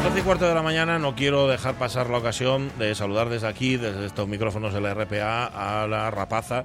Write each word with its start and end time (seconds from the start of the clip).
Las 0.00 0.08
12 0.14 0.20
y 0.20 0.22
cuarto 0.22 0.48
de 0.48 0.54
la 0.54 0.62
mañana 0.62 0.98
no 0.98 1.14
quiero 1.14 1.46
dejar 1.46 1.74
pasar 1.74 2.08
la 2.08 2.16
ocasión 2.16 2.72
de 2.78 2.94
saludar 2.94 3.28
desde 3.28 3.46
aquí, 3.48 3.76
desde 3.76 4.06
estos 4.06 4.26
micrófonos 4.26 4.72
de 4.72 4.80
la 4.80 4.94
RPA, 4.94 5.82
a 5.82 5.86
la 5.86 6.10
rapaza, 6.10 6.64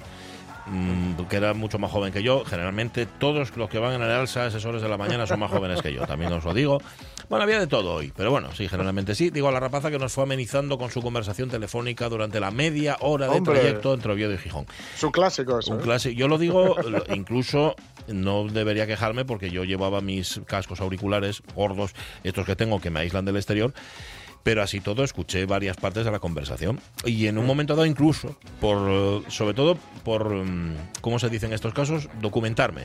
mm, 0.67 1.23
que 1.29 1.35
era 1.35 1.53
mucho 1.53 1.77
más 1.77 1.91
joven 1.91 2.13
que 2.13 2.23
yo. 2.23 2.45
Generalmente 2.45 3.05
todos 3.05 3.57
los 3.57 3.69
que 3.69 3.77
van 3.77 3.91
en 3.91 4.03
el 4.03 4.09
alza 4.09 4.43
a 4.43 4.47
esas 4.47 4.63
horas 4.63 4.81
de 4.81 4.87
la 4.87 4.97
mañana 4.97 5.27
son 5.27 5.41
más 5.41 5.51
jóvenes 5.51 5.81
que 5.81 5.93
yo, 5.93 6.07
también 6.07 6.31
os 6.31 6.45
lo 6.45 6.53
digo. 6.53 6.81
Bueno, 7.27 7.43
había 7.43 7.59
de 7.59 7.67
todo 7.67 7.95
hoy, 7.95 8.13
pero 8.15 8.31
bueno, 8.31 8.53
sí, 8.55 8.69
generalmente 8.69 9.15
sí. 9.15 9.31
Digo 9.31 9.49
a 9.49 9.51
la 9.51 9.59
rapaza 9.59 9.91
que 9.91 9.99
nos 9.99 10.13
fue 10.13 10.23
amenizando 10.23 10.77
con 10.77 10.89
su 10.89 11.01
conversación 11.01 11.49
telefónica 11.49 12.07
durante 12.07 12.39
la 12.39 12.51
media 12.51 12.95
hora 13.01 13.27
de 13.27 13.37
Hombre. 13.37 13.59
trayecto 13.59 13.95
entre 13.95 14.13
Oviedo 14.13 14.33
y 14.33 14.37
Gijón. 14.37 14.65
Es 14.95 15.03
un 15.03 15.11
clásico 15.11 15.59
eso. 15.59 15.73
Un 15.73 15.81
¿eh? 15.81 15.83
clásico. 15.83 16.17
Yo 16.17 16.29
lo 16.29 16.37
digo, 16.37 16.77
incluso 17.13 17.75
no 18.07 18.47
debería 18.47 18.87
quejarme 18.87 19.25
porque 19.25 19.49
yo 19.51 19.63
llevaba 19.63 20.01
mis 20.01 20.41
cascos 20.45 20.81
auriculares 20.81 21.41
gordos, 21.55 21.93
estos 22.23 22.45
que 22.45 22.55
tengo 22.55 22.79
que 22.79 22.89
me 22.89 22.99
aíslan 22.99 23.25
del 23.25 23.37
exterior. 23.37 23.73
Pero 24.43 24.61
así 24.61 24.79
todo 24.79 25.03
escuché 25.03 25.47
varias 25.47 25.75
partes 25.75 26.05
de 26.05 26.11
la 26.11 26.19
conversación. 26.19 26.79
Y 27.03 27.25
en 27.25 27.39
un 27.39 27.47
momento 27.47 27.73
dado 27.73 27.87
incluso, 27.87 28.37
por 28.61 29.23
sobre 29.27 29.55
todo 29.55 29.75
por, 30.03 30.29
mm, 30.29 30.75
¿cómo 31.01 31.17
se 31.17 31.29
dice 31.29 31.47
en 31.47 31.53
estos 31.53 31.73
casos? 31.73 32.09
Documentarme. 32.21 32.83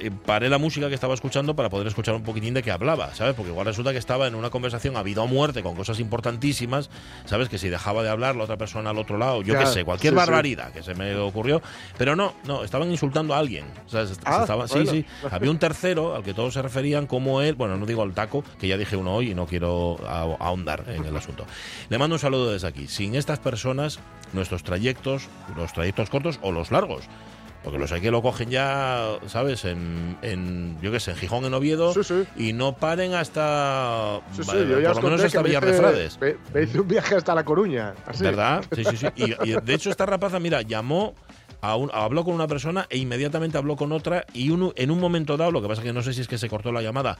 Eh, 0.00 0.10
Paré 0.24 0.48
la 0.48 0.58
música 0.58 0.88
que 0.88 0.94
estaba 0.94 1.12
escuchando 1.14 1.54
para 1.54 1.68
poder 1.68 1.86
escuchar 1.86 2.14
un 2.14 2.22
poquitín 2.22 2.54
de 2.54 2.62
qué 2.62 2.70
hablaba, 2.70 3.14
¿sabes? 3.14 3.34
Porque 3.34 3.50
igual 3.50 3.66
resulta 3.66 3.92
que 3.92 3.98
estaba 3.98 4.26
en 4.26 4.34
una 4.34 4.48
conversación 4.50 4.96
a 4.96 5.02
vida 5.02 5.20
o 5.22 5.26
muerte 5.26 5.62
con 5.62 5.74
cosas 5.76 6.00
importantísimas, 6.00 6.88
¿sabes? 7.26 7.48
Que 7.48 7.58
si 7.58 7.68
dejaba 7.68 8.02
de 8.02 8.08
hablar 8.08 8.34
la 8.36 8.44
otra 8.44 8.56
persona 8.56 8.90
al 8.90 8.98
otro 8.98 9.18
lado, 9.18 9.42
yo 9.42 9.58
qué 9.58 9.66
sé, 9.66 9.84
cualquier 9.84 10.14
sí, 10.14 10.18
sí. 10.20 10.26
barbaridad 10.26 10.72
que 10.72 10.82
se 10.82 10.94
me 10.94 11.14
ocurrió. 11.16 11.60
Pero 11.98 12.16
no, 12.16 12.34
no, 12.46 12.64
estaban 12.64 12.90
insultando 12.90 13.34
a 13.34 13.38
alguien. 13.38 13.66
O 13.86 13.88
sea, 13.90 14.06
se- 14.06 14.14
se 14.14 14.20
Ah, 14.24 14.46
sí, 14.66 14.74
bueno. 14.74 14.90
sí. 14.90 15.04
Había 15.30 15.50
un 15.50 15.58
tercero 15.58 16.14
al 16.14 16.22
que 16.22 16.32
todos 16.34 16.54
se 16.54 16.62
referían 16.62 17.06
como 17.06 17.42
él, 17.42 17.54
bueno, 17.54 17.76
no 17.76 17.84
digo 17.86 18.02
al 18.02 18.14
taco, 18.14 18.42
que 18.58 18.68
ya 18.68 18.76
dije 18.78 18.96
uno 18.96 19.14
hoy 19.14 19.32
y 19.32 19.34
no 19.34 19.46
quiero 19.46 19.98
a- 20.06 20.22
ahondar 20.46 20.84
en 20.88 21.04
el 21.04 21.16
asunto. 21.16 21.44
Le 21.90 21.98
mando 21.98 22.16
un 22.16 22.20
saludo 22.20 22.52
desde 22.52 22.68
aquí. 22.68 22.88
Sin 22.88 23.14
estas 23.14 23.38
personas, 23.38 23.98
nuestros 24.32 24.62
trayectos, 24.62 25.28
los 25.56 25.72
trayectos 25.72 26.08
cortos 26.10 26.38
o 26.42 26.52
los 26.52 26.70
largos, 26.70 27.04
porque 27.64 27.78
los 27.78 27.90
hay 27.92 28.00
que 28.00 28.10
lo 28.10 28.20
cogen 28.22 28.50
ya, 28.50 29.18
¿sabes? 29.26 29.64
En, 29.64 30.16
en 30.22 30.78
yo 30.82 30.92
qué 30.92 31.00
sé, 31.00 31.12
en 31.12 31.16
Gijón, 31.16 31.44
en 31.46 31.54
Oviedo, 31.54 31.92
Sí, 31.94 32.04
sí. 32.04 32.24
y 32.36 32.52
no 32.52 32.76
paren 32.76 33.14
hasta, 33.14 34.20
Sí, 34.32 34.42
sí, 34.42 34.48
vale, 34.48 34.68
yo 34.68 34.80
ya 34.80 34.92
por 34.92 35.02
lo 35.04 35.10
menos 35.10 35.24
hasta 35.24 35.42
Villarrefrades. 35.42 36.20
Me, 36.20 36.36
me 36.52 36.62
hice 36.62 36.80
un 36.80 36.88
viaje 36.88 37.14
hasta 37.16 37.34
La 37.34 37.44
Coruña. 37.44 37.94
Así. 38.06 38.22
¿Verdad? 38.22 38.64
Sí, 38.74 38.84
sí, 38.84 38.96
sí. 38.96 39.06
Y, 39.16 39.50
y 39.50 39.54
de 39.60 39.74
hecho 39.74 39.90
esta 39.90 40.04
rapaza, 40.06 40.38
mira, 40.38 40.62
llamó, 40.62 41.14
a 41.60 41.76
un- 41.76 41.90
habló 41.94 42.24
con 42.24 42.34
una 42.34 42.46
persona 42.46 42.86
e 42.90 42.98
inmediatamente 42.98 43.56
habló 43.56 43.76
con 43.76 43.90
otra 43.92 44.26
y 44.34 44.50
uno, 44.50 44.72
en 44.76 44.90
un 44.90 45.00
momento 45.00 45.36
dado, 45.38 45.50
lo 45.50 45.62
que 45.62 45.68
pasa 45.68 45.80
es 45.80 45.86
que 45.86 45.92
no 45.94 46.02
sé 46.02 46.12
si 46.12 46.20
es 46.20 46.28
que 46.28 46.36
se 46.36 46.48
cortó 46.50 46.70
la 46.72 46.82
llamada 46.82 47.16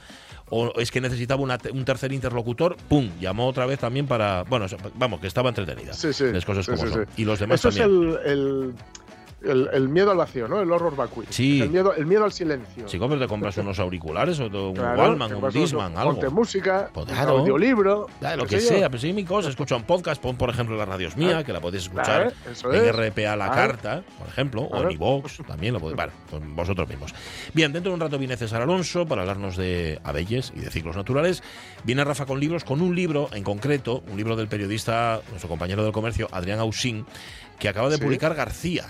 o 0.49 0.71
es 0.79 0.91
que 0.91 1.01
necesitaba 1.01 1.41
una 1.41 1.57
un 1.73 1.83
tercer 1.85 2.11
interlocutor, 2.13 2.77
¡pum! 2.87 3.09
Llamó 3.19 3.47
otra 3.47 3.65
vez 3.65 3.79
también 3.79 4.05
para... 4.05 4.43
Bueno, 4.43 4.67
vamos, 4.93 5.19
que 5.19 5.25
estaba 5.27 5.49
entretenida. 5.49 5.93
Sí, 5.93 6.13
sí. 6.13 6.25
Las 6.31 6.45
cosas 6.45 6.67
como 6.67 6.77
son. 6.77 7.07
Y 7.17 7.25
los 7.25 7.39
demás 7.39 7.59
Eso 7.65 7.69
también. 7.69 8.11
es 8.19 8.25
el, 8.25 8.31
el, 8.31 8.73
el- 9.47 9.69
el 9.73 9.89
miedo 9.89 10.11
al 10.11 10.17
vacío, 10.17 10.47
¿no? 10.47 10.61
El 10.61 10.71
horror 10.71 10.95
vacui. 10.95 11.25
Sí. 11.29 11.61
El 11.61 11.69
miedo, 11.69 11.93
el 11.95 12.05
miedo 12.05 12.23
al 12.25 12.31
silencio. 12.31 12.85
Pero 12.89 13.19
te 13.19 13.27
compras 13.27 13.57
unos 13.57 13.79
auriculares 13.79 14.39
o 14.39 14.45
un 14.47 14.73
Claro, 14.75 15.01
Wallman, 15.01 15.33
un 15.35 15.49
Disman, 15.51 15.97
algo. 15.97 16.13
Ponte 16.13 16.29
música, 16.29 16.89
Pues 16.93 17.07
un 17.07 17.15
audiolibro. 17.17 18.07
Lo 18.37 18.45
que 18.45 18.55
yo. 18.55 18.61
sea, 18.61 18.89
pero 18.89 18.99
sí, 19.01 19.13
mi 19.13 19.23
cosa, 19.23 19.49
escucha 19.49 19.75
un 19.75 19.83
podcast, 19.83 20.21
pon 20.21 20.35
por 20.37 20.49
ejemplo 20.49 20.75
la 20.75 20.85
radio 20.85 21.07
es 21.07 21.15
mía, 21.17 21.43
que 21.43 21.53
la 21.53 21.61
podéis 21.61 21.83
escuchar 21.83 22.05
Claro, 22.05 22.31
eso 22.51 22.73
en 22.73 22.85
es. 22.85 22.95
RPA 22.95 23.35
La. 23.35 23.51
Carta, 23.51 24.03
por 24.19 24.27
ejemplo, 24.27 24.61
o 24.63 24.81
en 24.83 24.91
iVox, 24.91 25.37
también 25.47 25.73
lo 25.73 25.79
podéis, 25.79 25.95
bueno, 25.95 26.11
pues 26.29 26.41
vosotros 26.55 26.89
mismos. 26.89 27.13
Bien, 27.53 27.71
dentro 27.71 27.91
de 27.91 27.93
un 27.95 28.01
rato 28.01 28.17
viene 28.17 28.35
César 28.37 28.61
Alonso 28.61 29.05
para 29.05 29.21
hablarnos 29.21 29.55
de 29.57 29.99
abelles 30.03 30.51
y 30.55 30.59
de 30.59 30.69
ciclos 30.71 30.95
naturales. 30.95 31.43
Viene 31.83 32.03
Rafa 32.03 32.25
con 32.25 32.39
libros, 32.39 32.63
con 32.63 32.81
un 32.81 32.95
libro 32.95 33.29
en 33.33 33.43
concreto, 33.43 34.03
un 34.11 34.17
libro 34.17 34.35
del 34.35 34.47
periodista, 34.47 35.21
nuestro 35.29 35.47
compañero 35.49 35.83
del 35.83 35.91
comercio, 35.93 36.27
Adrián 36.31 36.59
Ausín, 36.59 37.05
que 37.59 37.69
acaba 37.69 37.89
de 37.89 37.97
Sí. 37.97 38.01
publicar 38.03 38.35
García. 38.35 38.85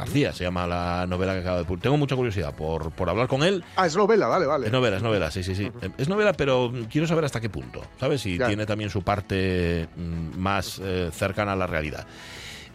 García 0.00 0.32
se 0.32 0.44
llama 0.44 0.66
la 0.66 1.06
novela 1.08 1.32
que 1.34 1.40
acaba 1.40 1.58
de 1.58 1.64
publicar. 1.64 1.84
Tengo 1.84 1.96
mucha 1.96 2.16
curiosidad 2.16 2.54
por, 2.54 2.90
por 2.92 3.08
hablar 3.08 3.28
con 3.28 3.42
él. 3.42 3.62
Ah, 3.76 3.86
es 3.86 3.96
novela, 3.96 4.26
vale, 4.26 4.46
vale. 4.46 4.66
Es 4.66 4.72
novela, 4.72 4.96
es 4.98 5.02
novela, 5.02 5.30
sí, 5.30 5.42
sí, 5.42 5.54
sí. 5.54 5.70
Es 5.98 6.08
novela, 6.08 6.32
pero 6.32 6.72
quiero 6.90 7.06
saber 7.06 7.24
hasta 7.24 7.40
qué 7.40 7.48
punto, 7.48 7.82
¿sabes? 7.98 8.20
Si 8.20 8.36
Ya. 8.38 8.46
tiene 8.48 8.66
también 8.66 8.90
su 8.90 9.02
parte 9.02 9.88
mm, 9.96 10.38
más 10.38 10.80
eh, 10.82 11.10
cercana 11.12 11.52
a 11.52 11.56
la 11.56 11.66
realidad. 11.66 12.06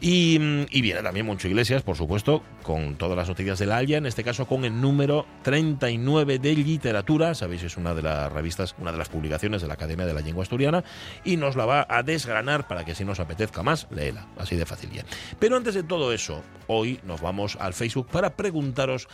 Y, 0.07 0.37
viene 0.81 1.01
también 1.01 1.25
Moncho 1.25 1.47
Iglesias, 1.47 1.81
por 1.81 1.97
supuesto, 1.97 2.43
con 2.61 2.95
todas 2.95 3.17
las 3.17 3.27
noticias 3.27 3.57
del 3.57 3.71
Haya, 3.71 3.97
en 3.97 4.05
este 4.05 4.23
caso 4.23 4.45
con 4.45 4.63
el 4.63 4.79
número 4.79 5.25
39 5.41 6.37
de 6.37 6.53
literatura, 6.53 7.33
sabéis, 7.33 7.63
es 7.63 7.75
una 7.75 7.95
de 7.95 8.03
las 8.03 8.31
revistas, 8.31 8.75
una 8.77 8.91
de 8.91 8.99
las 8.99 9.09
publicaciones 9.09 9.63
de 9.63 9.67
la 9.67 9.73
Academia 9.73 10.05
de 10.05 10.13
la 10.13 10.21
Lengua 10.21 10.43
Asturiana, 10.43 10.83
y 11.23 11.37
nos 11.37 11.55
la 11.55 11.65
va 11.65 11.87
a 11.89 12.03
desgranar 12.03 12.67
para 12.67 12.85
que 12.85 12.93
si 12.93 13.03
nos 13.03 13.19
apetezca 13.19 13.63
más, 13.63 13.87
léela, 13.89 14.27
así 14.37 14.55
de 14.55 14.67
fácil 14.67 14.91
ya. 14.91 15.03
Pero 15.39 15.57
antes 15.57 15.73
de 15.73 15.81
todo 15.81 16.13
eso, 16.13 16.43
hoy 16.67 16.99
nos 17.03 17.21
vamos 17.21 17.57
al 17.59 17.73
Facebook 17.73 18.05
para 18.05 18.35
preguntaros 18.35 19.07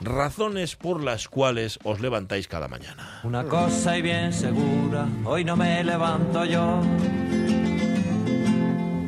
razones 0.00 0.74
por 0.74 1.04
las 1.04 1.28
cuales 1.28 1.78
os 1.84 2.00
levantáis 2.00 2.48
cada 2.48 2.66
mañana. 2.66 3.20
Una 3.22 3.44
cosa 3.44 3.96
y 3.96 4.02
bien 4.02 4.32
segura, 4.32 5.06
hoy 5.24 5.44
no 5.44 5.54
me 5.54 5.84
levanto 5.84 6.44
yo. 6.44 6.82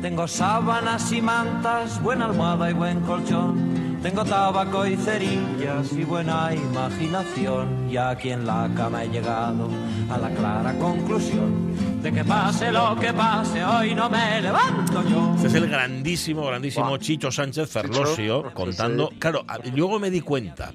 Tengo 0.05 0.27
sábanas 0.27 1.11
y 1.11 1.19
mantas, 1.19 1.99
buena 1.99 2.25
almohada 2.25 2.69
y 2.69 2.73
buen 2.73 2.99
colchón. 2.99 3.97
Tengo 4.03 4.23
tabaco 4.23 4.85
y 4.85 4.95
cerillas 4.95 5.91
y 5.93 6.03
buena 6.03 6.53
imaginación. 6.53 7.89
Y 7.89 7.97
aquí 7.97 8.29
en 8.29 8.45
la 8.45 8.69
cama 8.75 9.03
he 9.03 9.09
llegado 9.09 9.67
a 10.11 10.19
la 10.19 10.29
clara 10.29 10.77
conclusión 10.77 12.03
de 12.03 12.11
que 12.11 12.23
pase 12.23 12.71
lo 12.71 12.95
que 12.99 13.13
pase, 13.13 13.63
hoy 13.63 13.95
no 13.95 14.07
me 14.07 14.43
levanto 14.43 15.03
yo. 15.09 15.33
Este 15.37 15.47
es 15.47 15.55
el 15.55 15.67
grandísimo, 15.67 16.45
grandísimo 16.45 16.87
Buah. 16.87 16.99
Chicho 16.99 17.31
Sánchez 17.31 17.67
Ferlosio 17.67 18.43
Chicho, 18.43 18.53
contando. 18.53 19.11
Claro, 19.17 19.43
luego 19.73 19.99
me 19.99 20.11
di 20.11 20.21
cuenta. 20.21 20.71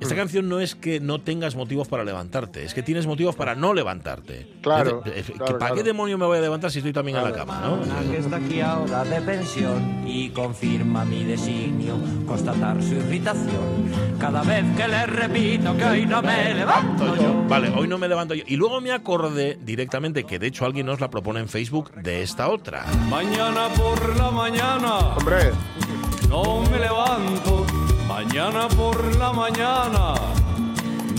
Esta 0.00 0.14
canción 0.14 0.48
no 0.48 0.60
es 0.60 0.74
que 0.74 1.00
no 1.00 1.20
tengas 1.20 1.56
motivos 1.56 1.88
para 1.88 2.04
levantarte, 2.04 2.64
es 2.64 2.74
que 2.74 2.82
tienes 2.82 3.06
motivos 3.06 3.34
para 3.34 3.54
no 3.54 3.72
levantarte. 3.74 4.46
Claro, 4.62 5.00
claro, 5.02 5.58
¿Para 5.58 5.70
qué 5.70 5.74
claro. 5.74 5.82
demonio 5.82 6.18
me 6.18 6.26
voy 6.26 6.38
a 6.38 6.40
levantar 6.42 6.70
si 6.70 6.78
estoy 6.78 6.92
también 6.92 7.16
en 7.16 7.24
la 7.24 7.32
Claro. 7.32 7.46
cama, 7.46 7.60
no? 7.66 7.74
Una 7.82 8.00
que 8.10 8.18
está 8.18 8.36
aquí 8.36 8.60
ahora 8.60 9.04
de 9.04 9.20
pensión 9.22 10.02
y 10.06 10.28
confirma 10.30 11.04
mi 11.04 11.24
designio 11.24 11.96
constatar 12.26 12.82
su 12.82 12.94
irritación 12.94 13.90
cada 14.20 14.42
vez 14.42 14.64
que 14.76 14.86
le 14.88 15.06
repito 15.06 15.76
que 15.76 15.84
hoy 15.84 16.06
no 16.06 16.22
me 16.22 16.54
levanto 16.54 17.16
yo. 17.16 17.44
Vale, 17.48 17.70
hoy 17.70 17.88
no 17.88 17.98
me 17.98 18.08
levanto 18.08 18.34
yo. 18.34 18.44
Y 18.46 18.56
luego 18.56 18.80
me 18.80 18.92
acordé 18.92 19.58
directamente 19.62 20.24
que 20.24 20.38
de 20.38 20.46
hecho 20.48 20.64
alguien 20.66 20.86
nos 20.86 21.00
la 21.00 21.10
propone 21.10 21.40
en 21.40 21.48
Facebook 21.48 21.92
de 21.94 22.22
esta 22.22 22.48
otra. 22.48 22.84
Mañana 23.08 23.68
por 23.76 24.16
la 24.16 24.30
mañana 24.30 25.16
Hombre, 25.16 25.50
no 26.28 26.60
me 26.70 26.78
levanto. 26.78 27.65
Mañana 28.08 28.68
por 28.68 29.16
la 29.16 29.32
mañana 29.32 30.14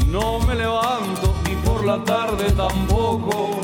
no 0.08 0.40
me 0.40 0.56
levanto 0.56 1.36
y 1.52 1.56
por 1.68 1.86
la 1.86 2.04
tarde 2.04 2.52
tampoco. 2.52 3.62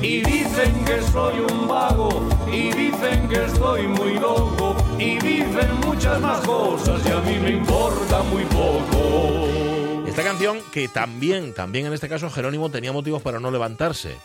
Y 0.00 0.22
dicen 0.22 0.84
que 0.84 1.02
soy 1.02 1.40
un 1.40 1.68
vago 1.68 2.08
y 2.50 2.72
dicen 2.72 3.28
que 3.28 3.44
estoy 3.44 3.86
muy 3.86 4.14
loco 4.14 4.76
y 4.98 5.18
dicen 5.18 5.80
muchas 5.84 6.20
más 6.20 6.40
cosas 6.40 7.00
y 7.06 7.10
a 7.10 7.20
mí 7.20 7.38
me 7.38 7.50
importa 7.50 8.22
muy 8.24 8.44
poco. 8.44 10.06
Esta 10.06 10.22
canción 10.22 10.60
que 10.72 10.88
también, 10.88 11.52
también 11.52 11.86
en 11.86 11.92
este 11.92 12.08
caso 12.08 12.30
Jerónimo 12.30 12.70
tenía 12.70 12.92
motivos 12.92 13.22
para 13.22 13.38
no 13.38 13.50
levantarse. 13.50 14.16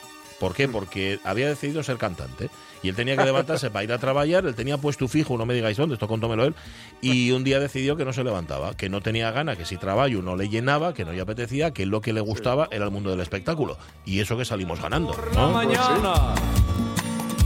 ¿Por 0.41 0.55
qué? 0.55 0.67
Porque 0.67 1.19
había 1.23 1.47
decidido 1.47 1.83
ser 1.83 1.97
cantante 1.97 2.49
y 2.81 2.89
él 2.89 2.95
tenía 2.95 3.15
que 3.15 3.23
levantarse 3.23 3.69
para 3.69 3.83
ir 3.83 3.93
a 3.93 3.99
trabajar, 3.99 4.43
él 4.43 4.55
tenía 4.55 4.79
puesto 4.79 5.07
fijo, 5.07 5.37
no 5.37 5.45
me 5.45 5.53
digáis 5.53 5.77
dónde, 5.77 5.93
esto 5.93 6.07
contómelo 6.07 6.45
él, 6.45 6.55
y 6.99 7.29
un 7.29 7.43
día 7.43 7.59
decidió 7.59 7.95
que 7.95 8.05
no 8.05 8.11
se 8.11 8.23
levantaba, 8.23 8.75
que 8.75 8.89
no 8.89 9.01
tenía 9.01 9.29
gana, 9.29 9.55
que 9.55 9.65
si 9.65 9.77
trabajo 9.77 10.09
no 10.23 10.35
le 10.35 10.49
llenaba, 10.49 10.95
que 10.95 11.05
no 11.05 11.11
le 11.11 11.21
apetecía, 11.21 11.75
que 11.75 11.85
lo 11.85 12.01
que 12.01 12.11
le 12.11 12.21
gustaba 12.21 12.67
era 12.71 12.85
el 12.85 12.89
mundo 12.89 13.11
del 13.11 13.19
espectáculo. 13.19 13.77
Y 14.03 14.19
eso 14.19 14.35
que 14.35 14.43
salimos 14.43 14.81
ganando, 14.81 15.15
¿no? 15.35 15.51
mañana. 15.51 16.33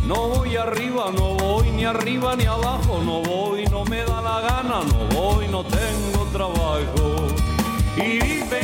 No 0.08 0.30
voy 0.30 0.56
arriba, 0.56 1.12
no 1.14 1.34
voy 1.34 1.72
ni 1.72 1.84
arriba 1.84 2.38
ni 2.38 2.46
abajo, 2.46 3.02
no 3.04 3.22
voy, 3.24 3.66
no 3.66 3.84
me 3.84 4.06
da 4.06 4.22
la 4.22 4.40
gana, 4.40 4.84
no 4.86 5.20
voy, 5.20 5.50
no 5.50 5.66
tengo 5.66 6.26
trabajo. 6.32 6.95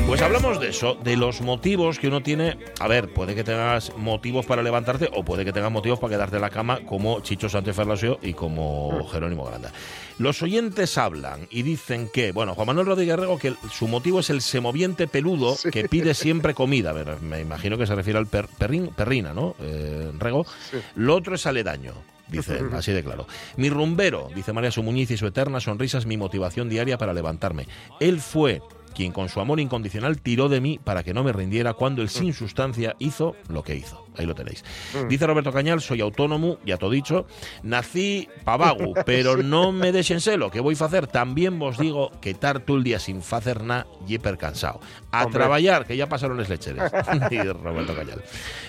Pues 0.07 0.21
hablamos 0.21 0.59
de 0.59 0.69
eso, 0.69 0.95
de 0.95 1.15
los 1.15 1.39
motivos 1.41 1.99
que 1.99 2.07
uno 2.09 2.21
tiene. 2.21 2.57
A 2.79 2.87
ver, 2.89 3.13
puede 3.13 3.33
que 3.33 3.45
tengas 3.45 3.95
motivos 3.95 4.45
para 4.45 4.61
levantarte 4.61 5.09
o 5.13 5.23
puede 5.23 5.45
que 5.45 5.53
tengas 5.53 5.71
motivos 5.71 5.99
para 5.99 6.11
quedarte 6.15 6.35
en 6.35 6.41
la 6.41 6.49
cama 6.49 6.81
como 6.85 7.21
Chicho 7.21 7.47
Sánchez 7.47 7.75
Ferlasio 7.75 8.19
y 8.21 8.33
como 8.33 9.07
Jerónimo 9.09 9.45
Granda. 9.45 9.71
Los 10.19 10.41
oyentes 10.41 10.97
hablan 10.97 11.47
y 11.49 11.61
dicen 11.63 12.09
que, 12.13 12.33
bueno, 12.33 12.55
Juan 12.55 12.67
Manuel 12.67 12.87
Rodríguez 12.87 13.17
Rego, 13.17 13.37
que 13.39 13.53
su 13.71 13.87
motivo 13.87 14.19
es 14.19 14.29
el 14.29 14.41
semoviente 14.41 15.07
peludo 15.07 15.55
Sí. 15.55 15.69
que 15.71 15.87
pide 15.87 16.13
siempre 16.13 16.53
comida. 16.53 16.89
A 16.89 16.93
ver, 16.93 17.21
me 17.21 17.39
imagino 17.39 17.77
que 17.77 17.87
se 17.87 17.95
refiere 17.95 18.19
al 18.19 18.27
per- 18.27 18.47
perrín, 18.49 18.87
perrina, 18.87 19.33
¿no? 19.33 19.55
Eh, 19.61 20.11
Rego. 20.19 20.45
Sí. 20.69 20.77
Lo 20.95 21.15
otro 21.15 21.35
es 21.35 21.45
aledaño. 21.45 21.93
Dice, 22.27 22.59
así 22.73 22.91
de 22.91 23.03
claro. 23.03 23.27
Mi 23.55 23.69
rumbero, 23.69 24.29
dice 24.35 24.51
María 24.51 24.71
Sumuñiz, 24.71 25.09
y 25.11 25.17
su 25.17 25.25
eterna 25.27 25.59
sonrisa 25.61 25.97
es 25.99 26.05
mi 26.05 26.17
motivación 26.17 26.67
diaria 26.69 26.97
para 26.97 27.13
levantarme. 27.13 27.65
Él 27.99 28.19
fue 28.19 28.61
quien 28.93 29.11
con 29.11 29.29
su 29.29 29.39
amor 29.39 29.59
incondicional 29.59 30.21
tiró 30.21 30.49
de 30.49 30.61
mí 30.61 30.79
para 30.83 31.03
que 31.03 31.13
no 31.13 31.23
me 31.23 31.33
rindiera 31.33 31.73
cuando 31.73 32.01
él 32.01 32.09
sin 32.09 32.33
sustancia 32.33 32.95
hizo 32.99 33.35
lo 33.49 33.63
que 33.63 33.75
hizo. 33.75 34.05
Ahí 34.17 34.25
lo 34.25 34.35
tenéis. 34.35 34.63
Dice 35.07 35.25
Roberto 35.25 35.51
Cañal, 35.51 35.81
soy 35.81 36.01
autónomo, 36.01 36.57
ya 36.65 36.77
todo 36.77 36.89
dicho. 36.91 37.25
Nací 37.63 38.27
pavagu, 38.43 38.93
pero 39.05 39.37
no 39.37 39.71
me 39.71 39.91
dejen 39.91 40.19
celo, 40.21 40.51
que 40.51 40.59
voy 40.59 40.75
a 40.79 40.85
hacer? 40.85 41.07
También 41.07 41.59
vos 41.59 41.77
digo 41.77 42.11
que 42.21 42.33
tar 42.33 42.59
todo 42.59 42.77
el 42.77 42.83
día 42.83 42.99
sin 42.99 43.21
hacer 43.31 43.63
nada 43.63 43.87
y 44.07 44.17
cansado. 44.17 44.79
A 45.11 45.25
Hombre. 45.25 45.39
trabajar, 45.39 45.85
que 45.85 45.95
ya 45.97 46.07
pasaron 46.07 46.37
las 46.37 46.49
lecheres. 46.49 46.91
y 47.31 47.39
Roberto 47.41 47.95
Cañal. 47.95 48.23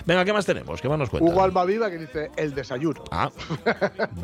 Venga, 0.05 0.25
¿qué 0.25 0.33
más 0.33 0.45
tenemos? 0.45 0.81
¿Qué 0.81 0.89
más 0.89 0.97
nos 0.97 1.09
cuentan? 1.09 1.31
Hugo 1.33 1.43
Almaviva 1.43 1.89
que 1.89 1.97
dice 1.97 2.31
el 2.35 2.53
desayuno. 2.53 3.03
Ah, 3.11 3.31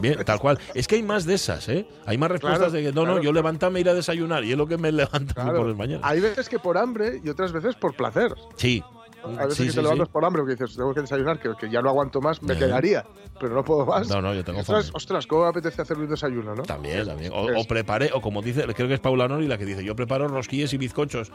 bien, 0.02 0.24
tal 0.26 0.40
cual. 0.40 0.60
Es 0.74 0.88
que 0.88 0.96
hay 0.96 1.04
más 1.04 1.26
de 1.26 1.36
esas, 1.36 1.68
¿eh? 1.70 1.88
Hay 2.06 2.18
más 2.18 2.30
respuestas 2.32 2.60
Claro, 2.60 2.72
de 2.74 2.84
que 2.84 2.94
no, 2.94 3.02
no, 3.02 3.14
claro. 3.14 3.24
yo 3.24 3.34
levántame 3.34 3.80
e 3.80 3.82
ir 3.82 3.90
a 3.90 3.94
desayunar 3.94 4.44
y 4.44 4.52
es 4.52 4.58
lo 4.58 4.68
que 4.68 4.78
me 4.78 4.92
levanta 4.92 5.34
Claro. 5.34 5.58
por 5.60 5.68
las 5.68 5.78
mañanas. 5.78 6.02
Hay 6.04 6.20
veces 6.20 6.50
que 6.50 6.60
por 6.60 6.78
hambre 6.78 7.22
y 7.24 7.30
otras 7.30 7.52
veces 7.52 7.76
por 7.76 7.96
placer. 7.96 8.34
Sí. 8.56 8.84
Hay 9.24 9.36
veces 9.36 9.56
Sí, 9.58 9.64
que 9.66 9.70
sí, 9.72 9.76
te 9.76 9.82
levantas 9.82 10.08
sí. 10.08 10.14
por 10.14 10.26
hambre 10.26 10.42
porque 10.42 10.56
dices, 10.56 10.76
tengo 10.78 10.94
que 10.94 11.02
desayunar, 11.02 11.40
que, 11.40 11.52
que 11.60 11.70
ya 11.70 11.82
no 11.82 11.90
aguanto 11.90 12.22
más, 12.22 12.42
me 12.42 12.54
Eh. 12.54 12.58
quedaría, 12.58 13.06
pero 13.40 13.54
no 13.54 13.64
puedo 13.64 13.86
más. 13.86 14.08
No, 14.08 14.22
no, 14.22 14.34
yo 14.34 14.44
tengo 14.44 14.60
ostras, 14.62 14.92
ostras, 14.94 15.28
¿cómo 15.28 15.44
me 15.44 15.50
apetece 15.50 15.82
hacer 15.82 15.98
un 15.98 16.08
desayuno, 16.10 16.56
no? 16.56 16.64
También, 16.64 17.06
también. 17.06 17.32
O, 17.34 17.46
o 17.60 17.64
preparé, 17.66 18.12
o 18.14 18.22
como 18.22 18.42
dice, 18.42 18.64
creo 18.74 18.88
que 18.88 18.94
es 18.94 19.00
Paula 19.00 19.28
Nori 19.28 19.48
la 19.48 19.58
que 19.58 19.66
dice, 19.66 19.84
yo 19.84 19.96
preparo 19.96 20.28
rosquillas 20.28 20.72
y 20.74 20.78
bizcochos 20.78 21.32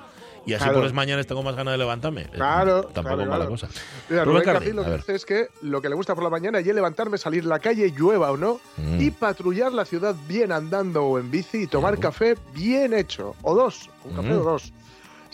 y 0.46 0.54
así 0.54 0.62
Claro. 0.64 0.74
por 0.78 0.84
las 0.84 0.92
mañanas 0.92 1.26
tengo 1.26 1.42
más 1.42 1.56
ganas 1.56 1.72
de 1.72 1.78
levantarme. 1.78 2.22
Eh, 2.22 2.28
Claro, 2.32 2.82
Tampoco 2.84 3.02
claro, 3.02 3.22
es 3.22 3.28
mala 3.28 3.46
claro. 3.46 3.50
cosa. 3.50 3.68
Mira, 4.08 4.24
Rubén 4.24 4.42
Rubén 4.42 4.54
Carri, 4.54 4.72
lo 4.72 4.82
a 4.82 4.84
que 4.86 4.90
dice 4.96 5.14
es 5.14 5.24
que 5.24 5.46
lo 5.62 5.80
que 5.82 5.88
le 5.88 5.94
gusta 5.94 6.14
por 6.14 6.24
la 6.24 6.30
mañana 6.30 6.58
es 6.58 6.66
levantarme, 6.66 7.18
salir 7.18 7.44
a 7.44 7.48
la 7.48 7.58
calle, 7.58 7.90
llueva 7.90 8.30
o 8.32 8.36
no, 8.36 8.60
Mm. 8.76 9.00
y 9.00 9.10
patrullar 9.10 9.72
la 9.72 9.84
ciudad 9.84 10.14
bien 10.28 10.52
andando 10.52 11.04
o 11.04 11.18
en 11.18 11.30
bici 11.30 11.62
y 11.62 11.66
tomar 11.66 11.94
Claro. 11.94 12.10
café 12.10 12.34
bien 12.54 12.92
hecho. 12.94 13.34
O 13.42 13.54
dos, 13.54 13.88
un 14.04 14.16
café 14.16 14.28
Mm. 14.34 14.40
o 14.40 14.42
dos. 14.44 14.72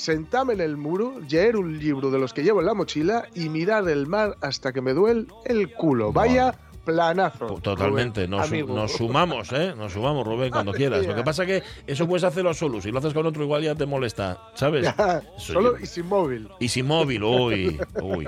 Sentarme 0.01 0.55
en 0.55 0.63
el 0.63 0.79
muro, 0.79 1.21
leer 1.29 1.59
un 1.59 1.79
libro 1.79 2.11
de 2.11 2.19
los 2.19 2.33
que 2.33 2.43
llevo 2.43 2.61
en 2.61 2.67
la 2.67 2.73
mochila 2.73 3.29
y 3.35 3.51
mirar 3.51 3.87
el 3.87 4.07
mar 4.07 4.35
hasta 4.41 4.73
que 4.73 4.81
me 4.81 4.95
duele 4.95 5.27
el 5.45 5.75
culo. 5.75 6.11
Vaya 6.11 6.55
planazo. 6.95 7.47
Totalmente, 7.63 8.27
Rubén, 8.27 8.67
nos, 8.75 8.93
sumamos, 8.93 9.53
¿eh? 9.53 9.75
Nos 9.77 9.93
sumamos, 9.93 10.27
Rubén, 10.27 10.51
cuando 10.51 10.73
quieras. 10.81 11.07
Lo 11.07 11.15
que 11.15 11.23
pasa 11.23 11.47
que 11.47 11.63
eso 11.87 12.07
puedes 12.07 12.25
hacerlo 12.25 12.53
solo. 12.55 12.81
Si 12.81 12.91
lo 12.91 12.99
haces 12.99 13.15
con 13.15 13.27
otro, 13.27 13.43
igual 13.43 13.63
ya 13.63 13.75
te 13.75 13.87
molesta, 13.87 14.39
¿sabes? 14.55 14.85
Ya, 14.85 15.23
Solo 15.37 15.77
yo- 15.77 15.83
y 15.83 15.87
sin 15.87 16.07
móvil. 16.07 16.49
Y 16.59 16.69
sin 16.69 16.87
móvil, 16.87 17.23
uy, 17.23 17.81
uy. 18.03 18.27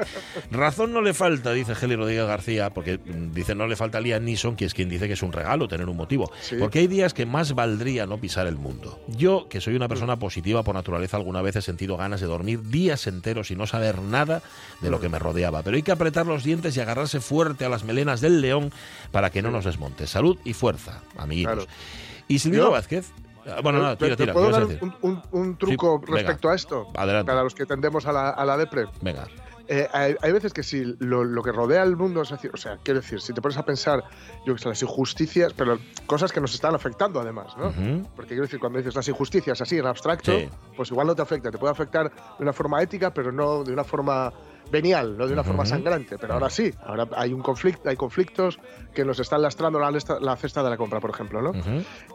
Razón 0.51 0.93
no 0.93 1.01
le 1.01 1.15
falta, 1.15 1.53
dice 1.53 1.75
Geli 1.75 1.97
Rodríguez 1.97 2.27
García, 2.27 2.71
porque 2.71 2.99
mm, 2.99 3.33
dice 3.33 3.55
no 3.55 3.67
le 3.67 3.77
falta 3.77 3.99
a 3.99 4.01
Neeson, 4.01 4.57
que 4.57 4.65
es 4.65 4.75
quien 4.75 4.89
dice 4.89 5.07
que 5.07 5.15
es 5.15 5.23
un 5.23 5.33
regalo 5.33 5.69
tener 5.69 5.89
un 5.89 5.97
motivo. 5.97 6.31
Sí. 6.41 6.57
Porque 6.59 6.81
hay 6.81 6.87
días 6.87 7.15
que 7.15 7.27
más 7.27 7.55
valdría 7.55 8.07
no 8.07 8.19
pisar 8.19 8.47
el 8.47 8.57
mundo. 8.57 9.01
Yo, 9.09 9.49
que 9.49 9.61
soy 9.61 9.75
una 9.77 9.89
persona 9.89 10.19
positiva 10.19 10.63
por 10.63 10.75
naturaleza, 10.75 11.17
alguna 11.17 11.43
vez 11.43 11.57
he 11.57 11.63
sentido 11.63 11.97
ganas 11.97 12.21
de 12.21 12.27
dormir 12.27 12.63
días 12.63 13.07
enteros 13.07 13.51
y 13.51 13.57
no 13.57 13.67
saber 13.67 14.01
nada 14.01 14.43
de 14.81 14.91
lo 14.91 15.01
que 15.01 15.09
me 15.09 15.19
rodeaba. 15.19 15.63
Pero 15.63 15.77
hay 15.77 15.83
que 15.83 15.93
apretar 15.93 16.27
los 16.27 16.45
dientes 16.45 16.77
y 16.77 16.81
agarrarse 16.81 17.21
fuerte 17.21 17.65
a 17.65 17.69
las 17.69 17.85
melenas 17.85 18.21
del 18.21 18.41
león 18.41 18.52
para 19.11 19.31
que 19.31 19.43
no 19.43 19.51
nos 19.51 19.65
desmonte. 19.65 20.07
Salud 20.07 20.39
y 20.45 20.53
fuerza, 20.53 21.01
amiguitos. 21.17 21.55
Claro. 21.67 21.71
Y 22.29 22.39
Silvino 22.39 22.71
Vázquez. 22.71 23.11
ah, 23.47 23.61
Bueno, 23.63 23.81
nada, 23.81 23.97
¿Te- 23.97 24.05
tira, 24.07 24.17
te 24.17 24.23
tira. 24.25 24.33
puedo 24.33 24.47
¿qué 24.47 24.57
ibas 24.57 24.71
a 24.71 24.75
dar 24.75 24.83
un, 24.83 24.95
un- 25.03 25.23
un 25.33 25.57
truco 25.57 26.03
respecto 26.07 26.49
a 26.49 26.55
esto? 26.55 26.89
Adelante. 26.95 27.31
Para 27.31 27.43
los 27.43 27.55
que 27.55 27.67
tendemos 27.67 28.07
a 28.07 28.13
la, 28.13 28.31
a 28.31 28.45
la 28.45 28.57
depre. 28.57 28.87
Venga. 29.01 29.27
Eh, 29.69 29.89
hay, 29.93 30.17
hay 30.21 30.33
veces 30.33 30.53
que 30.53 30.65
si 30.65 30.85
lo, 30.99 31.23
lo 31.23 31.41
que 31.43 31.53
rodea 31.53 31.85
el 31.85 31.97
mundo 31.97 32.21
es 32.23 32.31
decir, 32.31 32.51
o 32.53 32.57
sea, 32.57 32.79
quiero 32.83 33.01
decir, 33.01 33.21
si 33.21 33.33
te 33.33 33.41
pones 33.41 33.57
a 33.57 33.65
pensar, 33.65 34.03
yo 34.45 34.55
que 34.55 34.61
sé, 34.61 34.69
las 34.69 34.83
injusticias, 34.83 35.53
pero 35.55 35.79
cosas 36.05 36.33
que 36.33 36.41
nos 36.41 36.53
están 36.53 36.75
afectando 36.75 37.21
además, 37.21 37.57
¿no? 37.57 37.73
Porque 38.17 38.31
quiero 38.31 38.43
decir, 38.43 38.59
cuando 38.59 38.79
dices 38.79 38.95
las 38.97 39.09
injusticias 39.09 39.61
así 39.63 39.79
en 39.79 39.87
abstracto, 39.87 40.33
Sí. 40.37 40.49
pues 40.77 40.91
igual 40.91 41.07
no 41.07 41.15
te 41.15 41.23
afecta, 41.23 41.51
te 41.51 41.59
puede 41.59 41.71
afectar 41.73 42.11
de 42.11 42.43
una 42.43 42.53
forma 42.53 42.83
ética, 42.83 43.15
pero 43.15 43.31
no 43.31 43.63
de 43.63 43.73
una 43.73 43.85
forma 43.85 44.33
venial, 44.73 45.17
no 45.17 45.27
de 45.29 45.35
una 45.35 45.45
forma 45.45 45.65
sangrante. 45.67 46.19
Pero 46.19 46.33
ahora 46.35 46.51
sí, 46.51 46.73
ahora 46.85 47.07
hay 47.17 47.33
un 47.33 47.43
conflicto, 47.43 47.89
hay 47.89 47.97
conflictos 47.97 48.59
que 48.95 49.05
nos 49.05 49.21
están 49.21 49.43
lastrando 49.43 49.79
la, 49.79 50.37
cesta 50.37 50.63
de 50.65 50.71
la 50.71 50.77
compra, 50.77 50.99
por 50.99 51.11
ejemplo, 51.11 51.41
¿no? 51.43 51.53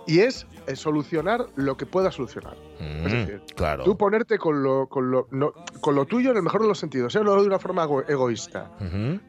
Y 0.06 0.20
es 0.20 0.46
solucionar 0.74 1.46
lo 1.56 1.78
que 1.78 1.86
pueda 1.86 2.12
solucionar. 2.12 2.56
Es 2.80 3.14
Mm, 3.14 3.16
decir, 3.16 3.42
claro. 3.56 3.84
Tú 3.84 3.96
ponerte 3.98 4.38
con 4.38 4.64
lo, 4.64 4.88
con, 4.88 5.10
lo, 5.12 5.28
no- 5.32 5.54
con 5.82 5.96
lo 5.96 6.06
tuyo 6.06 6.32
en 6.32 6.38
el 6.38 6.44
mejor 6.44 6.62
de 6.64 6.68
los 6.68 6.80
sentidos, 6.80 7.16
¿eh? 7.16 7.22
no 7.24 7.40
de 7.42 7.48
una 7.48 7.60
forma 7.60 7.84
ego- 7.86 8.04
egoísta. 8.08 8.72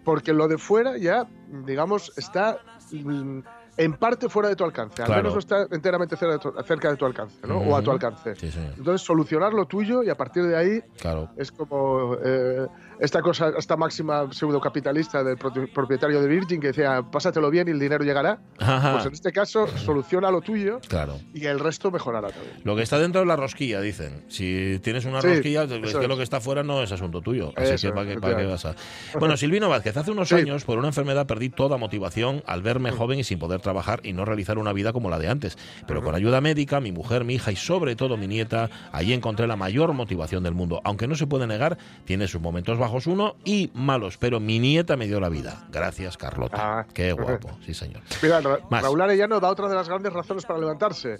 Porque 0.05 0.33
lo 0.33 0.49
de 0.49 0.59
fuera 0.59 0.97
ya, 0.97 1.27
digamos, 1.65 2.13
está 2.17 2.59
mm, 2.93 3.41
en 3.79 3.95
parte 3.95 4.29
fuera 4.29 4.49
de 4.51 4.57
tu 4.57 4.65
alcance. 4.65 5.01
Al 5.01 5.07
Claro. 5.07 5.23
menos 5.23 5.35
no 5.35 5.39
está 5.39 5.67
enteramente 5.75 6.17
cerca 6.17 6.35
de 6.35 6.39
tu, 6.41 6.53
cerca 6.65 6.91
de 6.91 6.97
tu 6.97 7.07
alcance, 7.07 7.39
¿no? 7.47 7.59
O 7.59 7.75
a 7.77 7.81
tu 7.83 7.91
alcance. 7.91 8.35
Sí, 8.37 8.51
señor. 8.51 8.75
Entonces, 8.77 9.07
solucionar 9.07 9.55
lo 9.55 9.65
tuyo 9.67 10.03
y 10.03 10.11
a 10.11 10.15
partir 10.17 10.43
de 10.45 10.57
ahí 10.57 10.81
Claro. 11.01 11.31
es 11.37 11.51
como 11.53 12.17
eh, 12.25 12.67
esta 13.01 13.23
cosa, 13.23 13.53
esta 13.57 13.77
máxima 13.77 14.31
pseudocapitalista 14.33 15.23
del 15.23 15.37
pro- 15.39 15.53
propietario 15.73 16.21
de 16.21 16.29
Virgin 16.29 16.61
que 16.61 16.69
decía, 16.69 17.03
pásatelo 17.11 17.51
bien 17.51 17.69
y 17.69 17.71
el 17.71 17.79
dinero 17.79 18.05
llegará. 18.05 18.41
Ajá. 18.59 18.93
Pues 18.95 19.07
en 19.07 19.13
este 19.13 19.33
caso, 19.33 19.67
soluciona 19.69 20.31
lo 20.31 20.41
tuyo 20.41 20.81
Claro. 20.89 21.15
y 21.33 21.47
el 21.47 21.61
resto 21.61 21.91
mejorará 21.91 22.29
también. 22.31 22.57
Lo 22.65 22.75
que 22.77 22.83
está 22.83 22.99
dentro 22.99 23.21
es 23.23 23.27
la 23.29 23.37
rosquilla, 23.37 23.81
dicen. 23.81 24.25
Si 24.29 24.81
tienes 24.83 25.05
una 25.05 25.21
Sí, 25.23 25.29
rosquilla, 25.29 25.63
es 25.65 25.69
que 25.71 25.87
es. 26.03 26.09
lo 26.09 26.17
que 26.17 26.23
está 26.25 26.41
fuera 26.41 26.63
no 26.63 26.83
es 26.83 26.91
asunto 26.91 27.21
tuyo. 27.21 27.53
Así 27.57 27.75
Eso 27.75 27.89
que 27.89 27.95
para 27.95 28.09
qué, 28.09 28.19
para 28.21 28.37
qué 28.37 28.47
vas 28.47 28.65
a. 28.65 28.75
Bueno, 29.19 29.37
Silvino 29.37 29.69
Vázquez, 29.69 29.97
hace 29.97 30.11
unos 30.11 30.29
Sí. 30.29 30.35
años, 30.35 30.65
por 30.65 30.79
una 30.79 30.89
enfermedad, 30.89 31.27
perdí 31.27 31.49
toda 31.51 31.77
motivación 31.77 32.43
al 32.47 32.63
verme 32.63 32.91
joven 32.91 33.21
y 33.21 33.25
sin 33.25 33.39
poder 33.39 33.61
trabajar 33.69 34.01
y 34.03 34.15
no 34.15 34.25
realizar 34.25 34.57
una 34.57 34.73
vida 34.73 34.93
como 34.95 35.11
la 35.11 35.19
de 35.19 35.29
antes. 35.29 35.59
Pero 35.87 36.03
con 36.03 36.15
ayuda 36.15 36.41
médica, 36.41 36.81
mi 36.81 36.91
mujer, 36.91 37.25
mi 37.25 37.35
hija 37.35 37.53
y 37.53 37.57
sobre 37.57 37.97
todo 37.97 38.17
mi 38.17 38.27
nieta, 38.27 38.71
ahí 38.93 39.13
encontré 39.13 39.47
la 39.47 39.57
mayor 39.57 39.93
motivación 39.93 40.43
del 40.43 40.55
mundo. 40.55 40.81
Aunque 40.85 41.07
no 41.07 41.15
se 41.17 41.27
puede 41.27 41.47
negar, 41.47 41.77
tiene 42.07 42.29
sus 42.29 42.41
momentos 42.41 42.79
bajos 42.79 43.07
uno 43.07 43.37
y 43.45 43.71
malos, 43.75 44.17
pero 44.17 44.41
mi 44.41 44.59
nieta 44.59 44.97
me 44.97 45.07
dio 45.07 45.21
la 45.21 45.29
vida. 45.29 45.67
Gracias, 45.71 46.17
Carlota. 46.17 46.57
Ah. 46.81 46.87
Qué 46.95 47.13
guapo, 47.13 47.51
sí, 47.67 47.75
señor. 47.75 48.01
Mira, 48.23 48.41
Ra- 48.41 48.59
Más. 48.71 48.83
Raúl 48.83 49.01
Arellano 49.03 49.39
da 49.41 49.51
otra 49.51 49.69
de 49.69 49.75
las 49.75 49.89
grandes 49.89 50.13
razones 50.13 50.47
para 50.47 50.59
levantarse. 50.59 51.19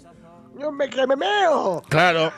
¡Yo 0.59 0.71
me 0.71 0.89
que 0.89 1.05
me 1.07 1.15
meo! 1.15 1.81
Claro. 1.89 2.31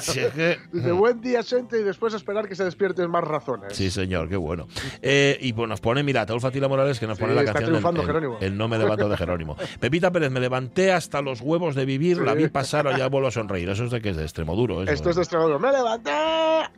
Si 0.00 0.20
es 0.20 0.32
que- 0.32 0.58
Dice, 0.72 0.92
buen 0.92 1.20
día, 1.20 1.42
gente, 1.42 1.80
y 1.80 1.82
después 1.82 2.14
esperar 2.14 2.48
que 2.48 2.54
se 2.54 2.64
despierten 2.64 3.10
más 3.10 3.24
razones. 3.24 3.74
Sí, 3.76 3.90
señor, 3.90 4.28
qué 4.28 4.36
bueno. 4.36 4.66
Eh, 5.02 5.38
y 5.40 5.52
pues 5.52 5.68
nos 5.68 5.80
pone, 5.80 6.02
mira, 6.02 6.24
Taúl 6.26 6.40
Fatila 6.40 6.68
Morales 6.68 7.00
que 7.00 7.06
nos 7.06 7.16
Sí, 7.18 7.22
pone 7.22 7.34
la 7.34 7.40
está 7.42 7.52
canción 7.54 7.72
del 7.72 7.82
triunfando 7.82 8.00
el, 8.02 8.06
Jerónimo. 8.06 8.38
el 8.40 8.56
No 8.56 8.68
me 8.68 8.78
levanto 8.78 9.08
de 9.08 9.16
Jerónimo. 9.16 9.56
Pepita 9.80 10.10
Pérez, 10.12 10.30
me 10.30 10.40
levanté 10.40 10.92
hasta 10.92 11.20
los 11.22 11.40
huevos 11.40 11.74
de 11.74 11.84
vivir, 11.84 12.18
la 12.18 12.34
vi 12.34 12.48
pasar, 12.48 12.96
ya 12.96 13.08
vuelvo 13.08 13.28
a 13.28 13.30
sonreír. 13.32 13.68
Eso 13.68 13.84
es 13.84 13.90
de 13.90 14.00
que 14.00 14.10
es 14.10 14.16
de 14.16 14.22
extremo 14.22 14.54
duro. 14.54 14.82
Eso, 14.82 14.92
Esto 14.92 15.10
es 15.10 15.16
de 15.16 15.22
Extremadura. 15.22 15.58
Me 15.58 15.72
levanté, 15.72 16.10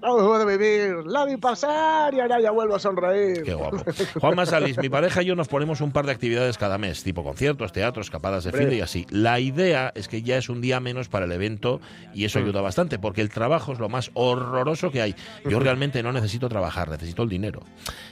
no 0.02 0.16
puedo 0.16 0.47
vivir, 0.47 0.95
la 1.07 1.25
vi 1.25 1.37
pasar 1.37 2.14
y 2.14 2.21
ahora 2.21 2.40
ya 2.40 2.50
vuelvo 2.50 2.75
a 2.75 2.78
sonreír. 2.78 3.43
Qué 3.43 3.55
guapo. 3.55 3.83
Juan 4.21 4.35
Masalis, 4.37 4.78
mi 4.78 4.88
pareja 4.88 5.23
y 5.23 5.26
yo 5.26 5.35
nos 5.37 5.49
ponemos 5.49 5.81
un 5.81 5.93
par 5.93 6.07
de 6.07 6.12
actividades 6.12 6.57
cada 6.59 6.78
mes, 6.78 7.02
tipo 7.02 7.23
conciertos, 7.23 7.73
teatros, 7.73 8.07
escapadas 8.07 8.45
de 8.45 8.50
Hombre. 8.50 8.62
fin 8.62 8.71
de 8.71 8.76
y 8.76 8.81
así. 8.81 9.07
La 9.11 9.40
idea 9.40 9.93
es 9.95 10.09
que 10.09 10.23
ya 10.23 10.37
es 10.38 10.49
un 10.49 10.61
día 10.61 10.75
menos 10.80 11.09
para 11.09 11.26
el 11.26 11.33
evento 11.33 11.80
y 12.14 12.25
eso 12.25 12.38
ayuda 12.38 12.61
bastante, 12.61 12.99
porque 12.99 13.21
el 13.21 13.30
trabajo 13.30 13.73
es 13.73 13.78
lo 13.78 13.88
más 13.88 14.11
horroroso 14.14 14.90
que 14.90 15.02
hay. 15.02 15.14
Yo 15.49 15.61
realmente 15.61 16.02
no 16.02 16.12
necesito 16.12 16.49
trabajar, 16.49 16.88
necesito 16.88 17.23
el 17.23 17.28
dinero. 17.28 17.61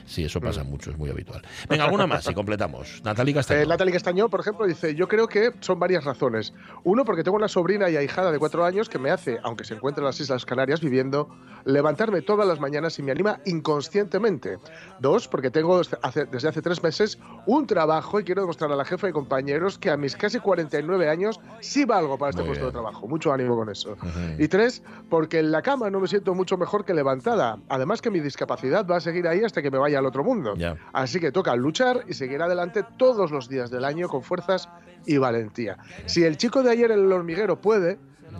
Sí, 0.06 0.24
eso 0.24 0.40
pasa 0.40 0.64
mucho, 0.64 0.90
es 0.90 0.98
muy 0.98 1.10
habitual. 1.10 1.42
Venga, 1.68 1.84
alguna 1.84 2.06
más 2.06 2.28
y 2.28 2.34
completamos. 2.34 3.00
Natalie 3.04 3.34
Castaño. 3.34 3.60
Eh, 3.60 3.66
Natalie 3.66 3.92
Castañó, 3.92 4.28
por 4.28 4.40
ejemplo, 4.40 4.66
dice: 4.66 4.94
Yo 4.94 5.08
creo 5.08 5.28
que 5.28 5.52
son 5.60 5.78
varias 5.78 6.04
razones. 6.04 6.52
Uno, 6.84 7.04
porque 7.04 7.22
tengo 7.22 7.36
una 7.36 7.48
sobrina 7.48 7.88
y 7.90 7.96
ahijada 7.96 8.30
de 8.30 8.38
cuatro 8.38 8.64
años 8.64 8.88
que 8.88 8.98
me 8.98 9.10
hace, 9.10 9.38
aunque 9.42 9.64
se 9.64 9.74
encuentra 9.74 10.02
en 10.02 10.06
las 10.06 10.20
Islas 10.20 10.44
Canarias 10.44 10.80
viviendo, 10.80 11.28
levantarme 11.64 12.22
todas 12.22 12.46
las 12.46 12.60
mañanas 12.60 12.98
y 12.98 13.02
me 13.02 13.12
anima 13.12 13.40
inconscientemente. 13.44 14.58
Dos, 15.00 15.28
porque 15.28 15.50
tengo 15.50 15.78
desde 15.78 15.98
hace, 16.02 16.26
desde 16.26 16.48
hace 16.48 16.62
tres 16.62 16.82
meses 16.82 17.18
un 17.46 17.66
trabajo 17.66 18.20
y 18.20 18.24
quiero 18.24 18.42
demostrar 18.42 18.72
a 18.72 18.76
la 18.76 18.84
jefa 18.84 19.08
y 19.08 19.12
compañeros 19.12 19.78
que 19.78 19.90
a 19.90 19.96
mis 19.96 20.16
casi 20.16 20.38
49 20.38 21.08
años 21.08 21.40
sí 21.60 21.84
valgo 21.84 22.18
para 22.18 22.30
este 22.30 22.42
Muy 22.42 22.53
puesto 22.54 22.66
de 22.66 22.72
trabajo. 22.72 23.06
Mucho 23.08 23.32
ánimo 23.32 23.56
con 23.56 23.68
eso. 23.70 23.96
Y 24.38 24.48
tres, 24.48 24.82
porque 25.08 25.40
en 25.40 25.50
la 25.50 25.62
cama 25.62 25.90
no 25.90 26.00
me 26.00 26.08
siento 26.08 26.34
mucho 26.34 26.56
mejor 26.56 26.84
que 26.84 26.94
levantada. 26.94 27.58
Además 27.68 28.00
que 28.00 28.10
mi 28.10 28.20
discapacidad 28.20 28.86
va 28.86 28.96
a 28.96 29.00
seguir 29.00 29.28
ahí 29.28 29.42
hasta 29.42 29.62
que 29.62 29.70
me 29.70 29.78
vaya 29.78 29.98
al 29.98 30.06
otro 30.06 30.24
mundo. 30.24 30.54
Así 30.92 31.20
que 31.20 31.32
toca 31.32 31.54
luchar 31.56 32.04
y 32.08 32.14
seguir 32.14 32.42
adelante 32.42 32.84
todos 32.96 33.30
los 33.30 33.48
días 33.48 33.70
del 33.70 33.84
año 33.84 34.08
con 34.08 34.22
fuerzas 34.22 34.68
y 35.06 35.18
valentía. 35.18 35.78
Si 36.06 36.24
el 36.24 36.36
chico 36.36 36.62
de 36.62 36.70
ayer 36.70 36.90
en 36.90 37.00
el 37.00 37.12
hormiguero 37.12 37.60
puede, 37.60 37.98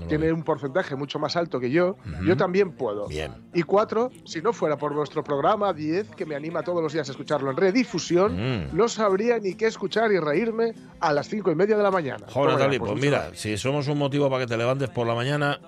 tiene 0.09 0.33
un 0.33 0.43
porcentaje 0.43 0.97
mucho 0.97 1.19
más 1.19 1.37
alto 1.37 1.59
que 1.61 1.71
yo, 1.71 1.97
yo 2.25 2.37
también 2.37 2.73
puedo. 2.73 3.07
Bien. 3.09 3.33
Y 3.55 3.62
cuatro, 3.62 4.11
si 4.25 4.43
no 4.43 4.53
fuera 4.53 4.76
por 4.76 4.95
nuestro 4.95 5.23
programa 5.25 5.73
10, 5.73 6.11
que 6.11 6.26
me 6.26 6.35
anima 6.35 6.62
todos 6.62 6.83
los 6.83 6.93
días 6.93 7.09
a 7.09 7.12
escucharlo 7.12 7.50
en 7.50 7.57
redifusión, 7.57 8.35
Mm. 8.35 8.76
no 8.76 8.88
sabría 8.88 9.38
ni 9.38 9.55
qué 9.55 9.67
escuchar 9.67 10.12
y 10.12 10.19
reírme 10.19 10.75
a 11.00 11.12
las 11.12 11.29
cinco 11.29 11.50
y 11.50 11.55
media 11.55 11.76
de 11.76 11.83
la 11.83 11.91
mañana. 11.91 12.26
Joder, 12.29 12.53
Natalie, 12.55 12.79
pues 12.81 13.00
mira, 13.00 13.31
si 13.35 13.57
somos 13.57 13.88
un 13.88 13.99
motivo 13.99 14.29
para 14.31 14.45
que 14.45 14.49
te 14.49 14.57
levantes 14.57 14.91
por 14.91 15.07
la 15.07 15.14
mañana, 15.14 15.61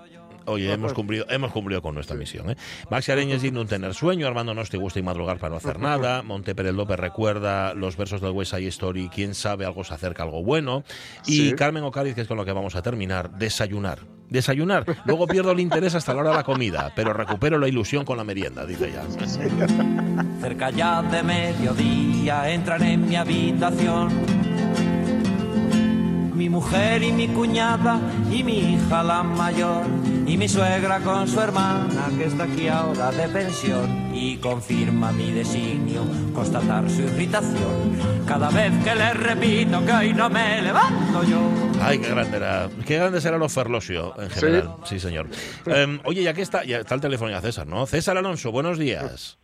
oye, 0.47 0.71
hemos 0.71 0.87
pues- 0.87 0.93
cumplido, 0.93 1.25
hemos 1.29 1.51
cumplido 1.51 1.81
con 1.81 1.93
nuestra 1.93 2.15
misión. 2.15 2.49
¿eh? 2.49 2.55
Maxi 2.89 3.11
Areñez 3.11 3.41
dice 3.41 3.57
un 3.57 3.67
tener 3.67 3.93
sueño, 3.93 4.27
Armando 4.27 4.53
no 4.53 4.63
te 4.63 4.77
gusta 4.77 4.99
y 4.99 5.03
madrugar 5.03 5.37
para 5.37 5.51
no 5.51 5.57
hacer 5.57 5.79
nada, 5.79 6.21
Monte 6.23 6.55
Pérez 6.55 6.73
López 6.73 6.97
recuerda 6.99 7.73
los 7.73 7.95
versos 7.97 8.19
del 8.21 8.31
West 8.31 8.55
Side 8.55 8.67
Story, 8.67 9.09
quién 9.13 9.35
sabe, 9.35 9.65
algo 9.65 9.83
se 9.83 9.93
acerca, 9.93 10.23
algo 10.23 10.43
bueno. 10.43 10.83
Y 11.25 11.49
Sí. 11.49 11.53
Carmen 11.53 11.83
Ocariz, 11.83 12.15
que 12.15 12.21
es 12.21 12.27
con 12.27 12.37
lo 12.37 12.45
que 12.45 12.51
vamos 12.51 12.75
a 12.75 12.81
terminar, 12.81 13.31
desayunar. 13.37 13.99
Desayunar. 14.29 14.85
Luego 15.05 15.25
pierdo 15.25 15.51
el 15.51 15.59
interés 15.61 15.95
hasta 15.95 16.13
la 16.13 16.19
hora 16.19 16.29
de 16.31 16.35
la 16.37 16.43
comida, 16.43 16.91
pero 16.95 17.13
recupero 17.13 17.57
la 17.59 17.67
ilusión 17.69 18.03
con 18.03 18.17
la 18.17 18.25
merienda, 18.25 18.65
dice 18.65 18.89
ella. 18.89 19.03
Cerca 20.41 20.69
ya 20.69 21.01
de 21.01 21.23
mediodía 21.23 22.49
entran 22.51 22.83
en 22.83 23.07
mi 23.07 23.15
habitación. 23.15 24.09
Mi 26.37 26.49
mujer 26.49 27.01
y 27.01 27.11
mi 27.11 27.27
cuñada 27.29 27.99
y 28.31 28.43
mi 28.43 28.59
hija 28.75 29.01
la 29.01 29.23
mayor 29.23 29.83
y 30.27 30.37
mi 30.37 30.47
suegra 30.47 30.99
con 30.99 31.27
su 31.27 31.41
hermana 31.41 32.09
que 32.15 32.25
está 32.25 32.43
aquí 32.43 32.67
ahora 32.67 33.11
de 33.11 33.27
pensión 33.27 34.11
y 34.13 34.37
confirma 34.37 35.11
mi 35.11 35.31
designio 35.31 36.03
constatar 36.35 36.87
su 36.91 37.01
irritación 37.01 37.97
cada 38.27 38.49
vez 38.51 38.71
que 38.83 38.93
le 38.93 39.13
repito 39.15 39.83
que 39.83 39.91
hoy 39.91 40.13
no 40.13 40.29
me 40.29 40.61
levanto 40.61 41.23
yo. 41.23 41.39
Ay, 41.81 41.97
qué 41.97 42.09
grande 42.09 42.37
era. 42.37 42.69
Qué 42.85 42.97
grande 42.97 43.19
será 43.19 43.39
lo 43.39 43.49
ferlosio 43.49 44.13
en 44.21 44.29
general. 44.29 44.75
Sí, 44.83 44.99
señor. 44.99 45.27
Em, 45.65 45.99
oye, 46.05 46.21
ya 46.21 46.33
que 46.35 46.43
está, 46.43 46.63
ya 46.63 46.79
está 46.79 46.93
el 46.93 47.01
teléfono 47.01 47.31
ya 47.31 47.41
César, 47.41 47.65
¿no? 47.65 47.87
César 47.87 48.15
Alonso, 48.15 48.51
buenos 48.51 48.77
días. 48.77 49.39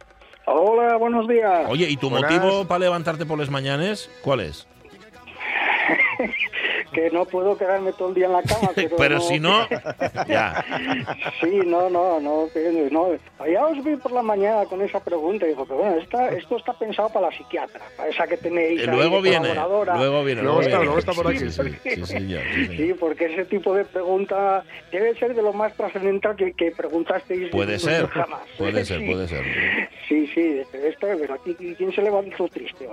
Hola, 0.46 0.98
buenos 0.98 1.28
días. 1.28 1.66
Oye, 1.70 1.90
¿y 1.90 1.98
tu 1.98 2.10
Buenas. 2.12 2.32
motivo 2.32 2.66
para 2.66 2.80
levantarte 2.80 3.26
por 3.26 3.40
las 3.40 3.50
mañanas? 3.50 4.10
¿Cuál 4.22 4.42
es? 4.42 4.68
Que 6.94 7.10
no 7.10 7.25
puedo 7.25 7.58
quedarme 7.58 7.92
todo 7.94 8.10
el 8.10 8.16
día 8.16 8.28
en 8.28 8.34
la 8.34 8.44
cama. 8.44 8.70
Pero, 8.75 8.96
Pero 8.98 9.20
si 9.22 9.40
no, 9.40 9.68
ya. 10.28 10.63
Sí, 11.42 11.60
no, 11.66 11.90
no, 11.90 12.20
no, 12.20 12.48
no. 12.92 13.10
Ya 13.52 13.66
os 13.66 13.84
vi 13.84 13.96
por 13.96 14.12
la 14.12 14.22
mañana 14.22 14.66
con 14.66 14.82
esa 14.82 15.00
pregunta 15.04 15.46
y 15.46 15.50
digo, 15.50 15.66
pero 15.66 15.80
bueno, 15.80 15.96
esta- 15.98 16.30
esto 16.30 16.58
está 16.58 16.74
pensado 16.74 17.10
para 17.10 17.30
la 17.30 17.36
psiquiatra, 17.38 17.82
para 17.98 18.10
esa 18.10 18.28
que 18.28 18.38
tenéis 18.38 18.82
ahí 18.82 18.88
luego 18.88 19.22
de 19.22 19.30
viene, 19.32 19.54
luego 19.54 20.24
viene. 20.24 20.42
Luego 20.44 20.62
está, 20.62 20.70
viene. 20.78 20.84
luego 20.86 21.00
está 21.00 21.13
por 21.13 21.28
aquí, 21.28 21.50
sí. 21.50 21.62
Sí, 21.84 21.90
sí, 21.96 22.06
señor. 22.06 22.42
Sí, 22.75 22.94
porque 23.00 23.25
ese 23.25 23.46
tipo 23.46 23.74
de 23.74 23.86
pregunta 23.86 24.63
debe 24.92 25.16
ser 25.18 25.34
de 25.36 25.42
lo 25.42 25.52
más 25.52 25.74
trascendental 25.75 26.36
que, 26.36 26.54
que 26.54 26.72
preguntasteis. 26.72 27.50
Puede 27.50 27.80
ser, 27.80 28.06
programas. 28.08 28.42
puede 28.58 28.86
ser, 28.86 29.00
Sí. 29.00 29.06
puede 29.12 29.28
ser. 29.28 29.44
Sí, 30.08 30.28
sí, 30.34 30.62
pero, 30.72 30.88
esto, 30.88 31.08
pero 31.20 31.34
aquí, 31.34 31.56
¿quién 31.78 31.92
se 31.94 32.02
levantó 32.02 32.48
triste? 32.48 32.88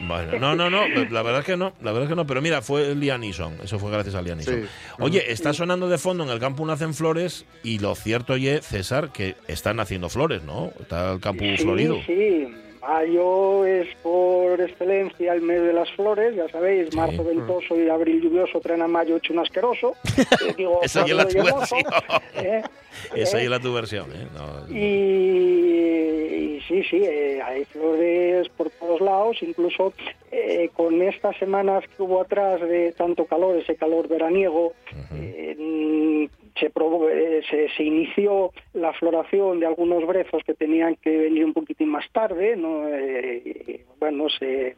Bueno, 0.00 0.38
no, 0.38 0.54
no, 0.56 0.70
no, 0.70 0.86
la 1.10 1.22
verdad 1.22 1.40
es 1.40 1.46
que 1.46 1.56
no, 1.56 1.72
la 1.82 1.92
verdad 1.92 2.04
es 2.04 2.08
que 2.10 2.16
no, 2.16 2.23
pero 2.26 2.40
mira, 2.42 2.62
fue 2.62 2.94
Neeson, 3.18 3.58
eso 3.62 3.78
fue 3.78 3.90
gracias 3.90 4.14
a. 4.14 4.22
Sí. 4.62 4.68
Oye, 4.98 5.32
está 5.32 5.52
sonando 5.52 5.88
de 5.88 5.98
fondo 5.98 6.24
en 6.24 6.30
el 6.30 6.38
campo 6.40 6.64
nacen 6.66 6.94
flores 6.94 7.44
y 7.62 7.78
lo 7.78 7.94
cierto 7.94 8.34
oye, 8.34 8.60
César, 8.62 9.12
que 9.12 9.36
están 9.48 9.80
haciendo 9.80 10.08
flores, 10.08 10.42
¿no? 10.42 10.72
Está 10.80 11.12
el 11.12 11.20
campo 11.20 11.44
Sí, 11.44 11.56
florido. 11.58 11.98
Sí, 12.06 12.48
mayo 12.86 13.64
es 13.64 13.88
por 14.02 14.60
excelencia 14.60 15.32
el 15.32 15.42
mes 15.42 15.62
de 15.62 15.72
las 15.72 15.90
flores, 15.92 16.34
ya 16.36 16.48
sabéis, 16.48 16.94
marzo 16.94 17.24
ventoso 17.24 17.78
y 17.78 17.88
abril 17.88 18.20
lluvioso 18.22 18.60
traen 18.60 18.82
a 18.82 18.88
mayo 18.88 19.16
hecho 19.16 19.32
un 19.32 19.40
asqueroso. 19.40 19.94
Eh, 20.44 20.54
digo, 20.56 20.80
Esa 20.82 21.02
es 21.04 21.14
la 21.14 21.26
tu 21.26 21.42
versión. 21.42 21.80
¿eh? 22.36 22.62
Esa 23.14 23.38
¿eh? 23.40 23.44
es 23.44 23.50
la 23.50 23.60
tu 23.60 23.72
versión, 23.72 24.10
¿eh? 24.12 24.26
No, 24.34 24.74
Y, 24.76 26.56
y 26.56 26.60
sí, 26.68 26.82
sí, 26.84 27.02
eh, 27.04 27.40
hay 27.42 27.64
flores 27.64 28.48
por 28.50 28.70
todos 28.70 29.00
lados, 29.00 29.38
incluso 29.42 29.92
eh, 30.30 30.70
con 30.74 31.00
estas 31.02 31.36
semanas 31.38 31.84
que 31.96 32.02
hubo 32.02 32.20
atrás 32.20 32.60
de 32.60 32.92
tanto 32.92 33.24
calor, 33.26 33.56
ese 33.56 33.76
calor 33.76 34.08
veraniego, 34.08 34.72
eh, 35.14 35.56
mm, 35.58 36.43
se, 36.58 36.70
probó- 36.72 37.10
eh, 37.10 37.42
se, 37.50 37.68
se 37.76 37.82
inició 37.82 38.52
la 38.74 38.92
floración 38.92 39.60
de 39.60 39.66
algunos 39.66 40.06
brezos 40.06 40.42
que 40.44 40.54
tenían 40.54 40.96
que 40.96 41.16
venir 41.16 41.44
un 41.44 41.52
poquitín 41.52 41.88
más 41.88 42.08
tarde, 42.12 42.56
¿no? 42.56 42.88
Eh, 42.88 43.84
bueno, 43.98 44.28
se, 44.28 44.76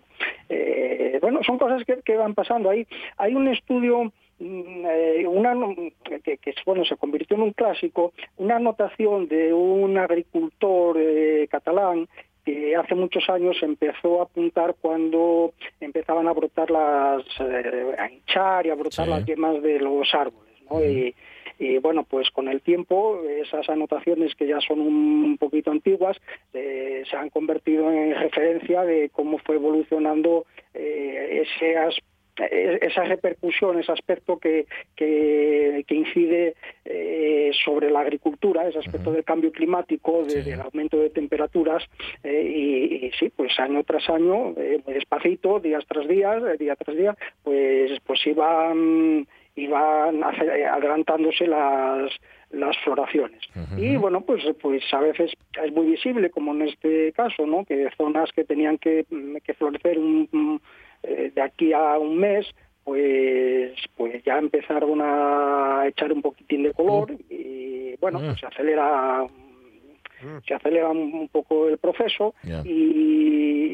eh, 0.48 1.18
bueno, 1.20 1.40
son 1.44 1.58
cosas 1.58 1.84
que, 1.84 1.96
que 2.04 2.16
van 2.16 2.34
pasando 2.34 2.70
ahí. 2.70 2.86
Hay 3.18 3.34
un 3.34 3.48
estudio 3.48 4.04
mm, 4.38 4.84
eh, 4.88 5.26
una 5.26 5.54
que, 6.22 6.38
que, 6.38 6.54
bueno 6.64 6.84
se 6.84 6.96
convirtió 6.96 7.36
en 7.36 7.42
un 7.42 7.52
clásico 7.52 8.12
una 8.38 8.56
anotación 8.56 9.28
de 9.28 9.52
un 9.52 9.98
agricultor 9.98 10.96
eh, 10.98 11.46
catalán 11.50 12.08
que 12.44 12.76
hace 12.76 12.94
muchos 12.94 13.28
años 13.28 13.56
empezó 13.60 14.20
a 14.20 14.24
apuntar 14.24 14.76
cuando 14.80 15.52
empezaban 15.80 16.28
a 16.28 16.32
brotar 16.32 16.70
las 16.70 17.24
a 17.40 18.08
hinchar 18.10 18.66
y 18.66 18.70
a 18.70 18.74
brotar 18.76 19.04
Sí. 19.06 19.10
las 19.10 19.26
yemas 19.26 19.60
de 19.62 19.80
los 19.80 20.14
árboles 20.14 20.54
¿no? 20.70 20.78
Y, 21.58 21.78
bueno, 21.78 22.04
pues 22.04 22.30
con 22.30 22.48
el 22.48 22.60
tiempo 22.60 23.22
esas 23.28 23.68
anotaciones 23.68 24.34
que 24.34 24.46
ya 24.46 24.60
son 24.60 24.80
un 24.80 25.36
poquito 25.38 25.70
antiguas 25.70 26.16
eh, 26.52 27.02
se 27.10 27.16
han 27.16 27.30
convertido 27.30 27.90
en 27.90 28.14
referencia 28.14 28.82
de 28.84 29.08
cómo 29.10 29.38
fue 29.38 29.56
evolucionando 29.56 30.44
eh, 30.74 31.44
ese 31.46 31.76
as- 31.78 31.98
eh, 32.38 32.78
esa 32.82 33.04
repercusión, 33.04 33.78
ese 33.78 33.90
aspecto 33.92 34.36
que, 34.38 34.66
que, 34.94 35.82
que 35.86 35.94
incide 35.94 36.54
eh, 36.84 37.50
sobre 37.64 37.90
la 37.90 38.00
agricultura, 38.00 38.68
ese 38.68 38.78
aspecto 38.78 39.10
del 39.10 39.24
cambio 39.24 39.50
climático, 39.50 40.22
de- 40.22 40.42
Sí. 40.42 40.50
del 40.50 40.60
aumento 40.60 40.98
de 40.98 41.08
temperaturas, 41.08 41.82
eh, 42.22 42.42
y, 42.46 43.06
y 43.06 43.10
sí, 43.12 43.30
pues 43.34 43.58
año 43.58 43.82
tras 43.84 44.06
año, 44.10 44.50
eh, 44.58 44.82
muy 44.84 44.92
despacito, 44.92 45.60
días 45.60 45.84
tras 45.88 46.06
días, 46.06 46.58
día 46.58 46.76
tras 46.76 46.94
día, 46.94 47.16
pues, 47.42 47.98
pues 48.04 48.26
iban, 48.26 49.26
iban 49.56 50.22
ace- 50.22 50.44
eh, 50.60 50.66
adelantándose 50.66 51.46
las 51.46 52.12
las 52.50 52.76
floraciones. 52.84 53.40
Y 53.76 53.96
bueno 53.96 54.20
pues 54.20 54.44
pues 54.62 54.82
a 54.92 55.00
veces 55.00 55.32
es 55.64 55.72
muy 55.72 55.86
visible 55.86 56.30
como 56.30 56.52
en 56.54 56.62
este 56.62 57.12
caso 57.12 57.44
no 57.46 57.64
que 57.64 57.88
zonas 57.96 58.30
que 58.32 58.44
tenían 58.44 58.78
que, 58.78 59.04
que 59.44 59.54
florecer 59.54 59.98
un, 59.98 60.28
un, 60.32 60.60
eh, 61.02 61.32
de 61.34 61.42
aquí 61.42 61.72
a 61.72 61.98
un 61.98 62.16
mes 62.18 62.46
pues 62.84 63.72
pues 63.96 64.22
ya 64.24 64.38
empezaron 64.38 65.00
a 65.02 65.84
echar 65.88 66.12
un 66.12 66.22
poquitín 66.22 66.62
de 66.62 66.72
color 66.72 67.12
y 67.28 67.96
bueno 68.00 68.20
pues 68.20 68.40
se 68.40 68.46
acelera 68.46 69.26
se 70.46 70.54
acelera 70.54 70.88
un 70.90 71.28
poco 71.32 71.68
el 71.68 71.78
proceso 71.78 72.34
y, 72.64 72.70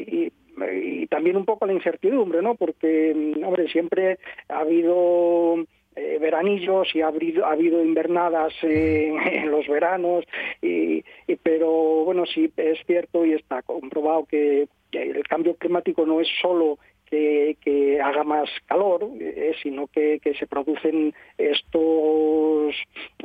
y- 0.07 0.31
y 0.71 1.07
también 1.07 1.37
un 1.37 1.45
poco 1.45 1.65
la 1.65 1.73
incertidumbre, 1.73 2.41
¿no? 2.41 2.55
Porque, 2.55 3.13
mm, 3.15 3.43
hombre, 3.43 3.67
siempre 3.69 4.19
ha 4.49 4.59
habido 4.59 5.65
eh, 5.95 6.17
veranillos 6.19 6.87
y 6.95 7.01
ha 7.01 7.07
habido, 7.07 7.45
ha 7.45 7.51
habido 7.51 7.83
invernadas 7.83 8.53
en, 8.63 9.17
en 9.27 9.51
los 9.51 9.67
veranos, 9.67 10.25
y, 10.61 11.03
pero 11.43 11.69
bueno, 12.05 12.25
sí 12.25 12.51
es 12.57 12.79
cierto 12.85 13.25
y 13.25 13.33
está 13.33 13.61
comprobado 13.61 14.25
que 14.25 14.67
el 14.91 15.23
cambio 15.27 15.55
climático 15.55 16.05
no 16.05 16.21
es 16.21 16.27
solo 16.41 16.77
que, 17.13 17.57
que 17.61 18.01
haga 18.01 18.23
más 18.23 18.49
calor, 18.65 19.07
eh, 19.19 19.53
sino 19.61 19.85
que, 19.87 20.19
que 20.19 20.33
se 20.33 20.47
producen 20.47 21.13
estos 21.37 22.73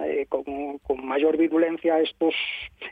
eh, 0.05 0.27
con, 0.29 0.79
con 0.79 1.07
mayor 1.07 1.39
virulencia 1.39 1.99
estos 2.01 2.35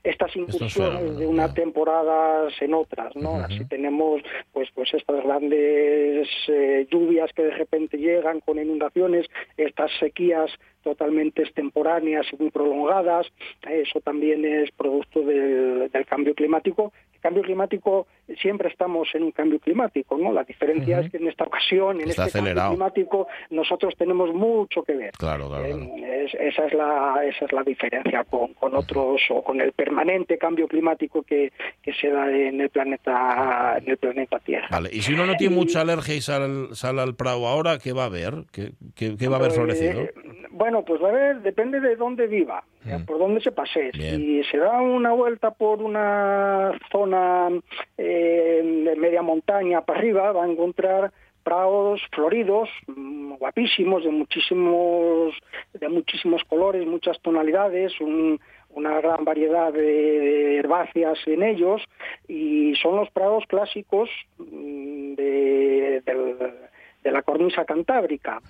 estas 0.02 0.34
incursiones 0.36 0.72
fenómenos, 0.72 1.18
de 1.18 1.26
unas 1.26 1.54
temporadas 1.54 2.54
en 2.62 2.72
otras. 2.72 3.14
Así 3.44 3.66
tenemos 3.66 4.22
pues 4.54 4.70
pues 4.74 4.94
estas 4.94 5.22
grandes 5.22 6.28
eh, 6.48 6.86
lluvias 6.90 7.30
que 7.34 7.42
de 7.42 7.50
repente 7.50 7.98
llegan 7.98 8.40
con 8.40 8.58
inundaciones, 8.58 9.26
estas 9.58 9.90
sequías 10.00 10.50
totalmente 10.82 11.42
extemporáneas 11.42 12.26
y 12.32 12.36
muy 12.40 12.50
prolongadas, 12.50 13.26
eso 13.68 14.00
también 14.00 14.44
es 14.44 14.70
producto 14.70 15.20
del, 15.20 15.90
del 15.90 16.06
cambio 16.06 16.34
climático. 16.34 16.92
El 17.12 17.20
cambio 17.20 17.42
climático 17.42 18.06
siempre 18.40 18.68
estamos 18.68 19.08
en 19.14 19.22
un 19.24 19.30
cambio 19.32 19.58
climático, 19.60 20.16
¿no? 20.18 20.32
La 20.32 20.44
diferencia 20.44 21.00
es 21.00 21.10
que 21.10 21.16
en 21.18 21.28
esta 21.28 21.44
ocasión, 21.44 22.00
en 22.00 22.08
Está 22.10 22.26
este 22.26 22.38
acelerado. 22.38 22.70
cambio 22.76 22.92
climático, 22.92 23.28
nosotros 23.50 23.94
tenemos 23.96 24.32
mucho 24.34 24.82
que 24.82 24.94
ver. 24.94 25.10
Claro, 25.12 25.48
claro, 25.48 25.64
claro. 25.64 25.82
Eh, 25.96 26.24
es- 26.26 26.34
esa 26.34 26.66
es 26.66 26.74
la 26.74 27.20
esa 27.24 27.44
es 27.44 27.52
la 27.52 27.62
diferencia 27.62 28.24
con, 28.24 28.54
con 28.54 28.74
otros 28.74 29.20
o 29.30 29.42
con 29.42 29.60
el 29.60 29.72
permanente 29.72 30.38
cambio 30.38 30.66
climático 30.68 31.22
que, 31.22 31.52
que 31.82 31.92
se 31.94 32.08
da 32.08 32.30
en 32.30 32.60
el 32.60 32.70
planeta 32.70 33.76
en 33.78 33.88
el 33.90 33.96
planeta 33.96 34.38
Tierra. 34.40 34.68
Vale, 34.70 34.90
y 34.92 35.02
si 35.02 35.12
uno 35.14 35.26
no 35.26 35.34
tiene 35.36 35.54
Y- 35.54 35.58
mucha 35.58 35.80
alergia 35.82 36.14
y 36.14 36.20
sale, 36.20 36.44
al- 36.44 36.74
sale 36.74 37.00
al 37.02 37.14
Prado 37.14 37.46
ahora, 37.46 37.78
¿qué 37.78 37.92
va 37.92 38.04
a 38.04 38.06
haber? 38.06 38.44
¿Qué, 38.52 38.72
qué- 38.94 39.16
qué 39.16 39.28
va 39.28 39.36
a 39.36 39.38
haber 39.38 39.48
Pues, 39.50 39.58
florecido? 39.58 40.02
eh, 40.02 40.14
bueno, 40.50 40.84
pues 40.84 41.02
va 41.02 41.08
a 41.10 41.12
ver, 41.12 41.40
depende 41.42 41.80
de 41.80 41.96
dónde 41.96 42.26
viva, 42.26 42.64
eh, 42.86 42.98
por 43.06 43.18
dónde 43.18 43.40
se 43.40 43.52
pase. 43.52 43.90
Bien. 43.92 44.16
Si 44.16 44.44
se 44.44 44.58
da 44.58 44.80
una 44.80 45.12
vuelta 45.12 45.50
por 45.50 45.82
una 45.82 46.72
zona 46.90 47.48
eh, 47.98 48.82
de 48.84 48.96
media 48.96 49.22
montaña 49.22 49.80
para 49.82 49.98
arriba, 49.98 50.32
va 50.32 50.44
a 50.44 50.48
encontrar 50.48 51.12
prados 51.42 52.00
floridos, 52.12 52.68
mm, 52.86 53.34
guapísimos, 53.34 54.04
de 54.04 54.10
muchísimos, 54.10 55.34
de 55.72 55.88
muchísimos 55.88 56.42
colores, 56.44 56.86
muchas 56.86 57.20
tonalidades, 57.20 57.92
una 58.00 59.00
gran 59.00 59.24
variedad 59.24 59.72
de, 59.72 60.56
herbáceas 60.58 61.18
en 61.26 61.42
ellos 61.42 61.82
y 62.26 62.74
son 62.76 62.96
los 62.96 63.10
prados 63.10 63.44
clásicos 63.46 64.10
mm, 64.38 65.14
de, 67.06 67.12
la 67.12 67.22
cornisa 67.22 67.64
cantábrica. 67.64 68.40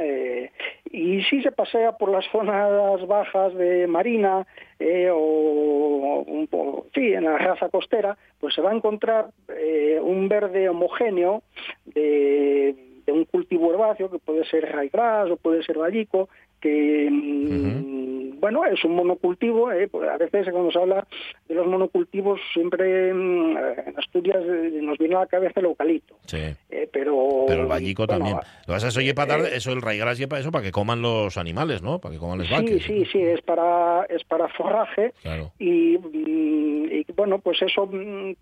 Eh, 0.00 0.50
y 0.90 1.22
si 1.24 1.42
se 1.42 1.52
pasea 1.52 1.92
por 1.92 2.10
las 2.10 2.24
zonas 2.30 3.06
bajas 3.06 3.54
de 3.54 3.86
Marina 3.86 4.46
eh, 4.78 5.10
o 5.12 6.24
un 6.26 6.48
sí, 6.94 7.12
en 7.12 7.24
la 7.24 7.38
raza 7.38 7.68
costera, 7.68 8.16
pues 8.40 8.54
se 8.54 8.60
va 8.60 8.70
a 8.70 8.74
encontrar 8.74 9.30
eh, 9.48 9.98
un 10.02 10.28
verde 10.28 10.68
homogéneo 10.68 11.42
de, 11.86 12.74
un 13.06 13.24
cultivo 13.26 13.72
herbáceo 13.72 14.10
que 14.10 14.18
puede 14.18 14.44
ser 14.46 14.70
raigras 14.72 15.30
o 15.30 15.36
puede 15.36 15.62
ser 15.62 15.78
vallico, 15.78 16.28
que 16.64 17.08
mm, 17.10 18.40
bueno 18.40 18.64
es 18.64 18.82
un 18.84 18.96
monocultivo 18.96 19.70
eh, 19.70 19.86
pues 19.88 20.08
a 20.08 20.16
veces 20.16 20.48
cuando 20.50 20.72
se 20.72 20.78
habla 20.78 21.06
de 21.46 21.54
los 21.54 21.66
monocultivos 21.66 22.40
siempre 22.54 23.12
mm, 23.12 23.56
en 23.86 23.98
Asturias 23.98 24.42
eh, 24.42 24.80
nos 24.82 24.96
viene 24.96 25.16
a 25.16 25.20
la 25.20 25.26
cabeza 25.26 25.60
el 25.60 25.66
eucalipto. 25.66 26.16
Sí. 26.24 26.38
Eh, 26.70 26.88
pero 26.90 27.44
pero 27.46 27.62
el 27.62 27.68
vallico 27.68 28.06
también. 28.06 28.36
Lo 28.66 28.72
vas 28.72 28.84
a 28.84 28.88
eso 28.88 29.00
para 29.14 29.36
dar, 29.36 29.52
eso 29.52 29.72
el 29.72 29.82
raigras 29.82 30.18
para 30.26 30.40
eso 30.40 30.50
para 30.50 30.64
que 30.64 30.72
coman 30.72 31.02
los 31.02 31.36
animales 31.36 31.82
no 31.82 31.98
para 31.98 32.14
que 32.14 32.18
coman 32.18 32.38
los 32.38 32.48
sí 32.48 32.80
sí 32.80 33.04
sí 33.12 33.20
es 33.20 33.42
para 33.42 34.06
es 34.08 34.24
para 34.24 34.48
forraje 34.48 35.12
y, 35.58 35.98
mm, 35.98 36.92
y, 36.92 37.06
bueno 37.14 37.38
pues 37.40 37.60
eso 37.60 37.90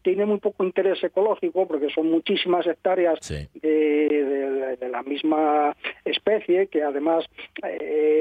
tiene 0.03 0.27
muy 0.27 0.39
poco 0.39 0.65
interés 0.65 1.03
ecológico 1.03 1.67
porque 1.67 1.91
son 1.91 2.09
muchísimas 2.09 2.67
hectáreas 2.67 3.19
de, 3.29 4.77
de, 4.79 4.89
la 4.89 5.03
misma 5.03 5.75
especie 6.05 6.67
que 6.67 6.83
además 6.83 7.25
eh, 7.63 8.12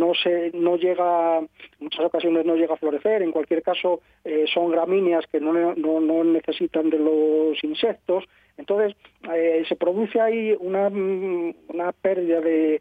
no 0.00 0.14
se 0.14 0.50
no 0.54 0.76
llega 0.76 1.38
en 1.38 1.48
muchas 1.78 2.06
ocasiones 2.06 2.44
no 2.44 2.56
llega 2.56 2.74
a 2.74 2.78
florecer. 2.78 3.22
En 3.22 3.32
cualquier 3.32 3.62
caso 3.62 4.00
eh, 4.24 4.46
son 4.52 4.70
gramíneas 4.70 5.26
que 5.26 5.40
no, 5.40 5.74
no, 5.74 6.24
necesitan 6.24 6.90
de 6.90 6.98
los 6.98 7.62
insectos. 7.62 8.24
Entonces 8.56 8.96
eh, 9.32 9.62
se 9.68 9.76
produce 9.76 10.20
ahí 10.20 10.56
una, 10.58 10.88
una 10.88 11.92
pérdida 11.92 12.40
de, 12.40 12.80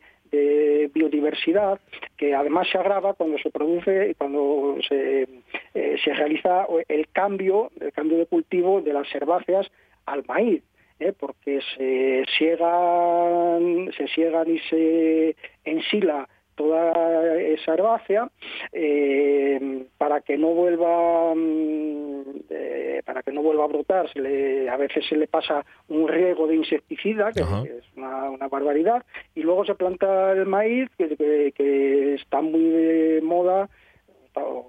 biodiversidad 0.93 1.79
que 2.15 2.36
además 2.36 2.67
se 2.72 2.77
agrava 2.77 3.15
cuando 3.15 3.39
se 3.39 3.50
produce 3.50 4.13
cuando 4.15 4.77
se, 4.88 5.27
se 5.74 6.13
realiza 6.13 6.67
el 6.88 7.08
cambio 7.10 7.72
el 7.81 7.91
cambio 7.91 8.19
de 8.19 8.27
cultivo 8.27 8.79
de 8.79 8.93
las 8.93 9.08
herbáceas 9.15 9.72
al 10.05 10.24
maíz 10.27 10.62
¿eh? 11.00 11.13
porque 11.18 11.60
se 11.75 12.25
siegan, 12.38 13.91
se 13.98 14.08
siegan 14.08 14.50
y 14.50 14.60
se 14.70 15.36
ensila 15.63 16.27
toda 16.56 17.38
esa 17.39 17.74
herbácea 17.74 18.29
eh, 18.74 19.86
para 19.98 20.20
que 20.20 20.38
no 20.38 20.50
vuelva 20.50 21.34
mm, 21.34 22.22
eh, 22.50 23.01
para 23.06 23.24
que 23.24 23.32
no 23.32 23.41
vuelva 23.41 23.63
a 23.63 23.68
brotar 23.68 24.08
a 24.08 24.77
veces 24.77 25.06
se 25.08 25.15
le 25.15 25.27
pasa 25.27 25.65
un 25.88 26.10
riego 26.10 26.48
de 26.48 26.58
insecticida 26.58 27.32
que, 27.32 27.44
es 27.44 27.86
una, 27.96 28.48
barbaridad 28.50 29.06
y 29.36 29.41
luego 29.41 29.63
se 29.63 29.75
planta 29.75 30.34
el 30.34 30.48
maíz 30.48 30.89
que, 30.98 31.53
que 31.56 32.15
está 32.15 32.41
muy 32.41 32.60
de 32.60 33.22
moda 33.24 33.70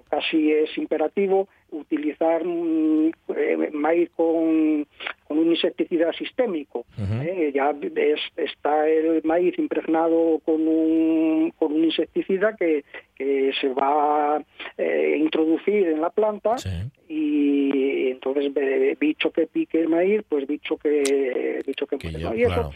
casi 0.09 0.51
es 0.51 0.77
imperativo 0.77 1.47
utilizar 1.71 2.43
eh, 2.43 3.69
maíz 3.73 4.09
con, 4.15 4.85
un 5.29 5.49
insecticida 5.49 6.11
sistémico. 6.11 6.85
¿eh? 6.99 7.51
ya 7.55 7.73
está 8.35 8.87
el 8.87 9.21
maíz 9.23 9.57
impregnado 9.57 10.39
con 10.43 10.67
un, 10.67 11.53
con 11.57 11.71
un 11.71 11.85
insecticida 11.85 12.55
que, 12.57 12.83
que 13.15 13.51
se 13.59 13.69
va 13.69 14.35
a 14.35 14.43
eh, 14.77 15.17
introducir 15.17 15.87
en 15.87 16.01
la 16.01 16.09
planta 16.09 16.57
y 17.07 18.09
entonces 18.09 18.51
bicho 18.99 19.31
que 19.31 19.47
pique 19.47 19.79
el 19.79 19.87
maíz, 19.87 20.21
pues 20.27 20.45
bicho 20.47 20.75
que 20.77 21.61
bicho 21.65 21.87
que, 21.87 21.97
Y 22.35 22.43
eso 22.43 22.71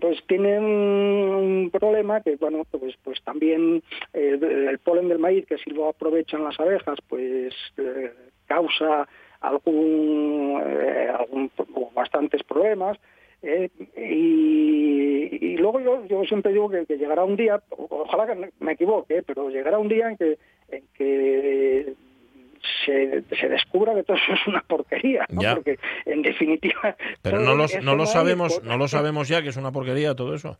pues 0.00 0.18
tiene 0.28 0.58
un, 0.58 1.31
problema 1.72 2.20
que 2.20 2.36
bueno 2.36 2.64
pues 2.70 2.94
pues 3.02 3.20
también 3.22 3.82
el, 4.12 4.78
polen 4.84 5.08
del 5.08 5.18
maíz 5.18 5.46
que 5.46 5.58
si 5.58 5.70
lo 5.70 5.88
aprovechan 5.88 6.44
las 6.44 6.58
abejas 6.60 6.98
pues 7.08 7.54
causa 8.46 9.08
algún, 9.42 10.62
eh, 10.64 11.12
bastantes 11.94 12.42
problemas. 12.44 12.98
Eh, 13.42 13.70
y, 13.96 15.56
luego 15.56 15.80
yo, 15.80 16.06
yo 16.06 16.24
siempre 16.24 16.52
digo 16.52 16.68
que, 16.70 16.84
llegará 16.96 17.24
un 17.24 17.36
día, 17.36 17.60
ojalá 17.70 18.26
que 18.26 18.52
me 18.60 18.72
equivoque, 18.72 19.22
pero 19.22 19.50
llegará 19.50 19.78
un 19.78 19.88
día 19.88 20.08
en 20.08 20.16
que, 20.16 20.38
en 20.68 20.84
que 20.94 21.94
se, 22.84 23.22
se, 23.36 23.48
descubra 23.48 23.94
que 23.94 24.02
todo 24.02 24.16
eso 24.16 24.32
es 24.32 24.46
una 24.46 24.62
porquería, 24.62 25.26
porque 25.28 25.78
en 26.06 26.22
definitiva... 26.22 26.96
Pero 27.22 27.40
no, 27.40 27.54
no 27.54 27.94
lo 27.94 28.06
sabemos 28.06 28.62
no 28.62 28.76
lo 28.76 28.88
sabemos 28.88 29.28
ya 29.28 29.42
que 29.42 29.48
es 29.48 29.56
una 29.56 29.72
porquería 29.72 30.14
todo 30.14 30.34
eso. 30.34 30.58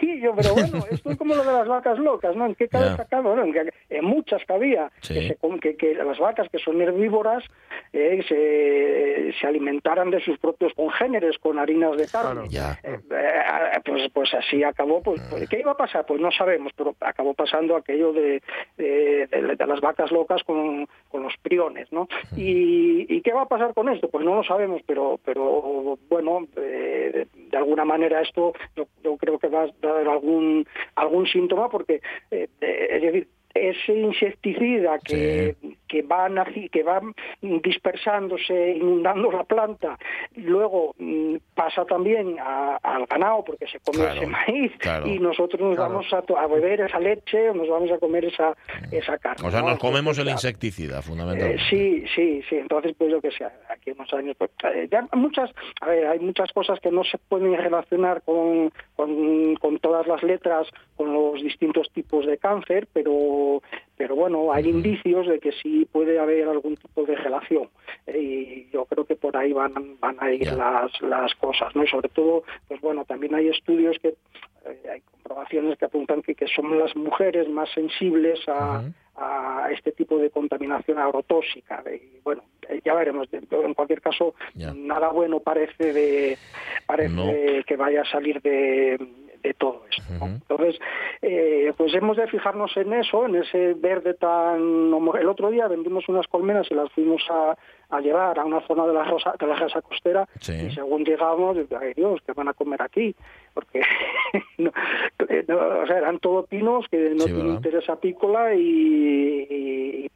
Sí, 0.00 0.20
yo, 0.20 0.34
pero 0.34 0.54
bueno, 0.54 0.84
esto 0.90 1.10
es 1.10 1.16
como 1.16 1.34
lo 1.34 1.44
de 1.44 1.52
las 1.52 1.68
vacas 1.68 1.98
locas, 1.98 2.36
¿no? 2.36 2.46
¿En 2.46 2.54
qué 2.54 2.68
cabeza 2.68 3.04
cabe? 3.06 3.34
Bueno, 3.34 3.44
en, 3.90 4.04
muchas 4.04 4.44
cabía, 4.44 4.90
que, 5.06 5.76
que, 5.76 5.94
las 5.94 6.18
vacas 6.18 6.48
que 6.50 6.58
son 6.58 6.80
herbívoras 6.80 7.44
eh, 7.92 8.22
se, 8.28 9.38
se, 9.38 9.46
alimentaran 9.46 10.10
de 10.10 10.20
sus 10.20 10.38
propios 10.38 10.72
congéneres 10.74 11.38
con 11.38 11.58
harinas 11.58 11.96
de 11.96 12.06
carne. 12.06 12.48
Ya. 12.48 12.78
Eh, 12.82 12.98
eh, 13.10 13.80
pues, 13.84 14.10
pues 14.12 14.34
así 14.34 14.62
acabó. 14.62 15.02
Pues, 15.02 15.20
pues, 15.30 15.48
¿Qué 15.48 15.60
iba 15.60 15.72
a 15.72 15.76
pasar? 15.76 16.04
Pues 16.06 16.20
no 16.20 16.30
sabemos, 16.30 16.72
pero 16.76 16.94
acabó 17.00 17.34
pasando 17.34 17.76
aquello 17.76 18.12
de, 18.12 18.42
de, 18.76 19.26
de 19.26 19.66
las 19.66 19.80
vacas 19.80 20.10
locas 20.10 20.42
con 20.44 20.86
con 21.08 21.25
los 21.26 21.36
priones, 21.42 21.90
¿no? 21.92 22.08
¿Y, 22.36 23.20
qué 23.20 23.32
va 23.32 23.42
a 23.42 23.48
pasar 23.48 23.74
con 23.74 23.88
esto? 23.88 24.08
Pues 24.08 24.24
no 24.24 24.36
lo 24.36 24.44
sabemos, 24.44 24.80
pero, 24.86 25.18
pero 25.24 25.98
bueno, 26.08 26.46
eh, 26.56 27.26
de, 27.34 27.56
alguna 27.56 27.84
manera 27.84 28.20
esto 28.22 28.52
yo, 28.76 29.16
creo 29.16 29.38
que 29.38 29.48
va 29.48 29.64
a 29.64 29.70
dar 29.80 30.08
algún, 30.08 30.66
algún 30.94 31.26
síntoma 31.26 31.68
porque, 31.68 32.00
eh, 32.30 32.48
es 32.60 33.02
decir, 33.02 33.28
ese 33.54 33.94
insecticida 33.94 34.98
que, 34.98 35.56
que, 35.86 36.02
va, 36.02 36.28
que 36.72 36.82
va 36.82 37.00
dispersándose, 37.40 38.76
inundando 38.76 39.30
la 39.30 39.44
planta, 39.44 39.98
luego 40.34 40.94
mm, 40.98 41.36
pasa 41.54 41.84
también 41.84 42.36
al 42.38 43.06
ganado 43.06 43.44
porque 43.44 43.66
se 43.66 43.80
come 43.80 44.04
ese 44.06 44.26
maíz 44.26 44.72
y 45.04 45.18
nosotros 45.18 45.60
nos 45.60 45.76
vamos 45.76 46.06
a, 46.12 46.46
beber 46.46 46.80
esa 46.82 47.00
leche 47.00 47.50
o 47.50 47.54
nos 47.54 47.68
vamos 47.68 47.90
a 47.90 47.98
comer 47.98 48.26
esa, 48.26 48.56
esa 48.90 49.18
carne. 49.18 49.46
O 49.46 49.50
sea, 49.50 49.62
nos 49.62 49.78
comemos 49.78 50.18
el 50.18 50.28
insecticida, 50.28 51.02
fundamentalmente. 51.02 51.62
Eh, 51.62 51.66
sí, 51.68 52.04
sí, 52.14 52.42
sí. 52.48 52.56
Entonces, 52.56 52.94
pues 52.96 53.10
lo 53.10 53.20
que 53.20 53.30
sea, 53.30 53.52
aquí 53.68 53.90
unos 53.90 54.12
años, 54.12 54.36
pues, 54.38 54.50
eh, 54.74 54.88
ya 54.90 55.06
muchas, 55.12 55.50
a 55.80 55.86
ver, 55.86 56.06
hay 56.06 56.18
muchas 56.18 56.52
cosas 56.52 56.80
que 56.80 56.90
no 56.90 57.04
se 57.04 57.18
pueden 57.18 57.56
relacionar 57.56 58.22
con, 58.22 58.72
con, 58.94 59.56
con 59.56 59.78
todas 59.78 60.06
las 60.06 60.22
letras, 60.22 60.66
con 60.96 61.12
los 61.12 61.42
distintos 61.42 61.90
tipos 61.92 62.26
de 62.26 62.38
cáncer, 62.38 62.88
pero 62.92 63.62
pero, 63.96 64.14
bueno, 64.14 64.52
hay 64.52 64.68
indicios 64.68 65.26
de 65.26 65.38
que 65.38 65.52
sí 65.52 65.86
puede 65.90 66.18
haber 66.18 66.48
algún 66.48 66.76
tipo 66.76 67.04
de 67.04 67.16
relación 67.16 67.68
eh, 68.06 68.18
y 68.18 68.70
yo 68.72 68.84
creo 68.84 69.04
que 69.04 69.16
por 69.16 69.36
ahí 69.36 69.52
van, 69.52 69.98
van 70.00 70.16
a 70.20 70.32
ir 70.32 70.52
las, 70.52 71.00
las 71.00 71.34
cosas, 71.36 71.74
¿no? 71.74 71.84
Y 71.84 71.88
sobre 71.88 72.08
todo, 72.08 72.44
pues 72.68 72.80
bueno, 72.80 73.04
también 73.04 73.34
hay 73.34 73.48
estudios 73.48 73.96
que, 74.00 74.08
eh, 74.08 74.82
hay 74.92 75.00
comprobaciones 75.00 75.78
que 75.78 75.84
apuntan 75.84 76.22
que, 76.22 76.34
que 76.34 76.46
son 76.46 76.78
las 76.78 76.94
mujeres 76.96 77.48
más 77.48 77.70
sensibles 77.70 78.40
a, 78.48 78.84
a 79.16 79.68
este 79.72 79.92
tipo 79.92 80.18
de 80.18 80.30
contaminación 80.30 80.98
agrotóxica. 80.98 81.82
Y 81.90 82.20
bueno, 82.22 82.42
eh, 82.68 82.80
ya 82.84 82.94
veremos. 82.94 83.28
En 83.32 83.74
cualquier 83.74 84.00
caso, 84.00 84.34
nada 84.54 85.08
bueno 85.08 85.40
parece 85.40 85.92
de 85.92 86.38
parece 86.86 87.64
que 87.66 87.76
vaya 87.76 88.02
a 88.02 88.10
salir 88.10 88.40
de 88.42 88.98
de 89.42 89.54
todo 89.54 89.82
esto. 89.90 90.24
Entonces, 90.24 90.78
eh, 91.22 91.72
pues 91.76 91.94
hemos 91.94 92.16
de 92.16 92.26
fijarnos 92.26 92.76
en 92.76 92.92
eso, 92.92 93.26
en 93.26 93.36
ese 93.36 93.74
verde 93.74 94.14
tan... 94.14 94.60
El 94.60 95.28
otro 95.28 95.50
día 95.50 95.68
vendimos 95.68 96.08
unas 96.08 96.26
colmenas 96.26 96.66
y 96.70 96.74
las 96.74 96.90
fuimos 96.92 97.22
a, 97.30 97.56
a 97.90 98.00
llevar 98.00 98.38
a 98.38 98.44
una 98.44 98.60
zona 98.66 98.86
de 98.86 98.92
la 98.92 99.04
rosa, 99.04 99.34
de 99.38 99.46
la 99.46 99.58
casa 99.58 99.80
costera 99.80 100.28
y 100.40 100.70
según 100.72 101.04
llegamos, 101.04 101.56
ay 101.80 101.94
Dios, 101.94 102.20
¿qué 102.26 102.32
van 102.32 102.48
a 102.48 102.54
comer 102.54 102.82
aquí? 102.82 103.14
Porque 103.54 103.80
o 104.58 105.86
sea, 105.86 105.98
eran 105.98 106.18
todo 106.18 106.46
pinos 106.46 106.86
que 106.90 107.10
no 107.10 107.24
tienen 107.24 107.46
interés 107.46 107.88
apícola 107.88 108.54
y, 108.54 109.46
y, 109.48 110.10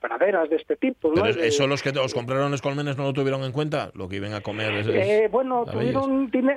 praderas 0.00 0.50
de 0.50 0.56
este 0.56 0.76
tipo. 0.76 1.12
¿no? 1.14 1.22
Pero 1.22 1.40
eso 1.40 1.66
los 1.66 1.82
que 1.82 1.90
os 1.90 2.14
compraron 2.14 2.50
los 2.50 2.62
colmenes 2.62 2.96
no 2.96 3.04
lo 3.04 3.12
tuvieron 3.12 3.42
en 3.44 3.52
cuenta, 3.52 3.90
lo 3.94 4.08
que 4.08 4.16
iban 4.16 4.34
a 4.34 4.40
comer. 4.40 4.72
Es, 4.74 4.88
eh, 4.88 5.28
bueno, 5.30 5.64
tuvieron, 5.70 6.30
tiene, 6.30 6.56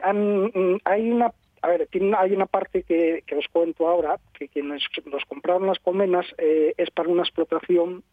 hay 0.86 1.12
una 1.12 1.32
a 1.62 1.67
ver, 1.67 1.88
hay 2.17 2.32
una 2.34 2.47
parte 2.47 2.84
que, 2.84 3.24
que 3.26 3.36
os 3.36 3.47
cuento 3.47 3.88
ahora, 3.88 4.17
que 4.34 4.47
quienes 4.47 4.84
nos 5.06 5.24
compraron 5.26 5.67
las 5.67 5.80
colmenas 5.80 6.26
eh, 6.38 6.74
es 6.78 6.89
para 6.89 7.10
una 7.10 7.21
explotación 7.21 8.04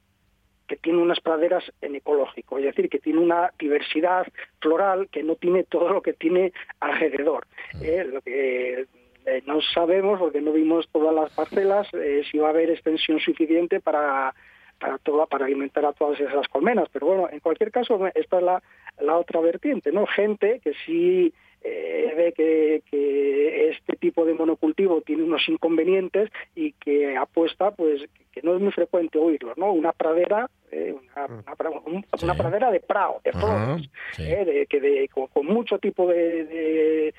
que 0.67 0.77
tiene 0.77 1.01
unas 1.01 1.21
praderas 1.21 1.65
en 1.81 1.95
ecológico, 1.95 2.59
es 2.59 2.65
decir, 2.65 2.91
que 2.91 2.99
tiene 2.99 3.21
una 3.21 3.51
diversidad 3.59 4.27
floral 4.61 5.09
que 5.11 5.23
no 5.23 5.37
tiene 5.37 5.65
todo 5.65 5.89
lo 5.89 6.03
que 6.03 6.13
tiene 6.13 6.53
alrededor. 6.81 7.47
Eh, 7.81 8.05
lo 8.05 8.21
que 8.21 8.87
eh, 9.25 9.43
no 9.47 9.63
sabemos, 9.63 10.19
porque 10.19 10.43
no 10.43 10.53
vimos 10.53 10.87
todas 10.93 11.15
las 11.15 11.33
parcelas, 11.33 11.89
si 12.31 12.39
va 12.39 12.49
a 12.49 12.51
haber 12.51 12.71
extensión 12.71 13.19
suficiente 13.19 13.81
para 13.81 14.35
para 14.79 14.99
toda, 14.99 15.27
para 15.27 15.47
alimentar 15.47 15.85
a 15.85 15.93
todas 15.93 16.21
esas 16.21 16.47
colmenas. 16.47 16.89
Pero 16.93 17.07
bueno, 17.07 17.29
en 17.33 17.41
cualquier 17.41 17.73
caso, 17.73 17.99
esta 18.15 18.37
es 18.37 18.43
la, 18.45 18.63
la 19.01 19.17
otra 19.17 19.41
vertiente, 19.41 19.91
¿no? 19.91 20.07
Gente 20.07 20.61
que 20.63 20.73
sí 20.87 21.35
eh, 21.63 22.13
ve 22.17 22.33
que, 22.33 22.83
que, 22.91 23.69
este 23.71 23.97
tipo 23.97 24.25
de 24.25 24.35
monocultivo 24.35 25.01
tiene 25.03 25.23
unos 25.25 25.49
inconvenientes 25.49 26.31
y 26.55 26.73
que 26.73 27.17
apuesta, 27.17 27.71
pues, 27.73 28.03
que 28.33 28.43
no 28.43 28.55
es 28.55 28.61
muy 28.61 28.73
frecuente 28.73 29.19
oírlo, 29.19 29.53
¿no? 29.57 29.73
Una 29.73 29.93
pradera, 29.93 30.49
eh, 30.71 30.95
una, 30.95 31.27
Mm. 31.29 31.45
una, 31.61 31.71
un- 31.87 32.07
una 32.23 32.35
pradera 32.35 32.71
de 32.71 32.81
prado, 32.81 33.21
de 33.25 33.33
flores, 33.33 33.89
sí. 34.13 34.23
eh, 34.23 34.45
de, 34.45 34.67
que 34.67 34.81
de, 34.81 35.09
con, 35.09 35.27
con 35.29 35.47
mucho 35.47 35.79
tipo 35.79 36.07
de, 36.09 37.13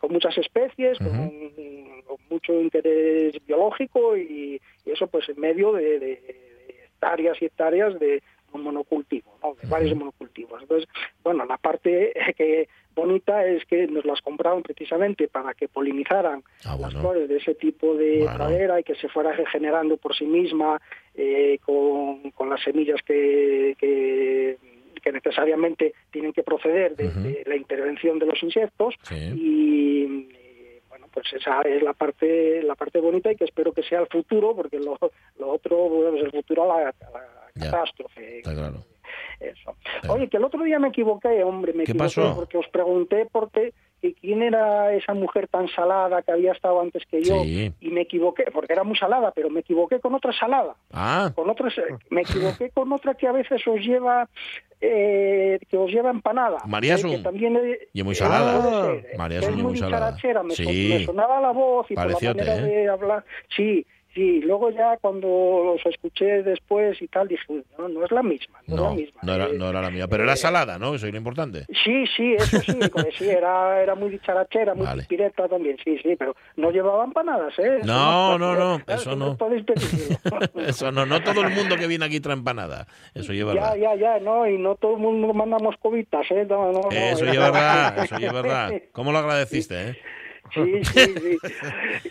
con 0.00 0.12
muchas 0.12 0.36
especies, 0.38 0.98
con, 0.98 1.30
con 2.04 2.16
mucho 2.30 2.52
interés 2.60 3.34
biológico 3.46 4.16
y, 4.16 4.60
y 4.84 4.90
eso 4.90 5.06
pues 5.06 5.28
en 5.28 5.38
medio 5.40 5.72
de, 5.72 5.98
de- 5.98 5.98
de 5.98 6.34
hectáreas 6.84 7.40
y 7.40 7.44
hectáreas 7.46 7.98
de 8.00 8.20
un 8.52 8.62
monocultivo, 8.62 9.36
¿no? 9.42 9.54
de 9.54 9.68
varios 9.68 9.96
monocultivos. 9.96 10.60
Entonces, 10.62 10.88
bueno, 11.22 11.44
la 11.44 11.56
parte 11.58 12.12
que 12.36 12.68
bonita 12.94 13.46
es 13.46 13.64
que 13.66 13.86
nos 13.86 14.04
las 14.04 14.20
compraron 14.22 14.62
precisamente 14.62 15.28
para 15.28 15.54
que 15.54 15.68
polinizaran 15.68 16.42
Ah, 16.64 16.76
las 16.80 16.92
flores 16.94 17.28
de 17.28 17.36
ese 17.36 17.54
tipo 17.54 17.94
de 17.94 18.20
Bueno. 18.22 18.36
pradera 18.36 18.80
y 18.80 18.84
que 18.84 18.94
se 18.96 19.08
fuera 19.08 19.32
regenerando 19.32 19.96
por 19.96 20.14
sí 20.16 20.24
misma 20.26 20.80
eh, 21.14 21.58
con, 21.64 22.30
con 22.32 22.50
las 22.50 22.60
semillas 22.62 23.00
que, 23.02 23.76
que, 23.78 24.58
que 25.00 25.12
necesariamente 25.12 25.94
tienen 26.10 26.32
que 26.32 26.42
proceder 26.42 26.96
de, 26.96 27.42
la 27.46 27.54
intervención 27.56 28.18
de 28.18 28.26
los 28.26 28.42
insectos 28.42 28.94
Sí. 29.02 29.14
y, 29.14 30.02
y, 30.04 30.80
bueno 30.88 31.06
pues 31.12 31.32
esa 31.32 31.62
es 31.62 31.82
la 31.82 31.92
parte 31.92 32.62
la 32.64 32.74
parte 32.74 32.98
bonita 33.00 33.30
y 33.30 33.36
que 33.36 33.44
espero 33.44 33.72
que 33.72 33.82
sea 33.84 34.00
el 34.00 34.08
futuro 34.08 34.56
porque 34.56 34.78
lo, 34.80 34.98
lo 35.38 35.48
otro 35.48 35.76
bueno, 35.88 36.16
es 36.16 36.24
el 36.24 36.30
futuro 36.32 36.64
a 36.64 36.66
la, 36.82 36.88
a 36.88 37.10
la. 37.12 37.37
Catástrofe 37.58 38.38
Está 38.38 38.54
claro. 38.54 38.84
eso. 39.40 39.74
Oye, 40.08 40.28
que 40.28 40.36
el 40.36 40.44
otro 40.44 40.62
día 40.64 40.78
me 40.78 40.88
equivoqué, 40.88 41.42
hombre, 41.44 41.72
me 41.72 41.84
¿Qué 41.84 41.92
equivoqué 41.92 42.14
pasó? 42.20 42.34
porque 42.34 42.58
os 42.58 42.68
pregunté 42.68 43.26
por 43.30 43.50
qué, 43.50 43.72
que 44.00 44.14
quién 44.14 44.42
era 44.42 44.92
esa 44.94 45.12
mujer 45.14 45.48
tan 45.48 45.66
salada 45.68 46.22
que 46.22 46.30
había 46.30 46.52
estado 46.52 46.80
antes 46.80 47.02
que 47.10 47.20
yo 47.22 47.42
Sí. 47.42 47.72
y 47.80 47.88
me 47.90 48.02
equivoqué, 48.02 48.44
porque 48.52 48.72
era 48.72 48.84
muy 48.84 48.96
salada, 48.96 49.32
pero 49.32 49.50
me 49.50 49.60
equivoqué 49.60 49.98
con 49.98 50.14
otra 50.14 50.32
salada. 50.32 50.76
Ah, 50.92 51.32
Con 51.34 51.50
otra, 51.50 51.68
me 52.10 52.20
equivoqué 52.20 52.70
con 52.70 52.92
otra 52.92 53.14
que 53.14 53.26
a 53.26 53.32
veces 53.32 53.60
os 53.66 53.80
lleva 53.80 54.28
eh, 54.80 55.58
que 55.68 55.76
os 55.76 55.90
lleva 55.90 56.10
empanada. 56.10 56.58
María 56.66 56.94
eh, 56.94 57.02
que 57.02 57.18
también 57.18 57.56
es- 57.56 57.78
Y 57.92 58.02
muy 58.04 58.14
salada. 58.14 58.92
eh, 58.94 59.14
María 59.18 59.40
es 59.40 59.48
y 59.48 59.52
muy 59.62 59.76
salada. 59.76 60.16
me, 60.44 60.54
Sí. 60.54 60.88
me 60.96 61.04
sonaba 61.04 61.40
la 61.40 61.50
voz 61.50 61.90
y 61.90 61.94
por 61.96 62.06
la 62.06 62.12
manera 62.12 62.56
¿eh? 62.58 62.60
de 62.62 62.88
hablar. 62.88 63.24
Sí, 63.56 63.84
sí, 64.18 64.40
luego 64.40 64.70
ya 64.70 64.96
cuando 65.00 65.28
los 65.64 65.86
escuché 65.86 66.42
después 66.42 67.00
y 67.00 67.06
tal, 67.08 67.28
dije, 67.28 67.42
"Uy, 67.48 67.64
no, 67.78 67.88
no 67.88 68.04
es 68.04 68.10
la 68.10 68.22
misma, 68.22 68.58
no, 68.66 68.74
es 68.74 68.80
la 68.80 68.88
no, 68.88 68.94
misma. 68.94 69.20
no 69.22 69.34
era, 69.34 69.44
eh, 69.46 69.52
no 69.56 69.70
era 69.70 69.80
la 69.82 69.90
mía. 69.90 70.08
Pero 70.08 70.24
era 70.24 70.34
salada, 70.36 70.78
¿no? 70.78 70.94
Eso 70.94 71.06
es 71.06 71.12
lo 71.12 71.18
importante. 71.18 71.66
Sí, 71.84 72.04
sí, 72.16 72.34
eso 72.34 72.60
sí, 72.62 72.78
sí, 73.18 73.28
era, 73.28 73.80
era 73.80 73.94
muy 73.94 74.10
dicharachera, 74.10 74.74
muy 74.74 74.86
Vale. 74.86 75.04
pireta 75.04 75.46
también, 75.48 75.76
sí, 75.84 75.98
sí, 76.02 76.16
pero 76.16 76.34
no 76.56 76.70
llevaba 76.70 77.04
empanadas, 77.04 77.56
¿eh? 77.58 77.78
No, 77.84 78.36
no, 78.38 78.54
no, 78.56 78.80
claro, 78.84 79.00
eso 79.00 79.14
no. 79.16 79.36
Eso 80.66 80.90
no, 80.92 81.06
no 81.06 81.22
todo 81.22 81.42
el 81.42 81.50
mundo 81.50 81.76
que 81.76 81.86
viene 81.86 82.04
aquí 82.04 82.20
trae 82.20 82.36
empanada. 82.36 82.86
Eso 83.14 83.32
lleva 83.32 83.54
Ya, 83.54 83.72
verdad. 83.72 83.76
ya, 83.76 83.94
ya, 83.94 84.18
no, 84.20 84.46
y 84.46 84.58
no 84.58 84.74
todo 84.74 84.94
el 84.94 84.98
mundo 85.02 85.32
mandamos 85.32 85.76
cobitas, 85.78 86.26
¿eh? 86.30 86.44
No, 86.48 86.72
no, 86.72 86.80
no, 86.82 86.90
Eso 86.90 87.22
era- 87.24 87.32
lleva 87.32 87.50
verdad, 87.50 88.04
eso 88.04 88.18
lleva 88.18 88.42
verdad. 88.42 88.82
¿Cómo 88.92 89.12
lo 89.12 89.18
agradeciste, 89.18 89.90
eh? 89.90 89.98
Sí, 90.54 90.80
sí, 90.84 91.14
sí. 91.20 91.38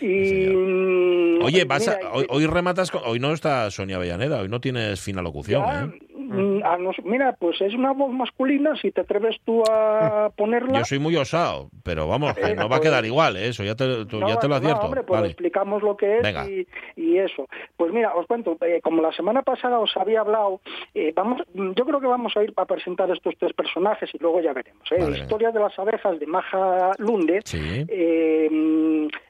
Y, 0.00 0.46
mm, 0.54 1.42
Oye, 1.42 1.64
vas 1.64 1.88
a- 1.88 1.98
hoy, 2.12 2.26
hoy 2.28 2.46
rematas, 2.46 2.90
con- 2.90 3.02
hoy 3.04 3.18
no 3.20 3.32
está 3.32 3.70
Sonia 3.70 3.96
Avellaneda, 3.96 4.40
hoy 4.40 4.48
no 4.48 4.60
tienes 4.60 5.00
fina 5.00 5.22
locución, 5.22 5.64
ya, 5.66 5.84
¿eh? 5.84 5.98
Mm, 6.28 6.64
a 6.64 6.76
nos- 6.78 7.04
mira, 7.04 7.36
pues 7.38 7.60
es 7.60 7.74
una 7.74 7.92
voz 7.92 8.12
masculina, 8.12 8.74
si 8.80 8.90
te 8.92 9.00
atreves 9.00 9.36
tú 9.44 9.62
a 9.70 10.30
ponerla. 10.36 10.78
Yo 10.78 10.84
soy 10.84 10.98
muy 10.98 11.16
osado, 11.16 11.70
pero 11.82 12.06
vamos, 12.08 12.36
Eh, 12.38 12.54
no 12.54 12.68
va 12.68 12.76
a 12.76 12.78
pues- 12.78 12.80
quedar 12.90 13.04
igual, 13.04 13.36
¿eh? 13.36 13.48
Eso 13.48 13.64
ya 13.64 13.74
te, 13.74 14.04
tú- 14.06 14.20
No, 14.20 14.28
ya 14.28 14.38
te 14.38 14.46
lo 14.48 14.54
no, 14.54 14.56
advierto. 14.56 14.86
hombre, 14.86 15.02
pues 15.02 15.20
vale. 15.20 15.28
explicamos 15.32 15.82
lo 15.82 15.96
que 15.96 16.18
es 16.18 16.26
y, 16.48 16.66
y 16.96 17.18
eso. 17.18 17.46
Pues 17.76 17.92
mira, 17.92 18.14
os 18.14 18.26
cuento, 18.26 18.56
eh, 18.60 18.80
como 18.82 19.02
la 19.02 19.12
semana 19.12 19.42
pasada 19.42 19.78
os 19.78 19.96
había 19.96 20.20
hablado, 20.20 20.60
eh, 20.94 21.12
vamos, 21.14 21.42
yo 21.54 21.84
creo 21.84 22.00
que 22.00 22.06
vamos 22.06 22.36
a 22.36 22.42
ir 22.44 22.52
para 22.52 22.66
presentar 22.66 23.10
estos 23.10 23.34
tres 23.38 23.52
personajes 23.54 24.10
y 24.14 24.18
luego 24.18 24.40
ya 24.40 24.52
veremos. 24.52 24.82
Vale, 24.90 25.18
historia 25.18 25.50
de 25.50 25.60
las 25.60 25.78
abejas 25.78 26.18
de 26.18 26.26
Maja 26.26 26.92
Lunde. 26.98 27.40
Sí. 27.44 27.86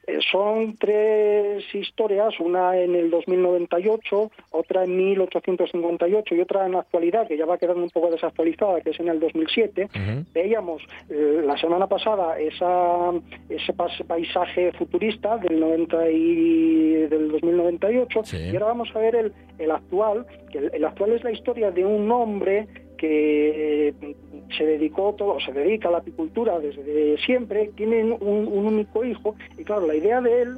Eh, 0.09 0.19
son 0.31 0.75
tres 0.77 1.63
historias, 1.73 2.39
una 2.39 2.75
en 2.77 2.95
el 2.95 3.11
2098, 3.11 4.31
otra 4.51 4.83
en 4.83 4.95
1858 4.97 6.35
y 6.35 6.41
otra 6.41 6.65
en 6.65 6.71
la 6.73 6.79
actualidad, 6.79 7.27
que 7.27 7.37
ya 7.37 7.45
va 7.45 7.57
quedando 7.57 7.83
un 7.83 7.89
poco 7.89 8.09
desactualizada, 8.09 8.81
que 8.81 8.89
es 8.89 8.99
en 8.99 9.09
el 9.09 9.19
2007. 9.19 9.83
Ujú. 9.85 10.25
Veíamos 10.33 10.81
eh, 11.09 11.41
la 11.45 11.57
semana 11.57 11.87
pasada 11.87 12.39
esa, 12.39 13.11
ese 13.49 13.73
paisaje 14.07 14.71
futurista 14.73 15.37
del, 15.37 15.59
90 15.59 16.09
y, 16.09 16.91
del 17.07 17.31
2098 17.31 18.21
Sí. 18.23 18.37
y 18.37 18.55
ahora 18.55 18.67
vamos 18.67 18.89
a 18.95 18.99
ver 18.99 19.15
el, 19.15 19.33
el 19.59 19.71
actual, 19.71 20.25
que 20.51 20.57
el, 20.57 20.71
el 20.73 20.85
actual 20.85 21.11
es 21.13 21.23
la 21.23 21.31
historia 21.31 21.71
de 21.71 21.85
un 21.85 22.11
hombre 22.11 22.67
que 22.99 23.87
eh, 23.89 23.93
se 24.57 24.65
dedicó 24.65 25.15
todo, 25.17 25.39
se 25.39 25.51
dedica 25.53 25.87
a 25.87 25.91
la 25.91 25.97
apicultura 25.99 26.59
desde 26.59 27.17
siempre, 27.25 27.71
tiene 27.75 28.03
un, 28.03 28.47
un 28.47 28.65
único 28.65 29.03
hijo 29.03 29.35
y 29.57 29.63
claro, 29.63 29.87
la 29.87 29.95
idea 29.95 30.21
de 30.21 30.41
él 30.41 30.57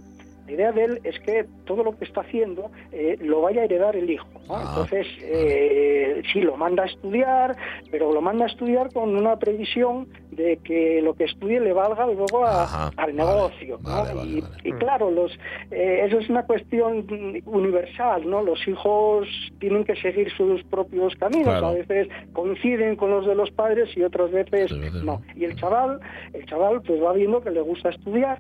la 0.52 0.56
idea 0.56 0.72
de 0.74 0.84
él 0.84 1.02
es 1.04 1.18
que 1.22 1.46
todo 1.66 1.84
lo 1.84 1.98
que 1.98 2.04
está 2.06 2.22
haciendo 2.22 2.72
eh, 2.92 3.18
lo 3.22 3.42
vaya 3.42 3.62
a 3.62 3.66
heredar 3.66 3.96
el 3.96 4.10
hijo. 4.10 4.28
¿no? 4.48 4.56
Ah, 4.56 4.66
Entonces, 4.70 5.08
eh, 5.22 6.22
sí, 6.34 6.42
lo 6.42 6.58
manda 6.58 6.84
a 6.84 6.88
estudiar, 6.88 7.56
pero 7.90 8.12
lo 8.12 8.22
manda 8.22 8.46
a 8.46 8.48
estudiar 8.48 8.92
con 8.92 9.16
una 9.16 9.38
previsión 9.38 10.08
de 10.32 10.58
que 10.64 11.02
lo 11.02 11.14
que 11.14 11.26
estudie 11.26 11.60
le 11.60 11.74
valga 11.74 12.06
luego 12.08 12.46
a- 12.46 12.64
Ajá, 12.64 12.88
al 12.88 12.94
vale, 12.96 13.14
negocio. 13.14 13.80
¿no? 13.82 13.90
vale, 13.90 14.14
vale, 14.14 14.30
y, 14.30 14.42
vale. 14.42 14.56
y 14.64 14.72
claro, 14.74 15.12
los, 15.12 15.32
eh, 15.72 16.04
eso 16.06 16.20
es 16.20 16.30
una 16.30 16.46
cuestión 16.46 17.06
universal, 17.46 18.30
¿no? 18.30 18.42
Los 18.44 18.66
hijos 18.68 19.28
tienen 19.60 19.84
que 19.84 19.96
seguir 19.98 20.32
sus 20.36 20.64
propios 20.66 21.16
caminos. 21.16 21.46
Claro. 21.50 21.68
A 21.68 21.74
veces 21.74 22.08
coinciden 22.34 22.96
con 22.96 23.10
los 23.12 23.26
de 23.26 23.36
los 23.36 23.52
padres 23.52 23.90
y 23.96 24.04
otras 24.04 24.32
veces, 24.32 24.72
no. 25.04 25.22
Y 25.36 25.46
el 25.46 25.56
chaval, 25.56 26.00
el 26.34 26.46
chaval 26.46 26.82
pues 26.82 27.02
va 27.02 27.14
viendo 27.14 27.42
que 27.42 27.52
le 27.52 27.62
gusta 27.62 27.90
estudiar, 27.90 28.40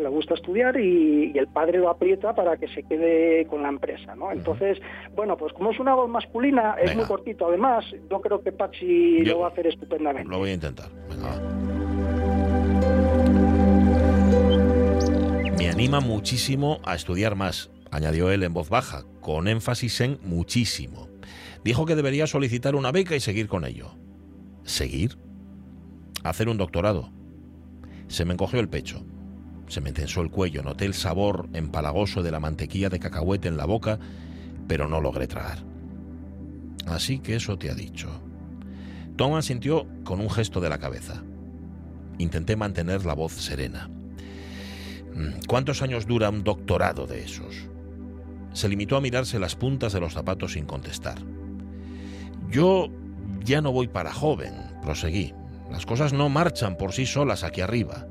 le 0.00 0.08
gusta 0.08 0.34
estudiar 0.34 0.78
y, 0.78 1.32
y 1.34 1.38
el 1.38 1.48
padre 1.48 1.78
lo 1.78 1.88
aprieta 1.90 2.34
para 2.34 2.56
que 2.56 2.68
se 2.68 2.82
quede 2.82 3.46
con 3.46 3.62
la 3.62 3.68
empresa, 3.68 4.14
¿no? 4.14 4.30
Entonces, 4.32 4.78
bueno, 5.14 5.36
pues 5.36 5.52
como 5.52 5.70
es 5.70 5.78
una 5.80 5.94
voz 5.94 6.08
masculina, 6.08 6.76
es 6.82 6.94
muy 6.96 7.04
cortito. 7.04 7.46
Además, 7.48 7.84
yo 8.10 8.20
creo 8.20 8.42
que 8.42 8.52
Pachi 8.52 9.24
Yo- 9.24 9.34
lo 9.34 9.38
va 9.40 9.48
a 9.48 9.50
hacer 9.50 9.66
estupendamente. 9.66 10.28
Lo 10.30 10.38
voy 10.38 10.50
a 10.50 10.54
intentar. 10.54 10.88
Venga. 11.08 11.40
Me 15.58 15.70
anima 15.70 16.00
muchísimo 16.00 16.80
a 16.84 16.94
estudiar 16.94 17.36
más, 17.36 17.70
añadió 17.90 18.30
él 18.30 18.42
en 18.42 18.52
voz 18.52 18.68
baja, 18.68 19.04
con 19.20 19.48
énfasis 19.48 20.00
en 20.00 20.18
muchísimo. 20.22 21.08
Dijo 21.64 21.86
que 21.86 21.94
debería 21.96 22.26
solicitar 22.26 22.74
una 22.74 22.92
beca 22.92 23.16
y 23.16 23.20
seguir 23.20 23.48
con 23.48 23.64
ello. 23.64 23.92
¿Seguir? 24.64 25.16
Hacer 26.22 26.48
un 26.48 26.58
doctorado. 26.58 27.10
Se 28.08 28.24
me 28.24 28.34
encogió 28.34 28.60
el 28.60 28.68
pecho. 28.68 29.02
Se 29.74 29.80
me 29.80 29.90
tensó 29.90 30.20
el 30.20 30.30
cuello, 30.30 30.62
noté 30.62 30.84
el 30.84 30.94
sabor 30.94 31.48
empalagoso 31.52 32.22
de 32.22 32.30
la 32.30 32.38
mantequilla 32.38 32.90
de 32.90 33.00
cacahuete 33.00 33.48
en 33.48 33.56
la 33.56 33.64
boca, 33.64 33.98
pero 34.68 34.86
no 34.86 35.00
logré 35.00 35.26
tragar. 35.26 35.64
Así 36.86 37.18
que 37.18 37.34
eso 37.34 37.58
te 37.58 37.72
ha 37.72 37.74
dicho. 37.74 38.08
Tom 39.16 39.34
asintió 39.34 39.88
con 40.04 40.20
un 40.20 40.30
gesto 40.30 40.60
de 40.60 40.68
la 40.68 40.78
cabeza. 40.78 41.24
Intenté 42.18 42.54
mantener 42.54 43.04
la 43.04 43.14
voz 43.14 43.32
serena. 43.32 43.90
Mm, 45.12 45.44
¿Cuántos 45.48 45.82
años 45.82 46.06
dura 46.06 46.30
un 46.30 46.44
doctorado 46.44 47.08
de 47.08 47.24
esos? 47.24 47.66
Se 48.52 48.68
limitó 48.68 48.96
a 48.96 49.00
mirarse 49.00 49.40
las 49.40 49.56
puntas 49.56 49.92
de 49.92 49.98
los 49.98 50.12
zapatos 50.12 50.52
sin 50.52 50.66
contestar. 50.66 51.18
Yo 52.48 52.90
ya 53.44 53.60
no 53.60 53.72
voy 53.72 53.88
para 53.88 54.12
joven, 54.12 54.54
proseguí. 54.84 55.34
Las 55.68 55.84
cosas 55.84 56.12
no 56.12 56.28
marchan 56.28 56.76
por 56.76 56.92
sí 56.92 57.06
solas 57.06 57.42
aquí 57.42 57.60
arriba. 57.60 58.06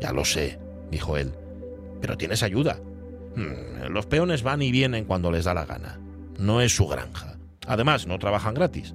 Ya 0.00 0.12
lo 0.12 0.24
sé, 0.24 0.58
dijo 0.90 1.16
él. 1.16 1.32
Pero 2.00 2.16
tienes 2.16 2.42
ayuda. 2.42 2.78
Mm, 3.36 3.92
Los 3.92 4.06
peones 4.06 4.42
van 4.42 4.62
y 4.62 4.70
vienen 4.70 5.04
cuando 5.04 5.30
les 5.30 5.44
da 5.44 5.54
la 5.54 5.64
gana. 5.66 6.00
No 6.38 6.60
es 6.60 6.74
su 6.74 6.86
granja. 6.86 7.36
Además, 7.66 8.06
no 8.06 8.18
trabajan 8.18 8.54
gratis. 8.54 8.94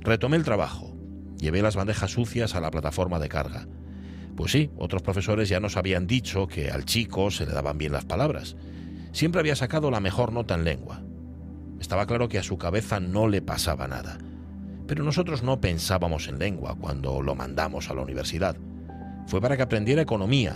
Retomé 0.00 0.36
el 0.36 0.44
trabajo. 0.44 0.94
Llevé 1.38 1.62
las 1.62 1.76
bandejas 1.76 2.10
sucias 2.10 2.54
a 2.54 2.60
la 2.60 2.70
plataforma 2.70 3.18
de 3.18 3.28
carga. 3.28 3.66
Pues 4.36 4.52
sí, 4.52 4.70
otros 4.76 5.02
profesores 5.02 5.48
ya 5.48 5.60
nos 5.60 5.76
habían 5.76 6.06
dicho 6.06 6.46
que 6.48 6.70
al 6.70 6.84
chico 6.84 7.30
se 7.30 7.46
le 7.46 7.52
daban 7.52 7.78
bien 7.78 7.92
las 7.92 8.04
palabras. 8.04 8.56
Siempre 9.12 9.40
había 9.40 9.54
sacado 9.54 9.90
la 9.90 10.00
mejor 10.00 10.32
nota 10.32 10.54
en 10.54 10.64
lengua. 10.64 11.02
Estaba 11.80 12.06
claro 12.06 12.28
que 12.28 12.38
a 12.38 12.42
su 12.42 12.58
cabeza 12.58 12.98
no 12.98 13.28
le 13.28 13.42
pasaba 13.42 13.86
nada. 13.86 14.18
Pero 14.86 15.04
nosotros 15.04 15.42
no 15.42 15.60
pensábamos 15.60 16.28
en 16.28 16.38
lengua 16.38 16.76
cuando 16.78 17.22
lo 17.22 17.34
mandamos 17.34 17.90
a 17.90 17.94
la 17.94 18.02
universidad. 18.02 18.56
Fue 19.26 19.40
para 19.40 19.56
que 19.56 19.62
aprendiera 19.62 20.02
economía 20.02 20.54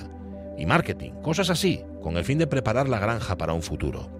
y 0.59 0.67
marketing, 0.67 1.13
cosas 1.23 1.51
así, 1.51 1.83
con 2.03 2.17
el 2.17 2.25
fin 2.25 2.39
de 2.39 2.47
preparar 2.47 2.89
la 2.89 2.99
granja 2.99 3.39
para 3.39 3.53
un 3.53 3.63
futuro. 3.63 4.11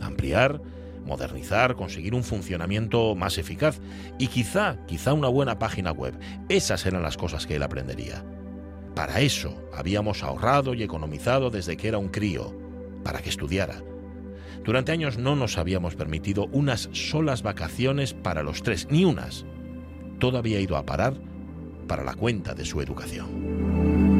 Ampliar, 0.00 0.60
modernizar, 1.04 1.74
conseguir 1.74 2.14
un 2.14 2.22
funcionamiento 2.22 3.14
más 3.14 3.38
eficaz 3.38 3.80
y 4.18 4.28
quizá, 4.28 4.76
quizá 4.86 5.14
una 5.14 5.28
buena 5.28 5.58
página 5.58 5.90
web. 5.90 6.14
Esas 6.48 6.84
eran 6.86 7.02
las 7.02 7.16
cosas 7.16 7.46
que 7.46 7.56
él 7.56 7.62
aprendería. 7.62 8.24
Para 8.94 9.20
eso 9.20 9.56
habíamos 9.74 10.22
ahorrado 10.22 10.74
y 10.74 10.82
economizado 10.82 11.50
desde 11.50 11.76
que 11.76 11.88
era 11.88 11.98
un 11.98 12.08
crío, 12.08 12.54
para 13.02 13.20
que 13.22 13.30
estudiara. 13.30 13.82
Durante 14.64 14.92
años 14.92 15.18
no 15.18 15.34
nos 15.34 15.56
habíamos 15.56 15.94
permitido 15.94 16.48
unas 16.52 16.90
solas 16.92 17.42
vacaciones 17.42 18.12
para 18.12 18.42
los 18.42 18.62
tres, 18.62 18.88
ni 18.90 19.04
unas. 19.04 19.46
Todo 20.18 20.36
había 20.36 20.60
ido 20.60 20.76
a 20.76 20.84
parar 20.84 21.14
para 21.86 22.04
la 22.04 22.14
cuenta 22.14 22.54
de 22.54 22.66
su 22.66 22.82
educación. 22.82 24.17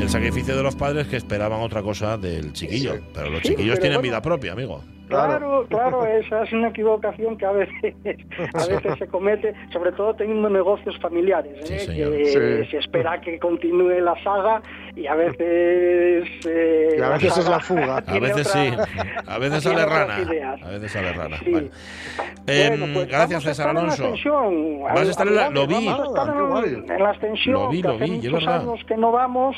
El 0.00 0.08
sacrificio 0.08 0.56
de 0.56 0.62
los 0.62 0.74
padres 0.76 1.06
que 1.08 1.16
esperaban 1.16 1.60
otra 1.60 1.82
cosa 1.82 2.16
del 2.16 2.52
chiquillo, 2.52 2.94
pero 3.14 3.28
los 3.30 3.40
Sí, 3.42 3.48
chiquillos 3.50 3.74
pero 3.76 3.80
tienen 3.82 3.98
bueno. 3.98 4.02
vida 4.14 4.22
propia, 4.22 4.52
amigo. 4.52 4.82
Claro, 5.08 5.66
claro, 5.68 6.06
esa 6.06 6.44
es 6.44 6.52
una 6.52 6.68
equivocación 6.68 7.36
que 7.36 7.44
a 7.44 7.50
veces, 7.50 7.94
a 8.54 8.66
veces 8.66 8.96
se 8.98 9.08
comete, 9.08 9.52
sobre 9.72 9.90
todo 9.92 10.14
teniendo 10.14 10.48
negocios 10.48 10.96
familiares, 11.00 11.66
Sí, 11.66 11.74
¿eh? 11.74 11.78
señor. 11.80 12.12
que 12.12 12.64
Sí. 12.64 12.70
se 12.70 12.78
espera 12.78 13.20
que 13.20 13.38
continúe 13.40 14.00
la 14.00 14.14
saga 14.22 14.62
y 14.94 15.06
a 15.08 15.14
veces... 15.16 16.28
eh, 16.46 16.94
Y 16.96 17.00
a 17.02 17.08
veces 17.10 17.36
es 17.38 17.48
la 17.48 17.58
fuga. 17.60 17.96
A 18.06 18.18
veces 18.20 18.46
otra- 18.48 18.62
sí, 18.62 18.92
a 19.26 19.38
veces 19.38 19.62
sale 19.64 19.84
rana. 19.84 20.20
ideas. 20.20 20.62
A 20.62 20.68
veces 20.70 20.92
sale 20.92 21.12
rana. 21.12 21.36
Sí. 21.44 21.50
Bueno, 21.50 21.70
Em, 22.46 22.92
pues 22.94 23.06
gracias, 23.08 23.42
César 23.42 23.68
Alonso. 23.70 24.02
extensión. 24.04 24.82
Vas 24.82 25.08
a 25.08 25.10
estar 25.10 25.26
en 25.26 25.34
la- 25.36 25.50
lo 25.50 25.66
vi. 25.66 25.88
Ah, 25.88 26.62
en, 26.64 27.02
la 27.02 27.10
extensión, 27.10 27.54
Lo 27.54 27.68
vi, 27.68 27.82
que 27.82 27.88
lo 27.88 27.94
hace 27.94 28.04
vi, 28.04 28.10
muchos 28.12 28.46
años 28.46 28.80
que 28.86 28.96
no 28.96 29.10
vamos 29.12 29.56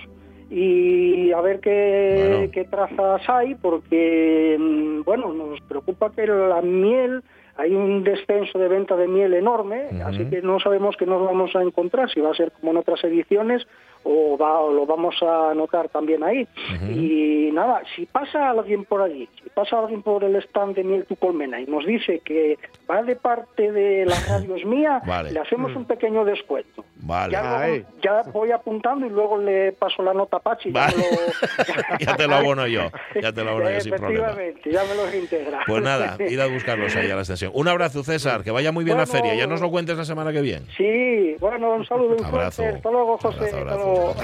y 0.53 1.33
a 1.33 1.41
ver 1.41 1.61
qué, 1.61 2.29
Bueno. 2.29 2.53
qué 2.53 2.65
trazas 2.65 3.23
hay, 3.29 3.55
porque, 3.55 4.57
mm, 4.61 5.03
bueno, 5.03 5.33
nos 5.33 5.61
preocupa 5.63 6.13
que 6.13 6.27
la 6.27 6.61
miel, 6.61 7.23
hay 7.57 7.75
un 7.75 8.05
descenso 8.05 8.59
de 8.59 8.69
venta 8.69 8.95
de 8.97 9.09
miel 9.09 9.33
enorme, 9.33 9.89
así 10.05 10.27
que 10.27 10.43
no 10.43 10.61
sabemos 10.61 10.97
qué 10.99 11.07
nos 11.07 11.25
vamos 11.25 11.57
a 11.57 11.63
encontrar, 11.63 12.11
si 12.11 12.21
va 12.21 12.31
a 12.31 12.35
ser 12.35 12.53
como 12.53 12.73
en 12.73 12.79
otras 12.79 13.03
ediciones 13.05 13.67
o, 14.05 14.37
va, 14.37 14.61
o 14.61 14.73
lo 14.73 14.87
vamos 14.87 15.15
a 15.23 15.55
notar 15.55 15.89
también 15.89 16.23
ahí. 16.25 16.47
Y 16.91 17.51
nada, 17.53 17.83
si 17.95 18.07
pasa 18.07 18.51
alguien 18.51 18.85
por 18.85 19.03
allí, 19.03 19.29
si 19.43 19.49
pasa 19.51 19.79
alguien 19.79 20.03
por 20.03 20.25
el 20.25 20.37
stand 20.37 20.75
de 20.77 20.85
Miel 20.85 21.05
Tu 21.07 21.17
Colmena 21.17 21.61
y 21.61 21.67
nos 21.67 21.85
dice 21.87 22.21
que 22.25 22.59
va 22.91 23.03
de 23.03 23.17
parte 23.17 23.71
de 23.73 24.05
la 24.07 24.17
radio 24.29 24.57
es 24.57 24.65
mía, 24.65 25.01
Vale. 25.07 25.33
le 25.33 25.41
hacemos 25.41 25.75
un 25.77 25.85
pequeño 25.85 26.25
descuento. 26.25 26.85
Vale. 27.05 27.33
Ya, 27.33 27.67
luego- 28.13 28.33
voy 28.33 28.51
apuntando 28.53 29.07
y 29.07 29.11
luego 29.11 29.37
le 29.39 29.73
paso 29.73 30.03
la 30.03 30.15
nota 30.15 30.37
a 30.37 30.41
Pachi. 30.41 30.73
ya 30.73 30.87
Vale. 30.87 30.97
lo- 30.97 31.99
Ya 32.01 32.17
te 32.17 32.27
lo 32.27 32.35
abono 32.37 32.67
yo, 32.67 32.91
ya 33.21 33.33
te 33.33 33.45
lo 33.45 33.51
abono 33.51 33.71
yo 33.71 33.81
sin 33.81 33.93
problema. 33.95 34.29
Efectivamente, 34.29 34.71
ya 34.71 34.83
me 34.85 34.95
los 34.95 35.15
integra. 35.15 35.61
Pues 35.67 35.83
nada, 35.83 36.17
id 36.19 36.39
a 36.41 36.47
buscarlos 36.47 36.95
ahí 36.97 37.11
a 37.11 37.15
la 37.15 37.21
extensión. 37.23 37.53
Un 37.55 37.69
abrazo, 37.69 38.03
César, 38.03 38.43
que 38.43 38.51
vaya 38.51 38.73
muy 38.73 38.85
bien 38.85 38.97
la 38.97 39.07
feria. 39.07 39.35
Ya 39.35 39.47
nos 39.47 39.61
lo 39.61 39.71
cuentes 39.71 39.97
la 39.97 40.05
semana 40.05 40.33
que 40.33 40.41
viene. 40.41 40.67
Sí, 40.77 41.37
bueno, 41.41 41.75
un 41.75 41.85
saludo 41.87 42.17
muy 42.17 42.25
Abrazo. 42.25 42.63
fuerte. 42.63 42.77
Hasta 42.77 42.91
luego, 42.91 43.19
José. 43.19 43.39
Abrazo, 43.39 43.57
Hasta 43.57 43.59
abrazo. 43.73 43.92
Luego. 43.93 44.15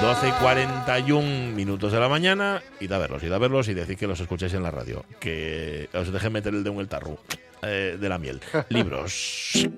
12 0.00 0.28
y 0.28 0.32
41 0.32 1.52
minutos 1.54 1.92
de 1.92 2.00
la 2.00 2.08
mañana. 2.08 2.62
Id 2.80 2.92
a 2.92 2.98
verlos, 2.98 3.22
id 3.22 3.32
a 3.32 3.38
verlos 3.38 3.68
y 3.68 3.74
decid 3.74 3.98
que 3.98 4.06
los 4.06 4.20
escucháis 4.20 4.54
en 4.54 4.62
la 4.62 4.70
radio. 4.70 5.04
Que 5.20 5.88
os 5.92 6.12
dejen 6.12 6.32
meter 6.32 6.54
el 6.54 6.62
dedo 6.62 6.74
en 6.74 6.80
el 6.80 6.88
tarro 6.88 7.18
eh, 7.62 7.96
de 8.00 8.08
la 8.08 8.18
miel. 8.18 8.40
Libros. 8.68 9.68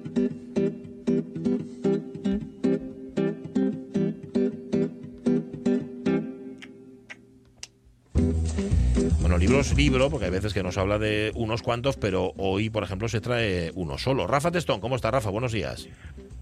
Bueno, 9.21 9.39
libros, 9.39 9.75
libro, 9.77 10.11
porque 10.11 10.27
hay 10.27 10.33
veces 10.33 10.53
que 10.53 10.63
nos 10.63 10.77
habla 10.77 10.99
de 10.99 11.31
unos 11.35 11.63
cuantos, 11.63 11.97
pero 11.97 12.33
hoy, 12.37 12.69
por 12.69 12.83
ejemplo, 12.83 13.09
se 13.09 13.21
trae 13.21 13.71
uno 13.75 13.97
solo. 13.97 14.27
Rafa 14.27 14.51
Testón, 14.51 14.81
¿cómo 14.81 14.97
está, 14.97 15.11
Rafa? 15.11 15.31
Buenos 15.31 15.53
días. 15.53 15.89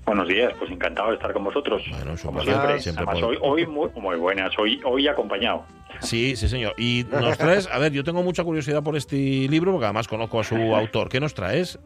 Buenos 0.09 0.29
días, 0.29 0.53
pues 0.59 0.71
encantado 0.71 1.09
de 1.11 1.15
estar 1.17 1.33
con 1.33 1.45
vosotros. 1.45 1.83
Bueno, 1.91 2.15
como 2.25 2.41
siempre. 2.43 2.81
siempre 2.81 3.05
Además, 3.07 3.23
hoy, 3.23 3.39
hoy 3.41 3.67
muy, 3.67 3.89
muy 3.95 4.17
buenas, 4.17 4.59
hoy, 4.59 4.81
hoy 4.85 5.07
acompañado. 5.07 5.65
Sí, 6.01 6.35
sí, 6.37 6.49
señor. 6.49 6.75
Y 6.79 7.05
nos 7.11 7.37
traes, 7.39 7.69
a 7.71 7.79
ver, 7.79 7.93
yo 7.93 8.03
tengo 8.05 8.23
mucha 8.23 8.43
curiosidad 8.45 8.83
por 8.83 8.97
este 8.97 9.17
libro, 9.17 9.73
porque 9.73 9.85
además 9.87 10.09
conozco 10.09 10.41
a 10.41 10.45
su 10.45 10.57
autor. 10.77 11.09
¿Qué 11.09 11.21
nos 11.21 11.35
traes? 11.35 11.79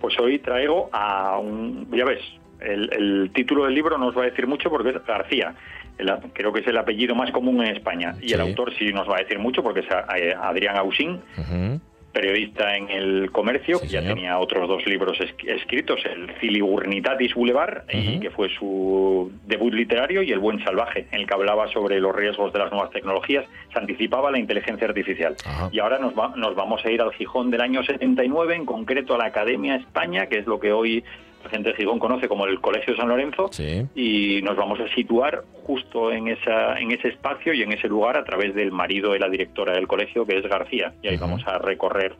Pues 0.00 0.18
hoy 0.20 0.38
traigo 0.38 0.90
a 0.92 1.38
un, 1.38 1.88
ya 1.96 2.04
ves, 2.04 2.20
el, 2.60 2.90
el 2.92 3.30
título 3.34 3.64
del 3.64 3.74
libro 3.74 3.96
no 3.96 4.08
os 4.08 4.16
va 4.18 4.22
a 4.22 4.26
decir 4.26 4.46
mucho 4.46 4.68
porque 4.68 4.90
es 4.90 5.06
García. 5.06 5.54
El- 5.96 6.12
creo 6.32 6.52
que 6.52 6.60
es 6.60 6.66
el 6.66 6.76
apellido 6.76 7.14
más 7.14 7.30
común 7.30 7.64
en 7.64 7.76
España. 7.76 8.16
Y 8.20 8.32
el 8.32 8.40
autor 8.40 8.72
sí 8.76 8.92
nos 8.92 9.08
va 9.08 9.16
a 9.16 9.20
decir 9.20 9.38
mucho 9.38 9.62
porque 9.62 9.80
es 9.80 9.86
Adrián 9.90 10.76
Ausín, 10.76 11.20
Ujú. 11.38 11.80
Periodista 12.14 12.76
en 12.76 12.88
el 12.88 13.30
comercio, 13.32 13.76
Sí, 13.78 13.86
que 13.88 13.92
ya 13.92 14.00
señor. 14.00 14.14
tenía 14.14 14.38
otros 14.38 14.66
dos 14.68 14.86
libros 14.86 15.20
es- 15.20 15.34
escritos, 15.46 16.00
el 16.06 16.32
Filigurnitatis 16.34 17.34
Boulevard, 17.34 17.82
y 17.92 18.12
Ujú. 18.12 18.20
que 18.20 18.30
fue 18.30 18.48
su 18.50 19.30
debut 19.46 19.74
literario, 19.74 20.22
y 20.22 20.30
El 20.32 20.38
Buen 20.38 20.62
Salvaje, 20.64 21.06
en 21.10 21.20
el 21.20 21.26
que 21.26 21.34
hablaba 21.34 21.66
sobre 21.68 22.00
los 22.00 22.14
riesgos 22.14 22.52
de 22.52 22.60
las 22.60 22.70
nuevas 22.72 22.90
tecnologías, 22.90 23.44
se 23.72 23.78
anticipaba 23.78 24.30
la 24.30 24.38
inteligencia 24.38 24.86
artificial. 24.86 25.34
Y 25.72 25.80
ahora 25.80 25.98
nos, 25.98 26.14
va- 26.18 26.32
nos 26.36 26.54
vamos 26.54 26.82
a 26.86 26.90
ir 26.90 27.02
al 27.02 27.12
Gijón 27.12 27.50
del 27.50 27.60
año 27.60 27.82
79, 27.82 28.54
en 28.54 28.64
concreto 28.64 29.14
a 29.16 29.18
la 29.18 29.26
Academia 29.26 29.74
España, 29.74 30.26
que 30.26 30.38
es 30.38 30.46
lo 30.46 30.60
que 30.60 30.72
hoy 30.72 31.04
la 31.44 31.50
gente 31.50 31.70
de 31.70 31.76
Gijón 31.76 31.98
conoce 31.98 32.26
como 32.28 32.46
el 32.46 32.60
Colegio 32.60 32.96
San 32.96 33.08
Lorenzo, 33.08 33.48
Sí. 33.52 33.86
y 33.94 34.40
nos 34.42 34.56
vamos 34.56 34.80
a 34.80 34.88
situar 34.94 35.42
justo 35.62 36.10
en 36.10 36.28
esa 36.28 36.78
en 36.78 36.90
ese 36.90 37.08
espacio 37.08 37.52
y 37.54 37.62
en 37.62 37.72
ese 37.72 37.86
lugar 37.88 38.16
a 38.16 38.24
través 38.24 38.54
del 38.54 38.72
marido 38.72 39.12
de 39.12 39.18
la 39.18 39.28
directora 39.28 39.72
del 39.74 39.86
colegio 39.86 40.26
que 40.26 40.38
es 40.38 40.44
García 40.46 40.94
y 41.02 41.08
ahí 41.08 41.16
vamos 41.16 41.42
a 41.46 41.58
recorrer 41.58 42.14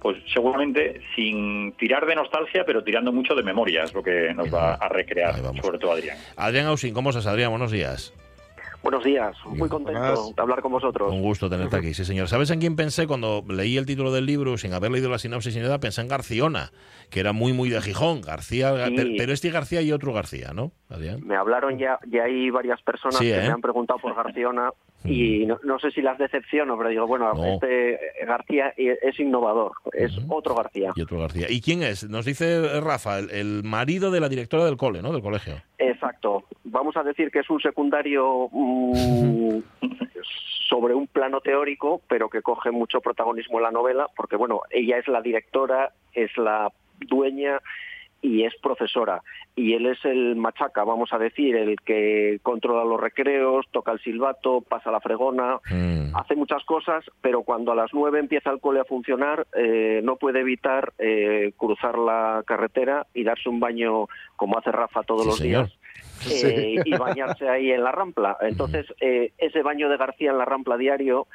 pues 0.00 0.16
seguramente 0.34 1.00
sin 1.14 1.72
tirar 1.72 2.06
de 2.06 2.14
nostalgia 2.16 2.64
pero 2.66 2.82
tirando 2.82 3.12
mucho 3.12 3.34
de 3.34 3.42
memoria 3.42 3.84
es 3.84 3.94
lo 3.94 4.02
que 4.02 4.34
nos 4.34 4.52
va 4.52 4.74
a 4.74 4.88
recrear 4.88 5.34
sobre 5.62 5.78
todo 5.78 5.92
Adrián 5.92 6.16
Adrián 6.36 6.66
Ausín, 6.66 6.92
¿cómo 6.92 7.10
estás, 7.10 7.26
Adrián? 7.26 7.50
Buenos 7.50 7.70
días. 7.70 8.12
Buenos 8.82 9.04
días, 9.04 9.36
muy 9.46 9.68
contento 9.68 10.32
de 10.34 10.42
hablar 10.42 10.60
con 10.60 10.72
vosotros. 10.72 11.12
Un 11.12 11.22
gusto 11.22 11.48
tenerte 11.48 11.76
aquí, 11.76 11.94
sí, 11.94 12.04
señor. 12.04 12.26
¿Sabes 12.28 12.50
en 12.50 12.58
quién 12.58 12.74
pensé 12.74 13.06
cuando 13.06 13.44
leí 13.48 13.76
el 13.76 13.86
título 13.86 14.10
del 14.12 14.26
libro, 14.26 14.58
sin 14.58 14.72
haber 14.74 14.90
leído 14.90 15.08
la 15.08 15.18
sinopsis 15.20 15.54
ni 15.54 15.62
nada? 15.62 15.78
Pensé 15.78 16.00
en 16.00 16.08
Garciona, 16.08 16.72
que 17.08 17.20
era 17.20 17.32
muy, 17.32 17.52
muy 17.52 17.70
de 17.70 17.80
Gijón. 17.80 18.22
García, 18.22 18.74
Sí. 18.88 18.94
pero, 18.96 19.10
pero 19.16 19.32
este 19.32 19.50
García 19.50 19.82
y 19.82 19.92
otro 19.92 20.12
García, 20.12 20.50
¿no, 20.52 20.72
Adrián? 20.88 21.20
Me 21.24 21.36
hablaron 21.36 21.78
ya, 21.78 22.00
ya 22.10 22.24
hay 22.24 22.50
varias 22.50 22.82
personas 22.82 23.16
Sí, 23.18 23.26
que 23.26 23.36
¿eh? 23.38 23.42
me 23.42 23.52
han 23.52 23.60
preguntado 23.60 24.00
por 24.00 24.16
Garciona 24.16 24.70
y 25.04 25.46
no, 25.46 25.58
no 25.64 25.78
sé 25.78 25.90
si 25.90 26.02
las 26.02 26.18
decepciono, 26.18 26.76
pero 26.76 26.90
digo, 26.90 27.06
bueno, 27.06 27.32
No. 27.34 27.44
este 27.44 27.98
García 28.26 28.72
es 28.76 29.18
innovador, 29.20 29.72
es 29.92 30.12
otro 30.28 30.54
García. 30.54 30.92
Y 30.94 31.02
otro 31.02 31.18
García. 31.18 31.46
¿Y 31.50 31.60
quién 31.60 31.82
es? 31.82 32.08
Nos 32.08 32.24
dice 32.24 32.80
Rafa, 32.80 33.18
el, 33.18 33.30
el 33.30 33.62
marido 33.64 34.10
de 34.10 34.20
la 34.20 34.28
directora 34.28 34.64
del 34.64 34.76
cole, 34.76 35.02
¿no? 35.02 35.12
Del 35.12 35.22
colegio. 35.22 35.54
Exacto. 35.78 36.44
Vamos 36.64 36.96
a 36.96 37.02
decir 37.02 37.30
que 37.30 37.40
es 37.40 37.50
un 37.50 37.60
secundario 37.60 38.48
mm, 38.52 39.58
sobre 40.68 40.94
un 40.94 41.06
plano 41.06 41.40
teórico, 41.40 42.00
pero 42.08 42.28
que 42.28 42.42
coge 42.42 42.70
mucho 42.70 43.00
protagonismo 43.00 43.58
en 43.58 43.64
la 43.64 43.70
novela, 43.70 44.06
porque 44.16 44.36
bueno, 44.36 44.60
ella 44.70 44.98
es 44.98 45.08
la 45.08 45.20
directora, 45.20 45.92
es 46.14 46.34
la 46.36 46.70
dueña 47.00 47.60
y 48.22 48.44
es 48.44 48.54
profesora. 48.62 49.20
Y 49.56 49.74
él 49.74 49.84
es 49.86 50.02
el 50.04 50.36
machaca, 50.36 50.84
vamos 50.84 51.12
a 51.12 51.18
decir, 51.18 51.56
el 51.56 51.76
que 51.80 52.38
controla 52.42 52.84
los 52.84 53.00
recreos, 53.00 53.66
toca 53.72 53.92
el 53.92 54.00
silbato, 54.00 54.60
pasa 54.62 54.90
la 54.92 55.00
fregona, 55.00 55.58
Mm. 55.70 56.16
hace 56.16 56.36
muchas 56.36 56.64
cosas, 56.64 57.04
pero 57.20 57.42
cuando 57.42 57.72
a 57.72 57.74
las 57.74 57.92
nueve 57.92 58.18
empieza 58.20 58.50
el 58.50 58.60
cole 58.60 58.80
a 58.80 58.84
funcionar, 58.84 59.46
eh, 59.56 60.00
no 60.04 60.16
puede 60.16 60.40
evitar 60.40 60.92
eh, 60.98 61.52
cruzar 61.56 61.98
la 61.98 62.42
carretera 62.46 63.06
y 63.12 63.24
darse 63.24 63.48
un 63.48 63.58
baño 63.60 64.06
como 64.36 64.56
hace 64.56 64.70
Rafa 64.72 65.02
todos 65.02 65.22
Sí, 65.22 65.28
los 65.28 65.38
señor. 65.38 65.66
días. 65.66 65.78
eh, 66.44 66.76
y 66.84 66.96
bañarse 66.96 67.48
ahí 67.48 67.72
en 67.72 67.82
la 67.82 67.90
rampla. 67.90 68.36
Entonces, 68.42 68.86
eh, 69.00 69.32
ese 69.38 69.62
baño 69.62 69.88
de 69.88 69.96
García 69.96 70.30
en 70.30 70.38
la 70.38 70.44
rampla 70.44 70.76
diario 70.76 71.26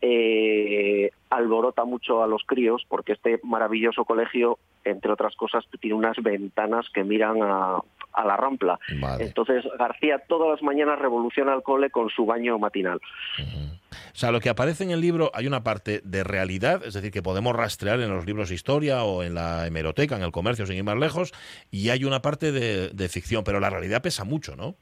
eh, 0.00 1.10
alborota 1.30 1.84
mucho 1.84 2.22
a 2.22 2.26
los 2.26 2.42
críos 2.44 2.84
porque 2.88 3.12
este 3.12 3.40
maravilloso 3.42 4.04
colegio, 4.04 4.58
entre 4.84 5.12
otras 5.12 5.34
cosas, 5.36 5.64
tiene 5.80 5.96
unas 5.96 6.16
ventanas 6.22 6.86
que 6.92 7.04
miran 7.04 7.42
a, 7.42 7.78
a 8.12 8.24
la 8.24 8.36
rampla. 8.36 8.78
Vale. 9.00 9.24
Entonces, 9.24 9.64
García 9.78 10.22
todas 10.28 10.50
las 10.50 10.62
mañanas 10.62 10.98
revoluciona 10.98 11.54
el 11.54 11.62
cole 11.62 11.90
con 11.90 12.08
su 12.10 12.24
baño 12.24 12.58
matinal. 12.58 13.00
O 13.38 14.16
sea, 14.16 14.30
lo 14.30 14.40
que 14.40 14.48
aparece 14.48 14.84
en 14.84 14.90
el 14.90 15.00
libro, 15.00 15.30
hay 15.34 15.46
una 15.46 15.64
parte 15.64 16.00
de 16.04 16.22
realidad, 16.22 16.82
es 16.84 16.94
decir, 16.94 17.10
que 17.10 17.22
podemos 17.22 17.54
rastrear 17.54 18.00
en 18.00 18.10
los 18.10 18.26
libros 18.26 18.48
de 18.48 18.54
historia 18.54 19.02
o 19.02 19.22
en 19.22 19.34
la 19.34 19.66
hemeroteca, 19.66 20.16
en 20.16 20.22
el 20.22 20.30
comercio, 20.32 20.66
sin 20.66 20.76
ir 20.76 20.84
más 20.84 20.96
lejos, 20.96 21.32
y 21.70 21.88
hay 21.88 22.04
una 22.04 22.22
parte 22.22 22.52
de, 22.52 22.90
de 22.90 23.08
ficción, 23.08 23.42
pero 23.42 23.58
la 23.58 23.70
realidad 23.70 24.02
pesa 24.02 24.24
mucho, 24.24 24.54
¿no? 24.54 24.76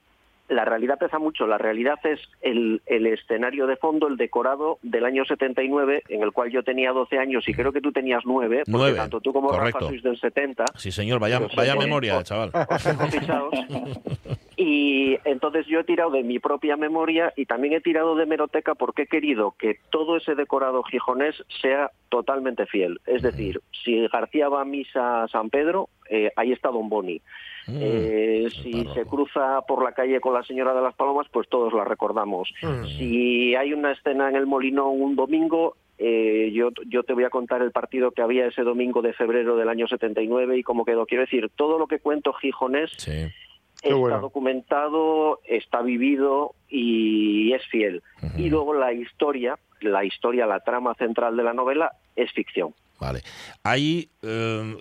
La 0.53 0.65
realidad 0.65 0.99
pesa 0.99 1.19
mucho. 1.19 1.47
La 1.47 1.59
realidad 1.59 1.99
es 2.05 2.21
el, 2.41 2.83
el, 2.87 3.07
escenario 3.07 3.67
de 3.67 3.77
fondo, 3.77 4.09
el 4.09 4.17
decorado 4.17 4.79
del 4.83 5.05
año 5.05 5.25
79, 5.25 6.05
en 6.09 6.23
el 6.23 6.33
cual 6.33 6.51
yo 6.51 6.63
tenía 6.63 6.93
12 6.93 7.19
años 7.19 7.49
y 7.49 7.55
creo 7.55 7.73
que 7.73 7.81
tú 7.81 7.93
tenías 7.93 8.23
9, 8.25 8.63
porque 8.67 8.71
9, 8.71 8.97
tanto 8.97 9.21
tú 9.21 9.33
como 9.33 9.49
correcto. 9.49 9.79
Rafa 9.81 9.89
sois 9.91 10.03
del 10.03 10.19
70. 10.19 10.65
Sí, 10.77 10.93
señor, 10.93 11.21
vaya, 11.21 11.41
memoria, 11.79 12.19
os- 12.19 12.25
chaval. 12.25 12.51
os 12.55 13.11
tengo. 13.11 13.51
Y 14.65 15.19
entonces 15.25 15.67
yo 15.67 15.81
he 15.81 15.85
tirado 15.85 16.11
de 16.11 16.23
mi 16.23 16.39
propia 16.39 16.77
memoria 16.77 17.33
y 17.37 17.47
también 17.47 17.75
he 17.75 17.81
tirado 17.81 18.15
de 18.15 18.27
meroteca 18.27 18.77
porque 18.77 19.03
he 19.03 19.07
querido 19.07 19.57
que 19.59 19.79
todo 19.91 20.17
ese 20.17 20.37
decorado 20.37 20.85
gijonés 20.85 21.43
sea 21.61 21.91
totalmente 22.11 22.67
fiel. 22.67 23.01
Es 23.07 23.23
decir, 23.23 23.61
si 23.83 24.07
García 24.07 24.49
va 24.49 24.61
a 24.61 24.65
misa 24.65 25.25
a 25.25 25.29
San 25.29 25.51
Pedro, 25.51 25.89
eh, 26.09 26.31
ahí 26.37 26.53
está 26.53 26.69
Don 26.69 26.89
Boni. 26.89 27.21
Mm, 27.67 27.77
Eh, 27.81 28.45
está 28.47 28.63
si 28.63 28.85
se 28.95 29.05
cruza 29.07 29.61
por 29.67 29.83
la 29.85 29.93
calle 29.93 30.21
con 30.21 30.35
la 30.35 30.43
señora 30.43 30.75
de 30.75 30.83
las 30.83 30.95
Palomas, 30.95 31.27
pues 31.33 31.49
todos 31.49 31.73
la 31.73 31.85
recordamos. 31.85 32.53
Si 32.99 33.55
hay 33.55 33.73
una 33.73 33.93
escena 33.93 34.29
en 34.29 34.37
el 34.37 34.47
Molinón 34.47 35.01
un 35.01 35.15
domingo, 35.17 35.77
eh, 35.99 36.51
yo, 36.53 36.71
yo 36.89 37.05
te 37.05 37.13
voy 37.13 37.25
a 37.25 37.31
contar 37.31 37.63
el 37.63 37.71
partido 37.71 38.11
que 38.11 38.23
había 38.23 38.47
ese 38.47 38.63
domingo 38.63 39.03
de 39.03 39.13
febrero 39.13 39.57
del 39.57 39.69
año 39.69 39.87
79 39.87 40.59
y 40.59 40.63
cómo 40.63 40.85
quedó. 40.85 41.07
Quiero 41.07 41.23
decir, 41.25 41.49
todo 41.55 41.79
lo 41.79 41.87
que 41.87 42.01
cuento 42.01 42.33
gijonés 42.33 42.91
Sí. 42.97 43.29
Está 43.83 43.97
bueno. 43.97 44.21
documentado, 44.21 45.41
está 45.45 45.83
vivido 45.83 46.55
y 46.69 47.53
es 47.53 47.67
fiel. 47.67 48.03
Y 48.37 48.49
luego 48.49 48.75
la 48.75 48.93
historia, 48.93 49.59
la 49.81 50.05
historia, 50.05 50.47
la 50.47 50.61
trama 50.61 50.95
central 50.95 51.37
de 51.37 51.43
la 51.43 51.53
novela 51.53 51.91
es 52.15 52.31
ficción. 52.33 52.75
Vale. 53.03 53.23
Ahí, 53.65 54.11
eh, 54.23 54.77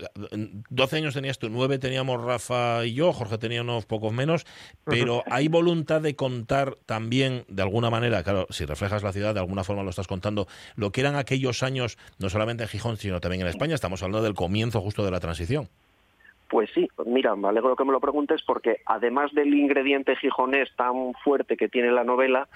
12 0.69 0.97
años 0.97 1.15
tenías 1.15 1.39
tú, 1.39 1.49
9 1.49 1.79
teníamos 1.79 2.23
Rafa 2.23 2.85
y 2.85 2.93
yo, 2.93 3.11
Jorge 3.13 3.39
tenía 3.39 3.63
unos 3.63 3.87
pocos 3.87 4.13
menos, 4.13 4.45
pero 4.83 5.23
hay 5.31 5.47
voluntad 5.47 6.01
de 6.01 6.15
contar 6.15 6.75
también, 6.85 7.45
de 7.47 7.63
alguna 7.63 7.89
manera, 7.89 8.21
claro, 8.21 8.45
si 8.51 8.65
reflejas 8.65 9.01
la 9.01 9.11
ciudad, 9.11 9.33
de 9.33 9.39
alguna 9.39 9.63
forma 9.63 9.81
lo 9.81 9.89
estás 9.89 10.05
contando, 10.05 10.45
lo 10.75 10.91
que 10.91 11.01
eran 11.01 11.15
aquellos 11.15 11.63
años, 11.63 11.97
no 12.19 12.29
solamente 12.29 12.61
en 12.61 12.69
Gijón, 12.69 12.97
sino 12.97 13.19
también 13.21 13.41
en 13.41 13.47
España, 13.47 13.73
estamos 13.73 14.03
hablando 14.03 14.23
del 14.23 14.35
comienzo 14.35 14.81
justo 14.81 15.03
de 15.03 15.09
la 15.09 15.19
transición. 15.19 15.67
Pues 16.47 16.69
sí, 16.75 16.87
mira, 17.07 17.35
me 17.35 17.47
alegro 17.47 17.75
que 17.75 17.85
me 17.85 17.91
lo 17.91 17.99
preguntes 17.99 18.43
porque 18.45 18.81
además 18.85 19.31
del 19.33 19.51
ingrediente 19.51 20.15
gijonés 20.15 20.69
tan 20.75 21.13
fuerte 21.23 21.57
que 21.57 21.69
tiene 21.69 21.91
la 21.91 22.03
novela, 22.03 22.47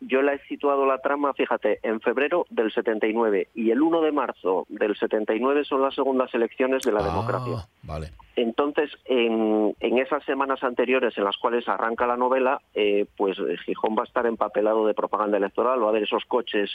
yo 0.00 0.22
la 0.22 0.34
he 0.34 0.38
situado 0.46 0.86
la 0.86 0.98
trama, 0.98 1.32
fíjate, 1.34 1.78
en 1.82 2.00
febrero 2.00 2.46
del 2.50 2.72
79 2.72 3.48
y 3.54 3.70
el 3.70 3.82
1 3.82 4.00
de 4.00 4.12
marzo 4.12 4.66
del 4.68 4.96
79 4.96 5.64
son 5.64 5.82
las 5.82 5.94
segundas 5.94 6.32
elecciones 6.34 6.82
de 6.82 6.92
la 6.92 7.00
Ah, 7.00 7.04
democracia. 7.04 7.68
Vale. 7.82 8.10
Entonces, 8.40 8.90
en, 9.04 9.74
en 9.80 9.98
esas 9.98 10.24
semanas 10.24 10.62
anteriores 10.62 11.16
en 11.18 11.24
las 11.24 11.36
cuales 11.36 11.68
arranca 11.68 12.06
la 12.06 12.16
novela, 12.16 12.60
eh, 12.74 13.06
pues 13.16 13.38
eh, 13.38 13.56
Gijón 13.66 13.94
va 13.96 14.02
a 14.02 14.06
estar 14.06 14.26
empapelado 14.26 14.86
de 14.86 14.94
propaganda 14.94 15.36
electoral, 15.36 15.82
va 15.82 15.86
a 15.86 15.88
haber 15.90 16.04
esos 16.04 16.24
coches 16.24 16.70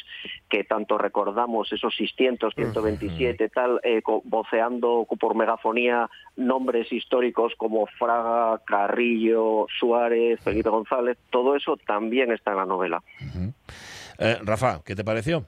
que 0.50 0.64
tanto 0.64 0.98
recordamos, 0.98 1.72
esos 1.74 1.96
600, 1.96 2.54
127, 2.54 3.50
tal, 3.50 3.80
eh, 3.84 4.02
voceando 4.26 5.08
por 5.20 5.36
megafonía 5.36 6.10
nombres 6.36 6.92
históricos 6.92 7.54
como 7.58 7.88
Fraga, 7.88 8.62
Carrillo, 8.66 9.66
Suárez, 9.80 10.40
Felipe 10.42 10.70
González, 10.70 11.18
todo 11.30 11.56
eso 11.56 11.78
también 11.88 12.32
está 12.32 12.52
en 12.52 12.58
la 12.58 12.66
novela. 12.66 13.02
Eh, 14.20 14.38
Rafa, 14.44 14.82
¿qué 14.86 14.96
te 14.96 15.04
pareció? 15.04 15.46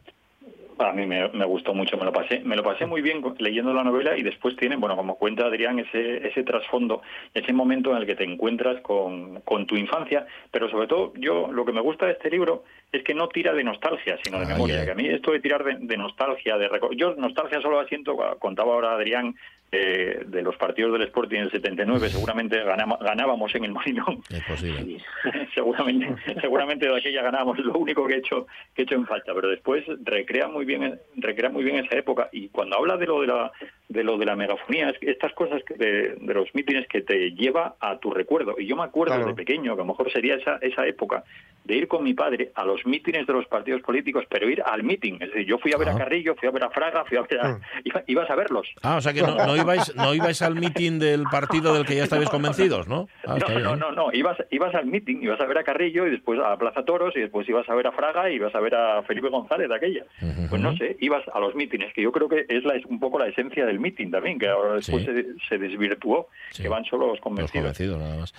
A 0.79 0.93
mí 0.93 1.05
me, 1.05 1.29
me 1.29 1.45
gustó 1.45 1.73
mucho, 1.73 1.97
me 1.97 2.05
lo 2.05 2.13
pasé, 2.13 2.39
me 2.39 2.55
lo 2.55 2.63
pasé 2.63 2.85
muy 2.85 3.01
bien 3.01 3.23
leyendo 3.39 3.73
la 3.73 3.83
novela 3.83 4.17
y 4.17 4.23
después 4.23 4.55
tiene, 4.55 4.75
bueno, 4.75 4.95
como 4.95 5.15
cuenta 5.15 5.45
Adrián, 5.45 5.79
ese, 5.79 6.27
ese 6.27 6.43
trasfondo, 6.43 7.01
ese 7.33 7.53
momento 7.53 7.91
en 7.91 7.97
el 7.97 8.05
que 8.05 8.15
te 8.15 8.23
encuentras 8.23 8.81
con, 8.81 9.41
con 9.41 9.65
tu 9.65 9.75
infancia, 9.75 10.25
pero 10.51 10.69
sobre 10.69 10.87
todo 10.87 11.13
yo 11.15 11.51
lo 11.51 11.65
que 11.65 11.71
me 11.71 11.81
gusta 11.81 12.05
de 12.05 12.13
este 12.13 12.29
libro 12.29 12.63
es 12.91 13.03
que 13.03 13.13
no 13.13 13.27
tira 13.29 13.53
de 13.53 13.63
nostalgia, 13.63 14.17
sino 14.23 14.39
de 14.39 14.45
Ay, 14.45 14.53
memoria. 14.53 14.85
Que 14.85 14.91
a 14.91 14.95
mí 14.95 15.07
esto 15.07 15.31
de 15.31 15.39
tirar 15.39 15.63
de, 15.63 15.77
de 15.79 15.97
nostalgia, 15.97 16.57
de 16.57 16.69
yo 16.95 17.15
nostalgia 17.15 17.61
solo 17.61 17.81
la 17.81 17.87
siento, 17.87 18.15
contaba 18.39 18.73
ahora 18.73 18.93
Adrián, 18.93 19.35
eh, 19.71 20.23
de 20.25 20.41
los 20.41 20.55
partidos 20.55 20.93
del 20.93 21.01
Sporting 21.03 21.37
en 21.37 21.43
el 21.43 21.51
79, 21.51 22.09
seguramente 22.09 22.63
ganama- 22.63 22.97
ganábamos 23.01 23.53
en 23.55 23.65
el 23.65 23.71
Molinón. 23.73 24.21
Es 24.29 24.43
posible. 24.45 24.97
seguramente 25.53 26.15
seguramente 26.41 26.87
de 26.87 26.97
aquella 26.97 27.21
ganamos 27.21 27.57
lo 27.59 27.73
único 27.73 28.07
que 28.07 28.13
he 28.15 28.17
hecho 28.17 28.47
que 28.73 28.81
he 28.81 28.85
hecho 28.85 28.95
en 28.95 29.05
falta 29.05 29.33
pero 29.33 29.49
después 29.49 29.83
recrea 30.03 30.47
muy 30.47 30.65
bien 30.65 30.99
recrea 31.15 31.49
muy 31.49 31.63
bien 31.63 31.83
esa 31.83 31.97
época 31.97 32.29
y 32.31 32.49
cuando 32.49 32.77
habla 32.77 32.97
de 32.97 33.05
lo 33.07 33.21
de 33.21 33.27
la 33.27 33.51
de 33.89 34.03
lo 34.03 34.17
de 34.17 34.25
la 34.25 34.35
megafonía 34.35 34.89
es 34.89 34.99
que 34.99 35.09
estas 35.11 35.31
cosas 35.33 35.63
que 35.63 35.73
de, 35.75 36.15
de 36.19 36.33
los 36.33 36.53
mítines 36.53 36.87
que 36.87 37.01
te 37.01 37.31
lleva 37.31 37.75
a 37.79 37.97
tu 37.99 38.11
recuerdo 38.11 38.55
y 38.59 38.65
yo 38.67 38.75
me 38.75 38.83
acuerdo 38.83 39.15
Claro. 39.15 39.27
de 39.29 39.33
pequeño 39.33 39.75
que 39.75 39.81
a 39.81 39.85
lo 39.85 39.91
mejor 39.93 40.11
sería 40.11 40.35
esa 40.35 40.57
esa 40.61 40.85
época 40.85 41.23
de 41.63 41.75
ir 41.75 41.87
con 41.87 42.03
mi 42.03 42.13
padre 42.13 42.51
a 42.55 42.65
los 42.65 42.85
mítines 42.85 43.25
de 43.27 43.33
los 43.33 43.45
partidos 43.47 43.81
políticos 43.81 44.25
pero 44.29 44.49
ir 44.49 44.61
al 44.65 44.83
míting 44.83 45.15
es 45.21 45.29
decir 45.31 45.45
yo 45.45 45.57
fui 45.57 45.71
a 45.73 45.77
ver 45.77 45.87
Ah. 45.89 45.93
a 45.93 45.97
Carrillo 45.97 46.35
fui 46.35 46.49
a 46.49 46.51
ver 46.51 46.63
a 46.65 46.69
Fraga 46.69 47.05
fui 47.05 47.17
a 47.17 47.21
ver 47.21 47.39
a, 47.39 47.59
iba- 47.85 48.03
ibas 48.07 48.29
a 48.29 48.35
verlos 48.35 48.67
Ah, 48.83 48.97
o 48.97 49.01
sea 49.01 49.13
que 49.13 49.21
no, 49.21 49.35
no 49.35 49.55
ibais, 49.55 49.95
no 49.95 50.13
ibais 50.13 50.41
al 50.41 50.55
mitin 50.55 50.99
del 50.99 51.23
partido 51.31 51.73
del 51.73 51.85
que 51.85 51.95
ya 51.95 52.03
estabais 52.03 52.29
convencidos, 52.29 52.87
¿no? 52.89 53.07
Ah, 53.25 53.37
no, 53.39 53.59
no, 53.59 53.75
no, 53.77 53.91
no, 53.93 54.09
ibas, 54.13 54.37
ibas 54.51 54.75
al 54.75 54.85
meeting, 54.85 55.19
ibas 55.21 55.39
a 55.39 55.45
ver 55.45 55.57
a 55.59 55.63
Carrillo 55.63 56.05
y 56.07 56.11
después 56.11 56.39
a 56.43 56.57
Plaza 56.57 56.83
Toros 56.83 57.15
y 57.15 57.21
después 57.21 57.47
ibas 57.47 57.67
a 57.69 57.75
ver 57.75 57.87
a 57.87 57.91
Fraga 57.91 58.29
y 58.29 58.35
ibas 58.35 58.53
a 58.55 58.59
ver 58.59 58.75
a 58.75 59.01
Felipe 59.03 59.29
González 59.29 59.69
de 59.69 59.75
aquella. 59.75 60.03
Pues 60.49 60.61
no 60.61 60.75
sé, 60.77 60.97
ibas 60.99 61.23
a 61.33 61.39
los 61.39 61.55
mítines, 61.55 61.93
que 61.93 62.01
yo 62.01 62.11
creo 62.11 62.27
que 62.29 62.45
es 62.49 62.63
la, 62.63 62.75
es 62.75 62.85
un 62.85 62.99
poco 62.99 63.19
la 63.19 63.27
esencia 63.27 63.65
del 63.65 63.76
meeting 63.79 64.11
también, 64.11 64.37
que 64.39 64.47
ahora 64.47 64.75
después 64.75 65.05
Sí. 65.05 65.11
se, 65.11 65.25
se 65.49 65.57
desvirtuó, 65.57 66.27
Sí. 66.51 66.63
que 66.63 66.69
van 66.69 66.85
solo 66.85 67.05
los 67.07 67.15
Los 67.17 67.21
convencidos. 67.21 67.51
convencidos, 67.63 67.99
nada 67.99 68.17
más. 68.17 68.33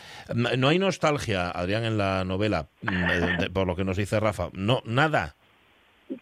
No- 0.59 0.69
hay 0.69 0.79
nostalgia, 0.79 1.51
Adrián, 1.51 1.85
en 1.85 1.99
la 1.99 2.25
novela, 2.25 2.69
mm, 2.83 2.89
eh, 3.45 3.51
por 3.53 3.67
lo 3.67 3.75
que 3.77 3.85
nos 3.85 3.97
dice 3.97 4.19
Rafa. 4.21 4.49
No, 4.53 4.81
nada. 4.85 5.35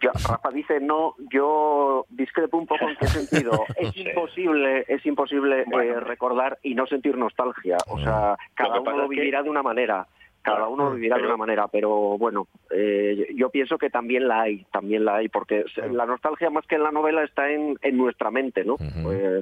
Ya, 0.03 0.11
Rafa 0.27 0.49
dice 0.53 0.81
no, 0.81 1.15
yo 1.31 2.05
discrepo 2.09 2.57
un 2.57 2.67
poco 2.67 2.89
en 2.89 2.97
qué 2.97 3.07
sentido. 3.07 3.63
Es 3.77 3.95
imposible, 3.95 4.83
es 4.87 5.05
imposible 5.05 5.63
Bueno. 5.65 5.97
eh, 5.97 5.99
recordar 6.01 6.59
y 6.61 6.75
no 6.75 6.85
sentir 6.87 7.17
nostalgia. 7.17 7.77
O 7.87 7.97
sea, 7.97 8.35
cada 8.53 8.81
uno 8.81 8.91
lo 8.97 9.03
es 9.03 9.09
que- 9.11 9.15
vivirá 9.15 9.43
de 9.43 9.49
una 9.49 9.63
manera. 9.63 10.05
Cada 10.55 10.67
uno 10.67 10.91
vivirá 10.91 11.17
de 11.17 11.23
una 11.25 11.37
manera, 11.37 11.67
pero 11.67 12.17
bueno, 12.17 12.47
eh, 12.71 13.27
yo 13.35 13.49
pienso 13.49 13.77
que 13.77 13.89
también 13.89 14.27
la 14.27 14.41
hay, 14.41 14.65
también 14.71 15.03
la 15.05 15.15
hay, 15.17 15.29
porque 15.29 15.65
la 15.91 16.05
nostalgia 16.05 16.49
más 16.49 16.65
que 16.67 16.75
en 16.75 16.83
la 16.83 16.91
novela 16.91 17.23
está 17.23 17.49
en, 17.51 17.77
en 17.81 17.97
nuestra 17.97 18.31
mente, 18.31 18.63
¿no? 18.63 18.75
Eh, 19.11 19.41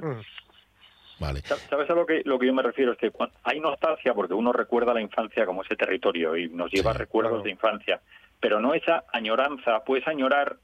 Vale. 1.18 1.40
Sa- 1.40 1.56
¿Sabes 1.56 1.88
a 1.88 1.94
lo 1.94 2.04
que, 2.04 2.22
lo 2.24 2.38
que 2.38 2.46
yo 2.46 2.52
me 2.52 2.62
refiero? 2.62 2.92
Es 2.92 2.98
que 2.98 3.10
hay 3.44 3.58
nostalgia 3.60 4.12
porque 4.12 4.34
uno 4.34 4.52
recuerda 4.52 4.92
la 4.92 5.00
infancia 5.00 5.46
como 5.46 5.62
ese 5.62 5.74
territorio 5.76 6.36
y 6.36 6.48
nos 6.48 6.70
lleva 6.70 6.92
Sí, 6.92 6.98
recuerdos 6.98 7.30
claro. 7.32 7.44
de 7.44 7.50
infancia, 7.50 8.00
pero 8.38 8.60
no 8.60 8.74
esa 8.74 9.04
añoranza. 9.12 9.82
Puedes 9.84 10.06
añorar 10.06 10.56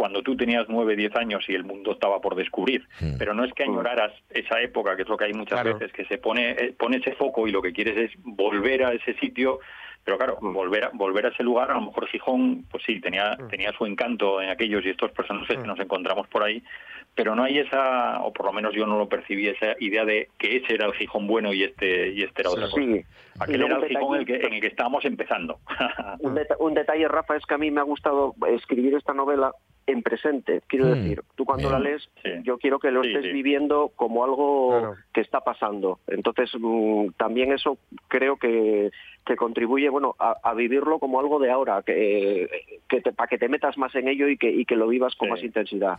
cuando 0.00 0.22
tú 0.22 0.34
tenías 0.34 0.64
nueve, 0.70 0.96
diez 0.96 1.14
años 1.14 1.44
y 1.46 1.54
el 1.54 1.62
mundo 1.64 1.92
estaba 1.92 2.22
por 2.22 2.34
descubrir, 2.34 2.88
Mm. 3.02 3.18
pero 3.18 3.34
no 3.34 3.44
es 3.44 3.52
que 3.52 3.64
añoraras 3.64 4.12
esa 4.30 4.58
época, 4.62 4.96
que 4.96 5.02
es 5.02 5.08
lo 5.10 5.18
que 5.18 5.26
hay 5.26 5.34
muchas 5.34 5.60
Claro. 5.60 5.78
veces, 5.78 5.92
que 5.92 6.06
se 6.06 6.16
pone, 6.16 6.52
eh, 6.52 6.74
pone 6.78 6.96
ese 6.96 7.12
foco 7.12 7.46
y 7.46 7.52
lo 7.52 7.60
que 7.60 7.74
quieres 7.74 7.98
es 7.98 8.10
volver 8.24 8.82
a 8.84 8.92
ese 8.94 9.12
sitio. 9.18 9.58
Pero 10.02 10.16
claro, 10.16 10.38
volver 10.40 10.84
a, 10.84 10.90
volver 10.94 11.26
a 11.26 11.28
ese 11.28 11.42
lugar, 11.42 11.70
a 11.70 11.74
lo 11.74 11.82
mejor 11.82 12.06
Gijón, 12.08 12.64
pues 12.70 12.82
sí, 12.86 12.98
tenía, 13.02 13.36
tenía 13.50 13.70
su 13.72 13.84
encanto 13.84 14.40
en 14.40 14.48
aquellos 14.48 14.82
y 14.86 14.88
estos 14.88 15.12
personajes 15.12 15.58
que 15.58 15.66
nos 15.66 15.78
encontramos 15.78 16.26
por 16.28 16.42
ahí, 16.42 16.62
pero 17.14 17.34
no 17.34 17.42
hay 17.42 17.58
esa, 17.58 18.22
o 18.22 18.32
por 18.32 18.46
lo 18.46 18.52
menos 18.54 18.72
yo 18.74 18.86
no 18.86 18.96
lo 18.96 19.10
percibí, 19.10 19.46
esa 19.48 19.76
idea 19.78 20.06
de 20.06 20.28
que 20.38 20.56
ese 20.56 20.72
era 20.72 20.86
el 20.86 20.94
Gijón 20.94 21.26
bueno 21.26 21.52
y 21.52 21.64
este 21.64 22.12
y 22.12 22.22
este 22.22 22.40
era 22.40 22.50
otra 22.50 22.70
cosa. 22.70 22.80
sí. 22.80 23.02
Aquel 23.40 23.62
era 23.62 23.76
el 23.76 23.82
un 23.82 23.88
Gijón 23.88 24.14
en 24.14 24.20
el, 24.22 24.26
detalle- 24.26 24.40
que, 24.40 24.46
en 24.46 24.54
el 24.54 24.60
que 24.62 24.66
estábamos 24.68 25.04
empezando. 25.04 25.58
Un, 26.20 26.34
deta- 26.34 26.56
un 26.58 26.72
detalle, 26.72 27.06
Rafa, 27.06 27.36
es 27.36 27.44
que 27.44 27.54
a 27.54 27.58
mí 27.58 27.70
me 27.70 27.80
ha 27.80 27.84
gustado 27.84 28.34
escribir 28.48 28.94
esta 28.94 29.12
novela 29.12 29.52
en 29.90 30.02
presente. 30.02 30.62
Quiero 30.66 30.86
Mm, 30.86 30.94
decir, 30.94 31.22
tú 31.34 31.44
cuando 31.44 31.68
bien. 31.68 31.82
la 31.82 31.90
lees, 31.90 32.08
Sí. 32.22 32.30
yo 32.42 32.58
quiero 32.58 32.78
que 32.78 32.90
lo 32.90 33.02
Sí, 33.02 33.08
estés 33.08 33.24
sí. 33.24 33.32
viviendo 33.32 33.90
como 33.96 34.24
algo 34.24 34.68
Claro. 34.70 34.96
que 35.12 35.20
está 35.20 35.40
pasando. 35.40 36.00
Entonces, 36.06 36.50
mm, 36.58 37.08
también 37.16 37.52
eso 37.52 37.78
creo 38.08 38.36
que, 38.36 38.90
que 39.26 39.36
contribuye 39.36 39.88
bueno, 39.90 40.16
a, 40.18 40.34
a 40.42 40.54
vivirlo 40.54 40.98
como 40.98 41.20
algo 41.20 41.38
de 41.38 41.50
ahora, 41.50 41.82
que, 41.82 42.48
que 42.88 43.00
te, 43.00 43.12
para 43.12 43.28
que 43.28 43.38
te 43.38 43.48
metas 43.48 43.76
más 43.78 43.94
en 43.94 44.08
ello 44.08 44.26
y 44.28 44.36
que, 44.36 44.50
y 44.50 44.64
que 44.64 44.74
lo 44.76 44.88
vivas 44.88 45.14
con 45.14 45.26
Sí. 45.28 45.30
más 45.32 45.42
intensidad. 45.44 45.96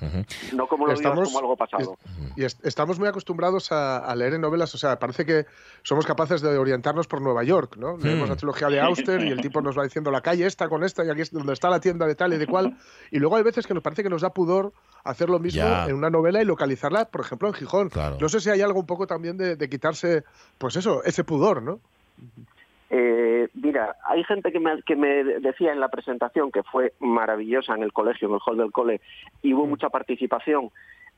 No 0.54 0.68
como 0.68 0.88
lo 0.88 0.94
Estamos- 0.94 1.16
vivas 1.20 1.30
como 1.30 1.40
algo 1.40 1.56
pasado. 1.56 1.98
Y 2.36 2.44
est- 2.44 2.66
estamos 2.66 3.00
muy 3.00 3.08
acostumbrados 3.08 3.72
a, 3.72 4.00
a 4.00 4.16
leer 4.16 4.34
en 4.34 4.42
novelas, 4.42 4.74
o 4.76 4.78
sea, 4.78 4.98
parece 5.00 5.26
que 5.26 5.46
somos 5.84 6.06
capaces 6.06 6.42
de 6.42 6.58
orientarnos 6.58 7.08
por 7.08 7.22
Nueva 7.22 7.44
York, 7.44 7.78
¿no? 7.78 7.96
Leemos 7.98 8.28
la 8.28 8.36
trilogía 8.36 8.68
de 8.70 8.80
Auster 8.82 9.22
y 9.22 9.30
el 9.30 9.40
tipo 9.40 9.62
nos 9.62 9.78
va 9.78 9.84
diciendo 9.84 10.10
la 10.12 10.22
calle 10.22 10.46
esta 10.48 10.68
con 10.68 10.84
esta 10.84 11.06
y 11.06 11.10
aquí 11.10 11.22
es 11.22 11.32
donde 11.32 11.54
está 11.54 11.70
la 11.70 11.80
tienda 11.80 12.08
de 12.08 12.16
tal 12.16 12.34
y 12.34 12.38
de 12.38 12.48
cual. 12.48 12.76
Y 13.12 13.20
luego 13.20 13.36
hay 13.38 13.44
veces 13.44 13.68
que 13.68 13.74
nos 13.74 13.84
parece 13.84 14.02
que 14.04 14.10
nos 14.10 14.22
da 14.24 14.34
pudor 14.34 14.74
hacer 15.04 15.30
lo 15.30 15.40
mismo 15.40 15.62
Ya. 15.62 15.86
en 15.88 15.96
una 15.96 16.10
novela 16.10 16.42
y 16.42 16.46
localizarla, 16.46 17.06
por 17.06 17.22
ejemplo, 17.22 17.48
en 17.48 17.54
Gijón. 17.54 17.90
Claro. 17.90 18.18
No 18.20 18.28
sé 18.30 18.40
si 18.40 18.50
hay 18.50 18.62
algo 18.62 18.80
un 18.80 18.86
poco 18.88 19.06
también 19.08 19.38
de, 19.38 19.56
de 19.56 19.70
quitarse, 19.70 20.24
pues 20.58 20.76
eso, 20.76 21.04
ese 21.04 21.24
pudor, 21.24 21.62
¿no? 21.62 21.80
Eh, 22.94 23.48
mira, 23.54 23.96
hay 24.06 24.22
gente 24.26 24.52
que 24.52 24.60
me, 24.60 24.82
que 24.84 24.98
me 24.98 25.24
decía 25.24 25.72
en 25.72 25.80
la 25.80 25.88
presentación 25.88 26.52
que 26.52 26.62
fue 26.64 26.92
maravillosa 27.00 27.74
en 27.74 27.84
el 27.84 27.94
colegio, 27.94 28.28
en 28.28 28.34
el 28.36 28.42
hall 28.46 28.58
del 28.58 28.72
cole, 28.74 29.00
y 29.42 29.54
hubo 29.54 29.66
mucha 29.66 29.90
participación. 29.90 30.70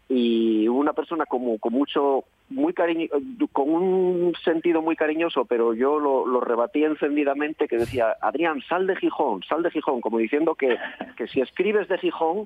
Y 0.08 0.68
una 0.68 0.94
persona 0.94 1.26
como, 1.26 1.58
con 1.58 1.74
mucho 1.74 2.26
muy 2.50 2.74
cariño, 2.74 3.08
con 3.54 3.70
un 3.72 4.34
sentido 4.44 4.82
muy 4.84 4.96
cariñoso, 4.96 5.46
pero 5.46 5.74
yo 5.74 5.98
lo, 5.98 6.28
lo 6.28 6.42
rebatí 6.42 6.84
encendidamente 6.84 7.68
que 7.68 7.78
decía, 7.78 8.18
Adrián, 8.22 8.62
sal 8.70 8.86
de 8.86 8.96
Gijón, 8.98 9.42
sal 9.44 9.64
de 9.64 9.72
Gijón, 9.72 10.02
como 10.02 10.20
diciendo 10.20 10.54
que, 10.54 10.78
que 11.18 11.28
si 11.28 11.42
escribes 11.42 11.88
de 11.88 11.98
Gijón, 11.98 12.46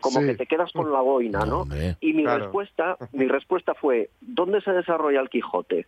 como 0.00 0.20
Sí. 0.20 0.26
que 0.26 0.34
te 0.34 0.46
quedas 0.46 0.70
con 0.72 0.92
la 0.92 1.00
boina, 1.00 1.38
No, 1.40 1.46
¿no? 1.46 1.60
hombre. 1.62 1.96
Y 2.00 2.12
mi 2.12 2.24
Claro. 2.24 2.40
respuesta, 2.44 2.96
mi 3.12 3.26
respuesta 3.28 3.72
fue, 3.72 4.10
¿dónde 4.20 4.60
se 4.60 4.72
desarrolla 4.72 5.20
el 5.20 5.30
Quijote? 5.30 5.86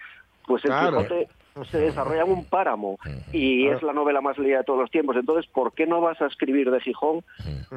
Pues 0.49 0.65
el 0.65 0.71
Claro. 0.73 0.99
Quijote 1.03 1.29
se 1.71 1.79
desarrolla 1.79 2.23
en 2.23 2.31
un 2.31 2.45
páramo 2.45 2.99
y 3.33 3.65
Claro. 3.65 3.77
es 3.77 3.83
la 3.83 3.93
novela 3.93 4.21
más 4.21 4.39
leída 4.39 4.59
de 4.59 4.65
todos 4.65 4.81
los 4.81 4.91
tiempos. 4.91 5.17
Entonces, 5.17 5.49
¿por 5.53 5.73
qué 5.75 5.87
no 5.87 6.01
vas 6.01 6.21
a 6.23 6.27
escribir 6.27 6.71
de 6.71 6.81
Gijón 6.81 7.23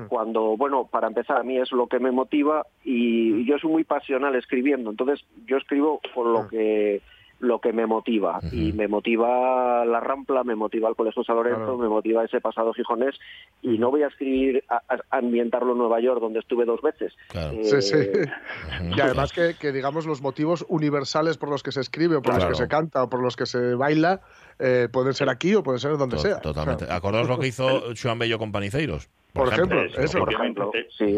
cuando, 0.08 0.56
bueno, 0.56 0.86
para 0.88 1.08
empezar, 1.08 1.38
a 1.38 1.44
mí 1.44 1.58
es 1.58 1.72
lo 1.72 1.88
que 1.88 2.00
me 2.00 2.12
motiva 2.12 2.66
y 2.84 3.44
yo 3.46 3.58
soy 3.60 3.72
muy 3.72 3.84
pasional 3.84 4.36
escribiendo. 4.36 4.90
Entonces, 4.90 5.20
yo 5.46 5.58
escribo 5.58 6.00
por 6.16 6.28
lo 6.28 6.48
que 6.48 7.02
lo 7.42 7.60
que 7.60 7.74
me 7.74 7.86
motiva 7.86 8.40
y 8.52 8.72
me 8.72 8.88
motiva 8.88 9.84
la 9.86 10.00
Rampla, 10.00 10.44
me 10.44 10.56
motiva 10.56 10.88
el 10.90 10.96
Colegio 10.96 11.24
San 11.24 11.36
Lorenzo, 11.36 11.60
Claro. 11.60 11.78
me 11.78 11.90
motiva 11.90 12.24
ese 12.24 12.40
pasado 12.40 12.72
gijonés 12.74 13.16
y 13.62 13.78
no 13.78 13.90
voy 13.92 14.04
a 14.04 14.08
escribir 14.08 14.64
a, 14.70 14.82
ambientarlo 15.10 15.74
en 15.74 15.80
Nueva 15.80 16.00
York 16.00 16.22
donde 16.22 16.40
estuve 16.40 16.66
dos 16.66 16.82
veces. 16.82 17.14
Claro. 17.30 17.54
Eh, 17.54 17.64
Sí, 17.66 17.82
sí. 17.82 17.96
Y 18.96 19.02
además 19.02 19.34
que, 19.34 19.56
que, 19.60 19.72
digamos, 19.72 20.06
los 20.06 20.22
motivos 20.22 20.66
universales 20.70 21.38
por 21.38 21.50
los 21.50 21.64
que 21.64 21.72
se 21.72 21.82
escribe, 21.82 22.16
o 22.16 22.22
por 22.22 22.34
Claro. 22.36 22.50
los 22.50 22.58
que 22.60 22.64
se 22.64 22.70
canta, 22.70 23.04
o 23.04 23.10
por 23.10 23.22
los 23.22 23.36
que 23.36 23.46
se 23.46 23.74
baila, 23.76 24.22
eh, 24.60 24.88
pueden 24.92 25.14
ser 25.14 25.30
aquí 25.30 25.56
o 25.56 25.64
pueden 25.64 25.80
ser 25.80 25.98
donde 25.98 26.18
To- 26.18 26.22
sea. 26.22 26.40
Totalmente. 26.40 26.86
Claro. 26.86 26.98
Acordaos 26.98 27.28
lo 27.28 27.40
que 27.40 27.48
hizo 27.48 27.66
Joan 28.02 28.20
Bello 28.20 28.38
con 28.40 28.52
Paniceiros. 28.52 29.10
Por 29.34 29.48
ejemplo, 29.48 29.84
Eso, 29.86 30.00
eso. 30.02 30.20
por 30.20 30.34
ejemplo, 30.34 30.72
sí. 30.98 31.18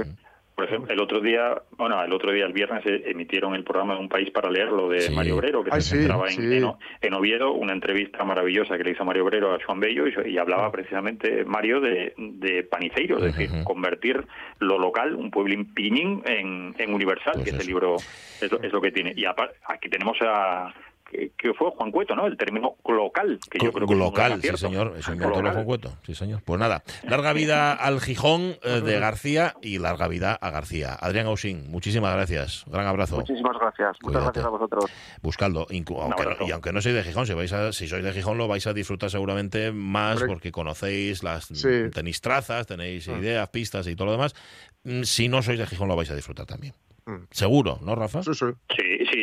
Por 0.56 0.66
ejemplo, 0.66 0.94
el 0.94 1.00
otro 1.00 1.20
día, 1.20 1.62
bueno, 1.78 2.04
el 2.04 2.14
otro 2.14 2.32
día, 2.32 2.46
el 2.46 2.54
viernes, 2.54 2.86
eh, 2.86 3.04
emitieron 3.08 3.56
el 3.56 3.64
programa 3.64 3.96
de 3.96 4.02
Un 4.02 4.10
País 4.10 4.30
para 4.30 4.52
Leerlo 4.52 4.88
de 4.88 5.02
Sí. 5.02 5.16
Mario 5.16 5.36
Obrero, 5.38 5.64
que 5.64 5.72
Ay, 5.74 5.82
se 5.82 5.90
sí, 5.90 5.98
centraba 5.98 6.28
en, 6.30 6.34
sí. 6.36 6.68
en 7.02 7.14
Oviedo, 7.14 7.54
una 7.54 7.74
entrevista 7.74 8.24
maravillosa 8.24 8.78
que 8.78 8.84
le 8.84 8.92
hizo 8.92 9.04
Mario 9.04 9.24
Obrero 9.26 9.54
a 9.54 9.60
Juan 9.66 9.80
Bello 9.80 10.06
y, 10.08 10.14
y 10.32 10.38
hablaba 10.38 10.72
precisamente, 10.72 11.44
Mario, 11.46 11.82
de, 11.82 12.14
de 12.18 12.64
Paniceiro, 12.64 13.18
es 13.18 13.36
decir, 13.36 13.50
convertir 13.64 14.24
lo 14.60 14.78
local, 14.78 15.16
un 15.16 15.32
pueblín 15.32 15.74
piñín, 15.74 16.22
en, 16.26 16.76
en 16.78 16.94
universal, 16.94 17.34
Pues 17.36 17.46
que 17.50 17.56
ese 17.58 17.66
libro 17.66 17.96
es 17.96 18.52
lo, 18.52 18.62
es 18.62 18.72
lo 18.72 18.80
que 18.82 18.92
tiene. 18.92 19.14
Y 19.16 19.26
aquí 19.26 19.90
tenemos 19.90 20.18
a 20.22 20.74
que, 21.14 21.32
que 21.38 21.54
fue 21.54 21.70
Juan 21.72 21.92
Cueto, 21.92 22.16
¿no? 22.16 22.26
El 22.26 22.36
término 22.38 22.76
local, 22.88 23.40
que 23.50 23.60
yo 23.64 23.72
creo 23.72 23.88
que 23.88 23.94
es 23.94 24.00
un 24.00 24.14
gran 24.14 24.32
local, 24.32 24.42
sí 24.42 24.58
señor, 24.58 24.96
eso 24.98 25.14
inventó 25.14 25.42
Juan 25.42 25.64
Cueto, 25.66 25.94
sí 26.06 26.16
señor. 26.16 26.42
Pues 26.44 26.60
nada, 26.60 26.84
larga 27.04 27.34
vida 27.34 27.74
al 27.74 28.02
Gijón 28.02 28.56
eh, 28.64 28.82
de 28.84 29.00
García 29.00 29.56
y 29.62 29.78
larga 29.80 30.08
vida 30.08 30.34
a 30.34 30.50
García. 30.50 30.94
Adrián 31.00 31.28
Ausín, 31.28 31.70
muchísimas 31.70 32.14
gracias, 32.16 32.64
gran 32.68 32.88
abrazo. 32.88 33.18
Muchísimas 33.18 33.58
gracias. 33.60 33.90
Muchas 34.02 34.22
Cuídate. 34.22 34.24
gracias 34.26 34.46
a 34.46 34.50
vosotros. 34.50 34.86
Buscadlo, 35.22 35.68
aunque 35.70 36.26
no- 36.26 36.48
y 36.48 36.52
aunque 36.52 36.74
no 36.74 36.82
sois 36.82 36.96
de 36.96 37.04
Gijón, 37.04 37.28
si, 37.28 37.34
vais 37.34 37.54
a- 37.54 37.72
si 37.74 37.88
sois 37.88 38.04
de 38.04 38.12
Gijón 38.14 38.38
lo 38.38 38.48
vais 38.48 38.66
a 38.68 38.74
disfrutar 38.74 39.10
seguramente 39.10 39.72
más 39.72 40.24
porque 40.24 40.52
conocéis 40.52 41.24
las 41.24 41.46
Sí. 41.46 41.90
tenéis 41.94 42.22
trazas, 42.22 42.66
tenéis 42.68 43.08
Mm. 43.08 43.20
ideas, 43.20 43.50
pistas 43.50 43.88
y 43.88 43.96
todo 43.96 44.08
lo 44.08 44.12
demás. 44.14 44.34
Mm, 44.84 45.04
Si 45.04 45.28
no 45.30 45.42
sois 45.42 45.60
de 45.60 45.66
Gijón 45.68 45.88
lo 45.88 45.96
vais 45.96 46.10
a 46.12 46.16
disfrutar 46.16 46.46
también. 46.46 46.74
Mm. 47.06 47.26
Seguro, 47.32 47.78
¿no, 47.82 47.96
Rafa? 47.96 48.24
Sí, 48.24 48.34
sí. 48.34 48.54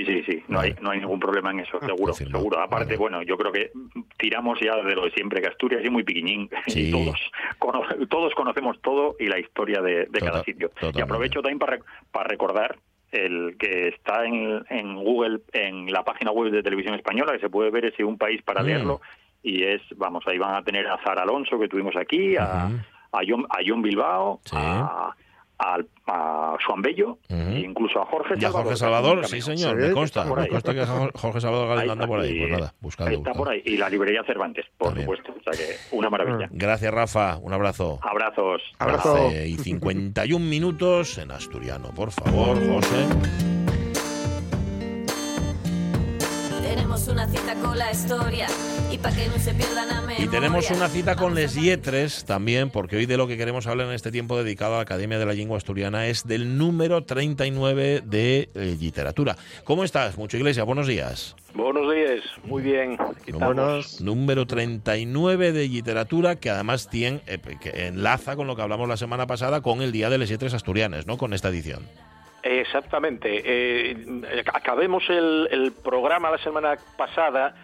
Sí, 0.04 0.22
sí. 0.26 0.44
No, 0.48 0.58
Vale. 0.58 0.74
hay, 0.76 0.82
no 0.82 0.90
hay 0.90 1.00
ningún 1.00 1.18
problema 1.20 1.50
en 1.50 1.60
eso, 1.60 1.78
seguro, 1.80 2.06
Confirmado. 2.12 2.38
seguro. 2.38 2.60
Aparte, 2.60 2.84
Vale. 2.86 2.96
bueno, 2.98 3.22
yo 3.22 3.36
creo 3.38 3.52
que 3.52 3.70
tiramos 4.18 4.58
ya 4.60 4.76
de 4.76 4.94
lo 4.94 5.04
de 5.04 5.10
siempre, 5.12 5.40
que 5.40 5.48
Asturias 5.48 5.82
es 5.84 5.90
muy 5.90 6.02
piquiñín. 6.04 6.48
Sí. 6.66 6.88
Y 6.88 6.90
todos, 6.90 7.18
cono- 7.58 7.82
todos 8.08 8.34
conocemos 8.34 8.80
todo 8.82 9.16
y 9.18 9.26
la 9.26 9.38
historia 9.38 9.80
de, 9.80 10.06
de 10.06 10.18
cada 10.20 10.32
Tota- 10.32 10.44
sitio. 10.44 10.68
totalmente. 10.68 10.98
Y 10.98 11.02
aprovecho 11.02 11.40
también 11.42 11.58
para, 11.58 11.78
para 12.12 12.28
recordar 12.28 12.76
el 13.12 13.56
que 13.58 13.88
está 13.88 14.24
en, 14.24 14.64
en 14.68 14.94
Google, 14.96 15.40
en 15.52 15.90
la 15.92 16.04
página 16.04 16.30
web 16.30 16.52
de 16.52 16.62
Televisión 16.62 16.94
Española, 16.94 17.32
que 17.32 17.40
se 17.40 17.50
puede 17.50 17.70
ver 17.70 17.86
ese 17.86 18.04
Un 18.04 18.18
País 18.18 18.40
para 18.42 18.62
Mm. 18.62 18.66
leerlo. 18.66 19.00
Y 19.42 19.64
es, 19.64 19.80
vamos, 19.96 20.22
ahí 20.26 20.36
van 20.38 20.54
a 20.54 20.62
tener 20.62 20.86
a 20.86 20.98
Zara 21.02 21.22
Alonso, 21.22 21.58
que 21.58 21.66
tuvimos 21.68 21.96
aquí, 21.96 22.36
a, 22.36 22.66
a, 22.66 23.20
John, 23.26 23.46
a 23.48 23.58
John 23.66 23.80
Bilbao, 23.82 24.40
Sí. 24.44 24.54
a, 24.58 25.14
al- 25.60 25.88
a 26.06 26.56
Juan 26.66 26.82
Bello, 26.82 27.18
Ujú. 27.28 27.50
e 27.52 27.60
incluso 27.60 28.00
a 28.00 28.06
Jorge 28.06 28.34
Y 28.34 28.38
a 28.38 28.40
Salvador. 28.48 28.62
Jorge 28.64 28.76
Salvador, 28.78 29.26
sí 29.26 29.40
señor, 29.40 29.80
Sí, 29.80 29.86
me 29.88 29.92
consta, 29.92 30.24
me 30.24 30.48
consta 30.48 30.74
que 30.74 30.86
Jo- 30.86 31.10
Jorge 31.14 31.40
Salvador 31.40 31.70
Ahí 31.78 31.88
anda 31.88 31.92
está, 31.94 32.06
por 32.06 32.20
ahí. 32.20 32.38
Pues 32.40 32.50
nada, 32.52 32.74
buscadlo. 32.80 33.18
Está 33.18 33.32
por 33.32 33.48
ahí. 33.50 33.62
Y 33.64 33.76
la 33.76 33.88
librería 33.90 34.22
Cervantes, 34.24 34.64
por 34.78 34.88
También. 34.88 35.06
supuesto. 35.06 35.32
O 35.38 35.52
sea 35.52 35.66
que 35.66 35.96
una 35.96 36.10
maravilla. 36.10 36.48
Gracias, 36.50 36.92
Rafa. 36.92 37.36
Un 37.36 37.52
abrazo. 37.52 37.98
Abrazos. 38.02 38.62
Abrazo. 38.78 39.14
12 39.16 39.48
y 39.48 39.56
51 39.58 40.44
minutos 40.48 41.18
en 41.18 41.30
asturiano, 41.30 41.90
por 41.94 42.10
favor, 42.10 42.56
José. 42.66 43.59
Una 47.10 47.26
cita 47.26 47.54
con 47.56 47.76
la 47.76 47.90
historia 47.90 48.46
y 48.90 48.98
para 48.98 49.14
que 49.16 49.26
no 49.28 49.38
se 49.38 49.52
pierdan 49.54 49.88
la 49.88 50.00
memoria. 50.00 50.24
Y 50.24 50.28
tenemos 50.28 50.70
una 50.70 50.88
cita 50.88 51.16
con 51.16 51.32
a 51.32 51.34
Les 51.34 51.54
Yetres 51.54 52.24
también, 52.24 52.70
porque 52.70 52.96
hoy 52.96 53.06
de 53.06 53.16
lo 53.16 53.26
que 53.26 53.36
queremos 53.36 53.66
hablar 53.66 53.88
en 53.88 53.94
este 53.94 54.12
tiempo 54.12 54.40
dedicado 54.40 54.74
a 54.74 54.76
la 54.76 54.82
Academia 54.82 55.18
de 55.18 55.26
la 55.26 55.32
Lengua 55.32 55.56
Asturiana 55.56 56.06
es 56.06 56.26
del 56.26 56.56
número 56.56 57.04
39 57.04 58.02
de 58.04 58.48
eh, 58.54 58.76
literatura. 58.80 59.36
¿Cómo 59.64 59.82
estás, 59.82 60.18
Mucho 60.18 60.36
Iglesia? 60.36 60.62
Buenos 60.64 60.86
días. 60.86 61.34
Buenos 61.54 61.92
días, 61.92 62.20
muy 62.44 62.62
bien. 62.62 62.96
Buenos. 63.32 64.00
Número 64.00 64.46
39 64.46 65.52
de 65.52 65.68
literatura 65.68 66.36
que 66.36 66.50
además 66.50 66.88
tiene, 66.88 67.22
eh, 67.26 67.38
que 67.60 67.86
enlaza 67.88 68.36
con 68.36 68.46
lo 68.46 68.54
que 68.54 68.62
hablamos 68.62 68.88
la 68.88 68.96
semana 68.96 69.26
pasada 69.26 69.62
con 69.62 69.82
el 69.82 69.90
Día 69.90 70.10
de 70.10 70.18
Les 70.18 70.28
Yetres 70.28 70.54
Asturianes, 70.54 71.06
¿no? 71.06 71.16
Con 71.16 71.32
esta 71.32 71.48
edición. 71.48 71.82
Exactamente. 72.42 73.42
Eh, 73.44 74.44
acabemos 74.52 75.04
el, 75.08 75.48
el 75.50 75.72
programa 75.72 76.30
la 76.30 76.38
semana 76.38 76.76
pasada 76.96 77.54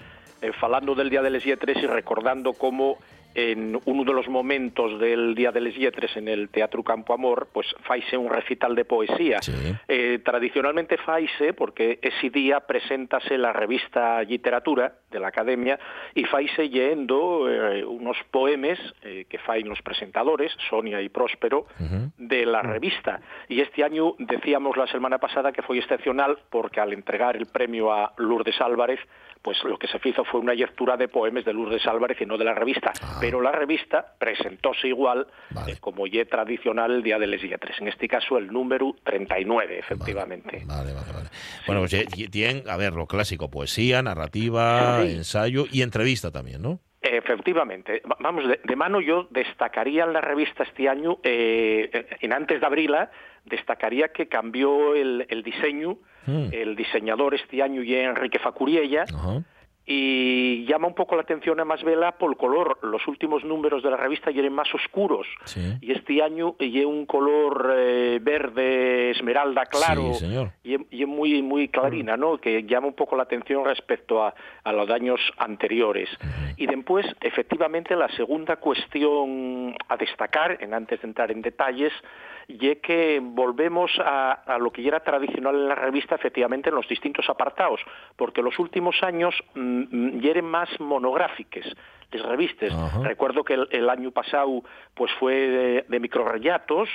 eh, 0.43 0.53
falando 0.61 0.95
del 0.95 1.09
Día 1.09 1.23
de 1.23 1.31
les 1.31 1.45
Yetres 1.45 1.79
y 1.83 1.87
recordando 1.87 2.53
cómo 2.53 2.99
en 3.37 3.81
uno 3.85 4.05
de 4.05 4.13
los 4.13 4.29
momentos 4.29 4.99
del 5.01 5.35
Día 5.35 5.53
de 5.53 5.61
les 5.61 5.77
Yetres 5.77 6.17
en 6.17 6.29
el 6.29 6.49
Teatro 6.51 6.83
Campo 6.83 7.15
Amor, 7.15 7.49
pues 7.53 7.67
faise 7.85 8.17
un 8.17 8.31
recital 8.31 8.75
de 8.75 8.85
poesía. 8.85 9.41
Sí. 9.41 9.53
Eh, 9.89 10.21
tradicionalmente 10.25 10.99
faise, 10.99 11.53
porque 11.53 11.99
ese 12.03 12.31
día 12.31 12.61
preséntase 12.61 13.39
la 13.39 13.53
revista 13.53 14.23
Literatura 14.23 14.95
de 15.11 15.21
la 15.21 15.29
Academia 15.29 15.79
y 16.15 16.25
faise 16.25 16.67
leyendo 16.67 17.49
eh, 17.49 17.85
unos 17.85 18.17
poemes 18.31 18.79
eh, 19.03 19.27
que 19.29 19.39
fain 19.39 19.69
los 19.69 19.81
presentadores, 19.83 20.53
Sonia 20.69 21.01
y 21.01 21.09
Próspero, 21.09 21.67
de 22.19 22.45
la 22.45 22.61
revista. 22.63 23.21
Y 23.49 23.61
este 23.61 23.85
año 23.85 24.15
decíamos 24.19 24.77
la 24.77 24.89
semana 24.89 25.19
pasada 25.19 25.53
que 25.53 25.63
fue 25.63 25.79
excepcional 25.79 26.39
porque 26.51 26.81
al 26.81 26.93
entregar 26.93 27.37
el 27.37 27.47
premio 27.47 27.93
a 27.93 28.13
Lourdes 28.19 28.61
Álvarez, 28.61 28.99
pues 29.47 29.63
lo 29.63 29.79
que 29.79 29.87
se 29.87 30.01
hizo 30.03 30.25
fue 30.25 30.41
una 30.41 30.55
lectura 30.55 30.97
de 30.97 31.07
poemes 31.07 31.45
de 31.45 31.53
Lourdes 31.53 31.87
Álvarez 31.87 32.21
y 32.21 32.27
no 32.27 32.37
de 32.37 32.45
la 32.45 32.53
revista. 32.53 32.93
Pero 33.21 33.41
la 33.41 33.53
revista 33.53 34.15
presentóse 34.19 34.89
igual 34.89 35.29
Vale. 35.51 35.75
eh, 35.75 35.77
como 35.79 36.09
ye 36.09 36.25
tradicional 36.25 36.91
el 36.91 37.05
Día 37.05 37.17
de 37.17 37.29
les 37.29 37.41
Yetres. 37.41 37.81
En 37.81 37.87
este 37.87 38.09
caso 38.09 38.39
el 38.39 38.49
número 38.49 38.97
39, 39.05 39.79
efectivamente. 39.79 40.65
Vale, 40.67 40.93
vale, 40.93 41.13
vale. 41.13 41.29
Bueno, 41.65 41.83
pues 41.83 42.31
tienen, 42.33 42.69
a 42.69 42.77
ver, 42.77 42.95
lo 42.95 43.07
clásico, 43.07 43.49
poesía, 43.49 44.03
narrativa, 44.03 45.03
Sí. 45.05 45.13
ensayo 45.15 45.67
y 45.71 45.83
entrevista 45.83 46.33
también, 46.33 46.61
¿no? 46.61 46.81
Efectivamente. 47.01 48.03
Va- 48.11 48.17
Vamos, 48.19 48.49
de, 48.49 48.61
de 48.65 48.75
mano 48.77 49.01
yo 49.01 49.29
destacaría 49.31 50.03
en 50.05 50.13
la 50.13 50.21
revista 50.21 50.65
este 50.65 50.89
año, 50.89 51.19
eh, 51.23 52.06
antes 52.37 52.61
de 52.61 52.67
abrirla, 52.67 53.11
destacaría 53.45 54.09
que 54.09 54.29
cambió 54.29 54.95
el, 54.95 55.27
el 55.29 55.43
diseño. 55.43 55.99
Mm. 56.27 56.49
El 56.53 56.77
diseñador 56.77 57.35
este 57.35 57.63
año 57.63 57.83
y 57.83 57.95
Enrique 57.95 58.39
Facuriella. 58.39 59.05
Y 59.89 60.65
llama 60.67 60.89
un 60.89 60.95
poco 60.95 61.15
la 61.15 61.23
atención 61.23 61.61
a 61.61 61.65
más 61.65 61.83
vela 61.85 62.13
por 62.19 62.31
el 62.33 62.37
color. 62.37 62.79
Los 62.83 63.07
últimos 63.07 63.45
números 63.45 63.83
de 63.85 63.91
la 63.91 63.97
revista 63.97 64.31
eran 64.31 64.53
más 64.53 64.73
oscuros 64.75 65.27
Sí. 65.45 65.61
y 65.81 65.93
este 65.93 66.21
año 66.23 66.57
y 66.59 66.85
un 66.85 67.07
color 67.07 67.73
eh, 67.77 68.19
verde 68.21 69.11
esmeralda 69.13 69.65
claro 69.67 70.15
Sí, 70.15 70.27
señor. 70.27 70.51
y 70.65 70.77
y 71.03 71.07
muy 71.07 71.41
muy 71.43 71.69
clarina, 71.69 72.17
¿no? 72.17 72.39
Que 72.39 72.65
llama 72.65 72.89
un 72.89 72.95
poco 72.95 73.17
la 73.17 73.23
atención 73.23 73.65
respecto 73.65 74.25
a, 74.25 74.35
a 74.65 74.73
los 74.73 74.91
años 74.91 75.21
anteriores. 75.39 76.09
Y 76.57 76.67
después, 76.67 77.07
efectivamente, 77.21 77.95
la 77.95 78.09
segunda 78.17 78.57
cuestión 78.57 79.75
a 79.89 79.97
destacar, 79.97 80.57
en 80.61 80.75
antes 80.75 81.01
de 81.01 81.07
entrar 81.09 81.31
en 81.31 81.43
detalles, 81.43 81.93
y 82.49 82.69
es 82.69 82.79
que 82.79 83.21
volvemos 83.23 83.91
a, 83.99 84.59
lo 84.61 84.71
que 84.71 84.83
ya 84.83 84.89
era 84.89 85.01
tradicional 85.01 85.55
en 85.55 85.69
la 85.69 85.75
revista, 85.75 86.15
efectivamente, 86.15 86.69
en 86.69 86.77
los 86.77 86.89
distintos 86.89 87.29
apartados, 87.29 87.81
porque 88.17 88.43
los 88.43 88.59
últimos 88.59 89.03
años 89.03 89.35
mm, 89.55 89.83
mm, 89.91 90.25
eran 90.25 90.45
más 90.45 90.69
monográficos 90.81 91.65
les 92.13 92.23
revistes. 92.23 92.73
Ajá. 92.73 93.03
Recuerdo 93.03 93.45
que 93.45 93.55
el, 93.55 93.69
el 93.71 93.89
año 93.89 94.11
pasado 94.11 94.63
pues 94.95 95.13
fue 95.19 95.35
de, 95.35 95.85
de 95.89 96.01
microrrellatos, 96.01 96.89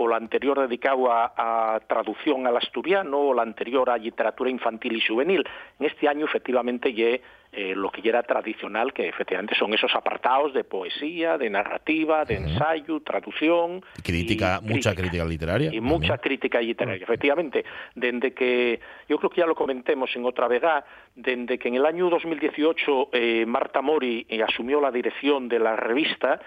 o 0.00 0.06
la 0.06 0.16
anterior 0.16 0.60
dedicado 0.60 1.10
a, 1.10 1.32
a 1.36 1.80
traducción 1.80 2.46
al 2.46 2.56
asturiano, 2.56 3.18
o 3.18 3.34
la 3.34 3.42
anterior 3.42 3.90
a 3.90 3.98
literatura 3.98 4.48
infantil 4.48 4.96
y 4.96 5.00
juvenil. 5.00 5.44
En 5.80 5.86
este 5.86 6.08
año, 6.08 6.24
efectivamente, 6.24 6.92
ye, 6.94 7.20
eh, 7.50 7.74
lo 7.74 7.90
que 7.90 8.02
ya 8.02 8.10
era 8.10 8.22
tradicional, 8.22 8.92
que 8.92 9.08
efectivamente 9.08 9.54
son 9.58 9.72
esos 9.72 9.94
apartados 9.94 10.52
de 10.52 10.64
poesía, 10.64 11.38
de 11.38 11.48
narrativa, 11.48 12.26
de 12.26 12.36
ensayo, 12.36 13.00
traducción. 13.00 13.82
Crítica, 14.04 14.60
y 14.62 14.68
mucha 14.68 14.94
crítica 14.94 15.24
literaria. 15.24 15.72
y 15.72 15.80
mucha 15.80 16.18
crítica 16.18 16.60
literaria. 16.60 17.02
Efectivamente, 17.02 17.64
desde 17.94 18.34
que, 18.34 18.78
yo 19.08 19.16
creo 19.16 19.30
que 19.30 19.40
ya 19.40 19.46
lo 19.46 19.54
comentemos 19.54 20.14
en 20.14 20.26
otra 20.26 20.46
vega, 20.46 20.84
desde 21.16 21.58
que 21.58 21.68
en 21.68 21.76
el 21.76 21.86
año 21.86 22.10
2018 22.10 23.08
eh, 23.12 23.46
Marta 23.46 23.80
Mori 23.80 24.26
eh, 24.28 24.42
asumió 24.58 24.80
la 24.80 24.90
dirección 24.90 25.48
de 25.48 25.60
la 25.60 25.76
revista, 25.76 26.40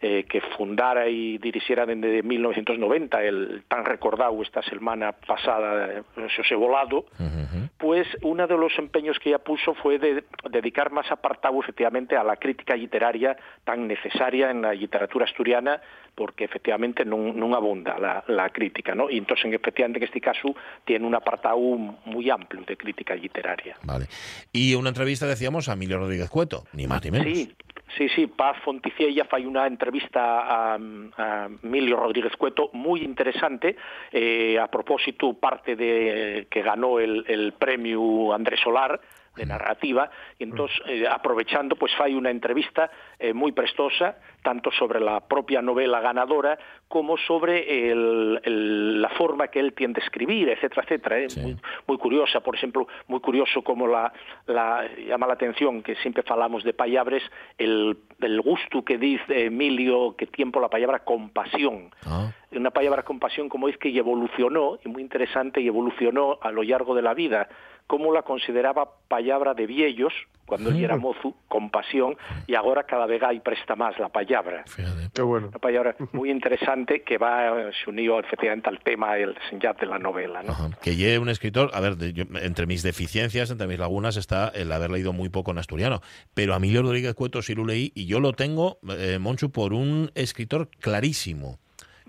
eh, 0.00 0.26
que 0.28 0.40
fundara 0.56 1.08
y 1.08 1.38
dirigiera 1.38 1.84
desde 1.84 2.22
1990 2.22 3.20
el 3.24 3.64
tan 3.66 3.84
recordado 3.84 4.40
esta 4.42 4.62
semana 4.62 5.10
pasada 5.10 5.92
eh, 5.92 6.02
José 6.36 6.54
Volado, 6.54 7.06
pues 7.78 8.06
uno 8.22 8.46
de 8.46 8.56
los 8.56 8.72
empeños 8.78 9.18
que 9.18 9.30
ella 9.30 9.40
puso 9.40 9.74
fue 9.74 9.98
de 9.98 10.22
dedicar 10.50 10.92
más 10.92 11.10
apartado 11.10 11.60
efectivamente 11.60 12.16
a 12.16 12.22
la 12.22 12.36
crítica 12.36 12.76
literaria 12.76 13.36
tan 13.64 13.88
necesaria 13.88 14.50
en 14.50 14.62
la 14.62 14.72
literatura 14.72 15.24
asturiana 15.24 15.80
porque 16.14 16.44
efectivamente 16.44 17.04
no, 17.04 17.32
no 17.32 17.54
abunda 17.56 17.98
la, 17.98 18.24
la 18.28 18.50
crítica, 18.50 18.94
¿no? 18.94 19.10
Y 19.10 19.18
entonces 19.18 19.52
efectivamente 19.52 19.98
en 19.98 20.04
este 20.04 20.20
caso 20.20 20.54
tiene 20.84 21.06
un 21.06 21.14
apartado 21.14 21.58
muy 21.58 22.30
amplio 22.30 22.62
de 22.62 22.76
crítica 22.76 23.14
literaria. 23.14 23.76
Vale. 23.82 24.06
Y 24.52 24.74
una 24.74 24.88
entrevista, 24.88 25.26
decíamos, 25.26 25.68
a 25.68 25.74
Emilio 25.74 25.98
Rodríguez 25.98 26.28
Cueto, 26.28 26.64
ni 26.72 26.86
más 26.86 27.04
ni 27.04 27.10
menos. 27.10 27.26
Sí, 27.26 27.54
sí, 27.96 28.08
sí, 28.10 28.26
Paz 28.26 28.56
Fonticiella 28.62 29.24
fai 29.24 29.44
una 29.44 29.66
entrevista 29.66 30.40
a, 30.40 30.78
a 31.16 31.48
Emilio 31.62 31.96
Rodríguez 31.96 32.36
Cueto 32.36 32.70
muy 32.72 33.02
interesante, 33.02 33.76
eh, 34.12 34.58
a 34.58 34.68
propósito 34.68 35.34
parte 35.34 35.76
de 35.76 36.46
que 36.50 36.62
ganó 36.62 36.98
el, 36.98 37.24
el 37.28 37.52
premio 37.52 38.32
Andrés 38.32 38.60
Solar, 38.60 39.00
de 39.36 39.46
narrativa 39.46 40.10
y 40.38 40.44
entonces 40.44 40.76
eh, 40.86 41.06
aprovechando 41.08 41.76
pues 41.76 41.94
fai 41.96 42.14
una 42.14 42.30
entrevista 42.30 42.90
eh, 43.18 43.32
muy 43.32 43.52
prestosa 43.52 44.16
tanto 44.42 44.70
sobre 44.72 45.00
la 45.00 45.20
propia 45.20 45.62
novela 45.62 46.00
ganadora 46.00 46.58
como 46.88 47.16
sobre 47.18 47.90
el, 47.90 48.40
el, 48.42 49.02
la 49.02 49.10
forma 49.10 49.48
que 49.48 49.60
él 49.60 49.74
tiende 49.74 50.00
a 50.00 50.04
escribir 50.04 50.48
etcétera 50.48 50.82
etcétera 50.82 51.18
eh, 51.20 51.28
Sí. 51.30 51.40
muy, 51.40 51.56
muy 51.86 51.98
curiosa 51.98 52.40
por 52.40 52.54
ejemplo 52.54 52.88
muy 53.06 53.20
curioso 53.20 53.62
como 53.62 53.86
la, 53.86 54.12
la 54.46 54.88
llama 55.06 55.26
la 55.26 55.34
atención 55.34 55.82
que 55.82 55.94
siempre 55.96 56.22
falamos 56.22 56.64
de 56.64 56.72
palabras 56.72 57.22
el, 57.58 57.96
el 58.20 58.40
gusto 58.40 58.84
que 58.84 58.98
dice 58.98 59.46
Emilio 59.46 60.16
que 60.16 60.26
tiempo 60.26 60.60
la 60.60 60.68
palabra 60.68 61.00
compasión. 61.00 61.90
Ah, 62.06 62.32
una 62.50 62.70
palabra 62.70 63.02
compasión 63.02 63.48
como 63.48 63.68
es 63.68 63.76
que 63.76 63.90
evolucionó, 63.96 64.78
y 64.84 64.88
muy 64.88 65.02
interesante, 65.02 65.60
y 65.60 65.66
evolucionó 65.68 66.38
a 66.40 66.50
lo 66.50 66.62
largo 66.62 66.94
de 66.94 67.02
la 67.02 67.12
vida, 67.14 67.48
como 67.88 68.12
la 68.12 68.22
consideraba 68.22 68.88
palabra 69.08 69.54
de 69.54 69.66
viejos, 69.66 70.12
cuando 70.46 70.70
él 70.70 70.82
era 70.84 70.96
mozo, 70.96 71.34
compasión, 71.48 72.16
y 72.46 72.54
ahora 72.54 72.84
cada 72.84 73.04
vez 73.06 73.22
hay 73.22 73.40
presta 73.40 73.74
más 73.76 73.98
la 73.98 74.08
palabra. 74.08 74.64
Qué 75.12 75.20
bueno. 75.22 75.48
Una 75.48 75.58
palabra 75.58 75.96
muy 76.12 76.30
interesante 76.30 77.02
que 77.02 77.18
va, 77.18 77.68
eh, 77.68 77.70
se 77.84 77.90
unió 77.90 78.18
efectivamente 78.20 78.68
al 78.70 78.78
tema 78.80 79.16
el 79.18 79.34
de 79.80 79.86
la 79.86 79.98
novela, 79.98 80.42
¿no? 80.42 80.52
Ajá. 80.52 80.70
Que 80.80 80.96
lleve 80.96 81.18
un 81.18 81.28
escritor, 81.28 81.70
a 81.74 81.80
ver, 81.80 81.96
de- 81.96 82.12
yo- 82.12 82.24
entre 82.40 82.66
mis 82.66 82.82
deficiencias, 82.82 83.50
entre 83.50 83.66
mis 83.66 83.78
lagunas, 83.78 84.16
está 84.16 84.48
el 84.48 84.70
haber 84.72 84.90
leído 84.90 85.12
muy 85.12 85.28
poco 85.28 85.50
en 85.50 85.58
asturiano. 85.58 86.00
Pero 86.34 86.54
a 86.54 86.58
Emilio 86.58 86.82
Rodríguez 86.82 87.14
Cueto 87.14 87.42
sí 87.42 87.54
lo 87.54 87.64
leí 87.66 87.90
y 87.94 88.06
yo 88.06 88.20
lo 88.20 88.32
tengo, 88.32 88.78
eh, 88.90 89.18
Monchu, 89.18 89.50
por 89.50 89.72
un 89.74 90.10
escritor 90.14 90.68
clarísimo. 90.80 91.58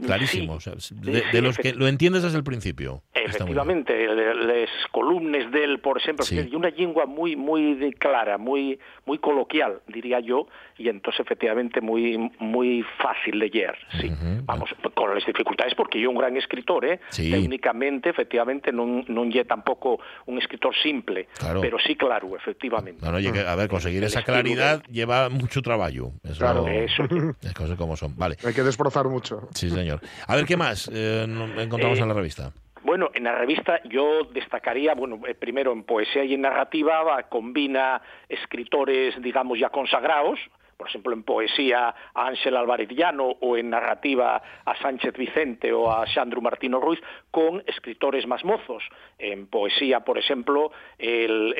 Clarísimo. 0.05 0.59
Sí. 0.59 0.69
o 0.69 0.79
sea, 0.79 0.95
de, 1.01 1.19
sí, 1.21 1.25
de 1.31 1.41
los 1.41 1.57
que 1.57 1.73
lo 1.73 1.87
entiendes 1.87 2.23
desde 2.23 2.37
el 2.37 2.43
principio. 2.43 3.01
Efectivamente, 3.13 4.07
las 4.07 4.69
columnas 4.91 5.51
de 5.51 5.63
él, 5.63 5.79
por 5.79 5.97
ejemplo, 5.97 6.25
Sí. 6.25 6.47
y 6.51 6.55
una 6.55 6.69
lengua 6.69 7.05
muy 7.05 7.35
muy 7.35 7.75
de- 7.75 7.93
clara, 7.93 8.37
muy 8.37 8.79
muy 9.05 9.17
coloquial, 9.17 9.81
diría 9.87 10.19
yo, 10.19 10.47
y 10.77 10.87
entonces 10.89 11.19
efectivamente 11.21 11.81
muy 11.81 12.31
muy 12.39 12.83
fácil 13.01 13.39
de 13.39 13.49
leer, 13.49 13.75
sí. 13.99 14.07
Ujú, 14.07 14.43
Vamos, 14.45 14.69
con 14.93 15.13
las 15.13 15.25
dificultades 15.25 15.73
porque 15.75 15.99
yo 15.99 16.09
un 16.09 16.17
gran 16.17 16.37
escritor, 16.37 16.85
eh, 16.85 16.99
Sí. 17.09 17.31
técnicamente 17.31 18.09
efectivamente 18.09 18.71
non 18.71 19.03
non 19.09 19.29
tampoco 19.45 19.99
un 20.27 20.37
escritor 20.37 20.73
simple, 20.81 21.27
Claro. 21.37 21.61
pero 21.61 21.77
sí 21.79 21.95
claro, 21.95 22.35
efectivamente. 22.35 23.01
Bueno, 23.05 23.17
a 23.17 23.55
ver, 23.55 23.67
conseguir 23.67 23.99
El 24.03 24.07
esa 24.09 24.21
claridad 24.23 24.83
lleva 24.89 25.29
mucho 25.29 25.61
trabajo. 25.61 26.13
Eso, 26.23 26.37
Claro. 26.39 26.67
Eso. 26.67 27.03
Las 27.41 27.53
cosas 27.53 27.77
como 27.77 27.95
son. 27.97 28.15
Vale. 28.17 28.35
Hay 28.45 28.53
que 28.53 28.63
desbrozar 28.63 29.07
mucho. 29.07 29.47
Sí, 29.53 29.69
señor. 29.69 29.88
A 30.27 30.35
ver, 30.35 30.45
¿qué 30.45 30.57
más 30.57 30.89
eh, 30.93 31.25
encontramos 31.57 31.99
Eh, 31.99 32.01
en 32.01 32.07
la 32.07 32.13
revista? 32.13 32.51
Bueno, 32.83 33.09
en 33.13 33.23
la 33.25 33.35
revista 33.35 33.81
yo 33.83 34.23
destacaría, 34.23 34.93
bueno, 34.93 35.19
eh, 35.27 35.35
primero 35.35 35.73
en 35.73 35.83
poesía 35.83 36.23
y 36.23 36.33
en 36.33 36.41
narrativa 36.41 37.03
va, 37.03 37.23
combina 37.23 38.01
escritores, 38.29 39.21
digamos, 39.21 39.59
ya 39.59 39.69
consagrados, 39.69 40.39
por 40.77 40.87
ejemplo, 40.87 41.11
en 41.11 41.23
poesía 41.23 41.93
a 42.13 42.27
Ángel 42.27 42.55
Álvarez 42.55 42.87
Llano 42.89 43.35
o 43.41 43.57
en 43.57 43.69
narrativa 43.69 44.41
a 44.63 44.81
Sánchez 44.81 45.13
Vicente 45.17 45.73
o 45.73 45.91
a 45.91 46.07
Sandro 46.07 46.39
Martino 46.39 46.79
Ruiz, 46.79 47.01
con 47.31 47.61
escritores 47.67 48.25
más 48.25 48.45
mozos. 48.45 48.81
En 49.17 49.47
poesía, 49.47 49.99
por 49.99 50.17
ejemplo, 50.17 50.71
el, 50.97 51.53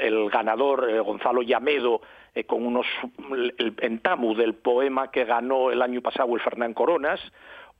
el 0.00 0.28
ganador 0.28 1.02
Gonzalo 1.04 1.42
Llamedo, 1.42 2.00
con 2.48 2.66
unos 2.66 2.86
el 3.30 3.74
entamu 3.80 4.34
del 4.34 4.54
poema 4.54 5.12
que 5.12 5.24
ganó 5.24 5.70
el 5.70 5.80
año 5.80 6.00
pasado 6.02 6.34
el 6.34 6.40
Fernán 6.40 6.74
Coronas, 6.74 7.20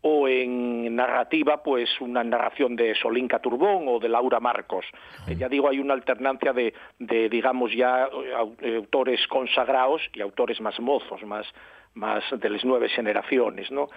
o 0.03 0.29
en 0.29 0.95
narrativa, 0.95 1.63
pues 1.63 1.89
una 2.01 2.23
narración 2.23 2.77
de 2.77 2.95
Solín 2.95 3.27
Caturbón 3.27 3.85
o 3.89 3.99
de 3.99 4.09
Laura 4.09 4.39
Marcos. 4.41 4.87
Eh, 5.27 5.35
Ya 5.37 5.49
digo, 5.49 5.69
hay 5.69 5.81
una 5.81 5.95
alternancia 5.95 6.53
de, 6.53 6.73
de 6.99 7.29
digamos, 7.29 7.73
ya 7.75 8.05
eh, 8.07 8.55
eh, 8.63 8.77
autores 8.77 9.27
consagrados 9.27 10.03
y 10.15 10.21
autores 10.21 10.61
más 10.61 10.79
mozos, 10.81 11.23
más 11.25 11.47
más 11.95 12.23
de 12.31 12.49
las 12.51 12.65
nueve 12.65 12.89
generaciones, 12.91 13.73
¿no? 13.73 13.89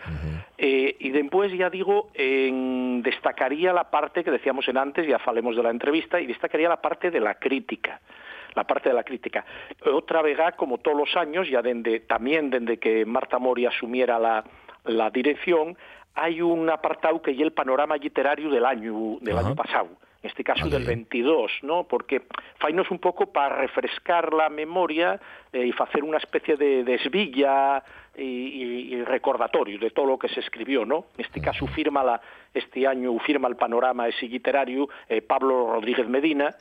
Eh, 0.57 0.95
y 0.99 1.09
después, 1.11 1.51
ya 1.55 1.69
digo, 1.69 2.09
en- 2.15 3.03
destacaría 3.03 3.73
la 3.73 3.91
parte 3.91 4.23
que 4.23 4.31
decíamos 4.31 4.67
en 4.69 4.77
antes, 4.77 5.05
ya 5.05 5.19
falemos 5.19 5.55
de 5.55 5.61
la 5.61 5.69
entrevista, 5.69 6.19
y 6.19 6.25
destacaría 6.25 6.67
la 6.67 6.81
parte 6.81 7.11
de 7.11 7.19
la 7.19 7.35
crítica 7.35 7.99
la 8.55 8.65
parte 8.65 8.89
de 8.89 8.95
la 8.95 9.03
crítica. 9.03 9.45
Otra 9.93 10.21
vega, 10.21 10.51
como 10.53 10.79
todos 10.79 10.97
los 10.97 11.15
años, 11.15 11.47
ya 11.49 11.61
desde, 11.61 12.01
también 12.01 12.49
desde 12.49 12.79
que 12.79 13.05
Marta 13.05 13.39
Mori 13.39 13.65
asumiera 13.65 14.19
la, 14.19 14.43
la 14.85 15.09
dirección, 15.09 15.77
hay 16.13 16.41
un 16.41 16.69
apartado 16.69 17.21
que 17.21 17.31
es 17.31 17.39
el 17.39 17.51
panorama 17.53 17.95
literario 17.97 18.49
del 18.49 18.65
año, 18.65 19.17
del 19.21 19.37
año 19.37 19.55
pasado, 19.55 19.89
en 20.23 20.29
este 20.29 20.43
caso 20.43 20.65
Vale. 20.65 20.77
del 20.77 20.85
22, 20.87 21.51
¿no? 21.63 21.85
Porque 21.85 22.23
fainos 22.59 22.91
un 22.91 22.99
poco 22.99 23.31
para 23.31 23.55
refrescar 23.55 24.33
la 24.33 24.49
memoria 24.49 25.19
eh, 25.53 25.65
y 25.67 25.73
hacer 25.81 26.03
una 26.03 26.17
especie 26.17 26.57
de 26.57 26.83
desvilla 26.83 27.81
y, 28.17 28.21
y- 28.23 28.93
y 28.95 29.03
recordatorio 29.03 29.79
de 29.79 29.89
todo 29.91 30.05
lo 30.05 30.19
que 30.19 30.27
se 30.27 30.41
escribió, 30.41 30.85
¿no? 30.85 31.05
En 31.17 31.25
este 31.25 31.39
caso 31.41 31.65
firma 31.67 32.03
la, 32.03 32.21
este 32.53 32.85
año 32.85 33.17
firma 33.19 33.47
el 33.47 33.55
panorama 33.55 34.07
ese 34.09 34.27
literario 34.27 34.89
eh, 35.07 35.21
Pablo 35.21 35.71
Rodríguez 35.73 36.07
Medina, 36.09 36.53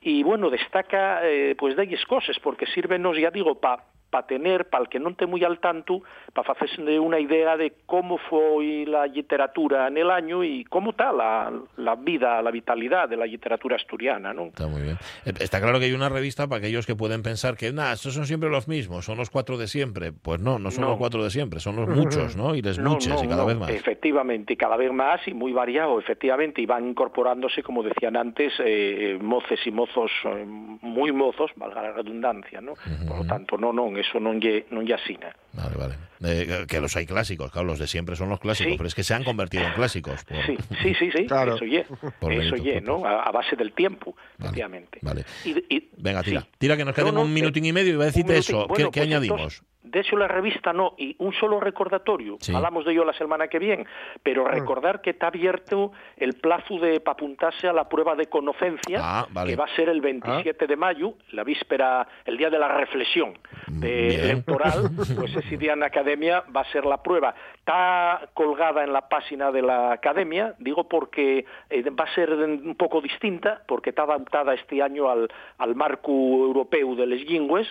y 0.00 0.22
bueno, 0.22 0.48
destaca 0.50 1.20
eh, 1.24 1.56
pues 1.58 1.74
de 1.74 1.82
cosas, 2.06 2.38
porque 2.38 2.66
sírvenos, 2.66 3.18
ya 3.18 3.30
digo, 3.30 3.56
para 3.56 3.82
pa 4.10 4.26
tener, 4.26 4.68
para 4.70 4.84
el 4.84 4.88
que 4.88 4.98
non 5.02 5.14
te 5.18 5.26
muy 5.26 5.42
al 5.42 5.58
tanto, 5.58 6.02
para 6.32 6.52
hacerse 6.54 6.80
una 7.00 7.18
idea 7.18 7.56
de 7.56 7.74
cómo 7.86 8.18
fue 8.30 8.84
la 8.86 9.06
literatura 9.06 9.88
en 9.88 9.98
el 9.98 10.10
año 10.10 10.44
y 10.44 10.64
cómo 10.64 10.90
está 10.90 11.12
la, 11.12 11.52
la 11.76 11.94
vida, 11.96 12.40
la 12.42 12.50
vitalidad 12.50 13.08
de 13.08 13.16
la 13.16 13.26
literatura 13.26 13.76
asturiana, 13.76 14.32
¿no? 14.32 14.46
Está 14.54 14.66
muy 14.68 14.82
bien. 14.82 14.96
Eh, 15.26 15.32
Está 15.40 15.60
claro 15.60 15.78
que 15.78 15.86
hay 15.86 15.92
una 15.92 16.08
revista 16.08 16.46
para 16.46 16.58
aquellos 16.60 16.86
que 16.86 16.94
pueden 16.94 17.22
pensar 17.22 17.56
que, 17.56 17.72
nada, 17.72 17.92
estos 17.94 18.14
son 18.14 18.26
siempre 18.26 18.48
los 18.48 18.68
mismos, 18.68 19.04
son 19.04 19.18
los 19.18 19.30
cuatro 19.30 19.58
de 19.58 19.66
siempre. 19.66 20.12
Pues 20.12 20.40
no, 20.40 20.58
no 20.58 20.70
son 20.70 20.82
No. 20.82 20.90
los 20.90 20.98
cuatro 20.98 21.24
de 21.24 21.30
siempre, 21.30 21.58
son 21.60 21.76
los 21.76 21.88
muchos, 21.88 22.36
¿no? 22.36 22.54
Y 22.54 22.62
les 22.62 22.78
No, 22.78 22.90
muchos, 22.92 23.08
no, 23.18 23.24
y 23.24 23.28
cada 23.28 23.42
no, 23.42 23.46
vez 23.48 23.56
más. 23.58 23.70
Efectivamente, 23.70 24.52
y 24.52 24.56
cada 24.56 24.76
vez 24.76 24.92
más 24.92 25.26
y 25.26 25.34
muy 25.34 25.52
variado, 25.52 25.98
efectivamente, 25.98 26.60
y 26.62 26.66
van 26.66 26.86
incorporándose, 26.88 27.62
como 27.62 27.82
decían 27.82 28.16
antes, 28.16 28.52
eh, 28.60 29.18
moces 29.20 29.58
y 29.66 29.70
mozos 29.70 30.10
eh, 30.24 30.44
muy 30.46 31.10
mozos, 31.12 31.50
valga 31.56 31.82
la 31.82 31.92
redundancia, 31.92 32.60
¿no? 32.60 32.74
Por 33.08 33.18
lo 33.18 33.24
tanto, 33.26 33.56
no, 33.58 33.72
no, 33.72 33.95
eso 33.98 34.20
non 34.20 34.40
lle, 34.40 34.66
non 34.70 34.84
lle 34.84 34.94
asina. 34.94 35.34
Vale, 35.52 35.76
vale. 35.76 35.94
Eh, 36.24 36.64
que 36.68 36.80
los 36.80 36.96
hay 36.96 37.04
clásicos, 37.06 37.50
claro, 37.52 37.66
los 37.66 37.78
de 37.78 37.86
siempre 37.86 38.16
son 38.16 38.28
los 38.28 38.40
clásicos, 38.40 38.72
Sí. 38.72 38.76
pero 38.78 38.88
es 38.88 38.94
que 38.94 39.04
se 39.04 39.12
han 39.14 39.24
convertido 39.24 39.64
en 39.64 39.72
clásicos. 39.72 40.24
por- 40.24 40.36
Sí, 40.46 40.56
sí, 40.82 40.94
sí, 40.98 41.10
sí, 41.14 41.26
Claro. 41.26 41.56
eso 41.56 41.64
ye, 41.64 41.84
Por 42.20 42.32
eso 42.32 42.40
mérito 42.40 42.56
ye, 42.56 42.80
propio. 42.80 42.98
¿no? 43.00 43.06
A, 43.06 43.22
a 43.24 43.30
base 43.32 43.56
del 43.56 43.72
tiempo, 43.72 44.14
Vale, 44.16 44.32
efectivamente. 44.38 44.98
vale. 45.02 45.24
Y- 45.44 45.74
y- 45.74 45.90
Venga, 45.98 46.22
tira. 46.22 46.40
sí. 46.42 46.48
Tira 46.58 46.76
que 46.76 46.84
nos 46.84 46.96
No, 46.96 47.02
queda 47.04 47.12
no, 47.12 47.22
un 47.22 47.32
minutín 47.32 47.64
eh, 47.64 47.68
y 47.68 47.72
medio 47.72 47.92
y 47.92 47.96
voy 47.96 48.02
a 48.04 48.06
decirte 48.06 48.32
un 48.32 48.38
eso. 48.38 48.52
minutín. 48.52 48.68
¿Qué, 48.76 48.82
Bueno, 48.82 48.90
qué 48.92 49.00
pues 49.00 49.06
añadimos? 49.08 49.38
entonces, 49.40 49.62
eso 49.92 50.16
la 50.16 50.28
revista 50.28 50.72
no, 50.72 50.94
y 50.98 51.14
un 51.18 51.32
solo 51.34 51.60
recordatorio, 51.60 52.36
Sí. 52.40 52.54
hablamos 52.54 52.84
de 52.84 52.92
ello 52.92 53.04
la 53.04 53.12
semana 53.14 53.48
que 53.48 53.58
viene, 53.58 53.86
pero 54.22 54.46
recordar 54.46 55.00
que 55.00 55.10
está 55.10 55.28
abierto 55.28 55.92
el 56.16 56.34
plazo 56.34 56.78
de 56.78 57.00
para 57.00 57.12
apuntarse 57.14 57.68
a 57.68 57.72
la 57.72 57.88
prueba 57.88 58.14
de 58.14 58.26
conocencia, 58.26 58.98
Ah, 59.02 59.26
vale. 59.30 59.50
que 59.50 59.56
va 59.56 59.64
a 59.64 59.74
ser 59.76 59.88
el 59.88 60.00
27 60.00 60.66
de 60.66 60.76
mayo, 60.76 61.14
la 61.32 61.44
víspera, 61.44 62.06
el 62.24 62.36
día 62.36 62.50
de 62.50 62.58
la 62.58 62.68
reflexión. 62.68 63.34
de 63.68 64.06
Bien. 64.08 64.20
electoral, 64.20 64.90
pues 65.16 65.34
ese 65.36 65.56
día 65.56 65.72
en 65.72 65.80
la 65.80 65.86
academia 65.86 66.44
va 66.54 66.60
a 66.62 66.70
ser 66.72 66.86
la 66.86 67.02
prueba. 67.02 67.34
Está 67.58 68.28
colgada 68.32 68.84
en 68.84 68.92
la 68.92 69.08
página 69.08 69.50
de 69.50 69.60
la 69.62 69.92
academia, 69.92 70.54
digo 70.58 70.88
porque 70.88 71.44
eh, 71.70 71.90
va 71.90 72.04
a 72.04 72.14
ser 72.14 72.30
un 72.32 72.76
poco 72.76 73.00
distinta, 73.00 73.62
porque 73.66 73.90
está 73.90 74.02
adaptada 74.04 74.54
este 74.54 74.80
año 74.82 75.10
al, 75.10 75.28
al 75.58 75.74
marco 75.74 76.10
europeo 76.12 76.94
de 76.94 77.06
les 77.06 77.24
lingües, 77.28 77.66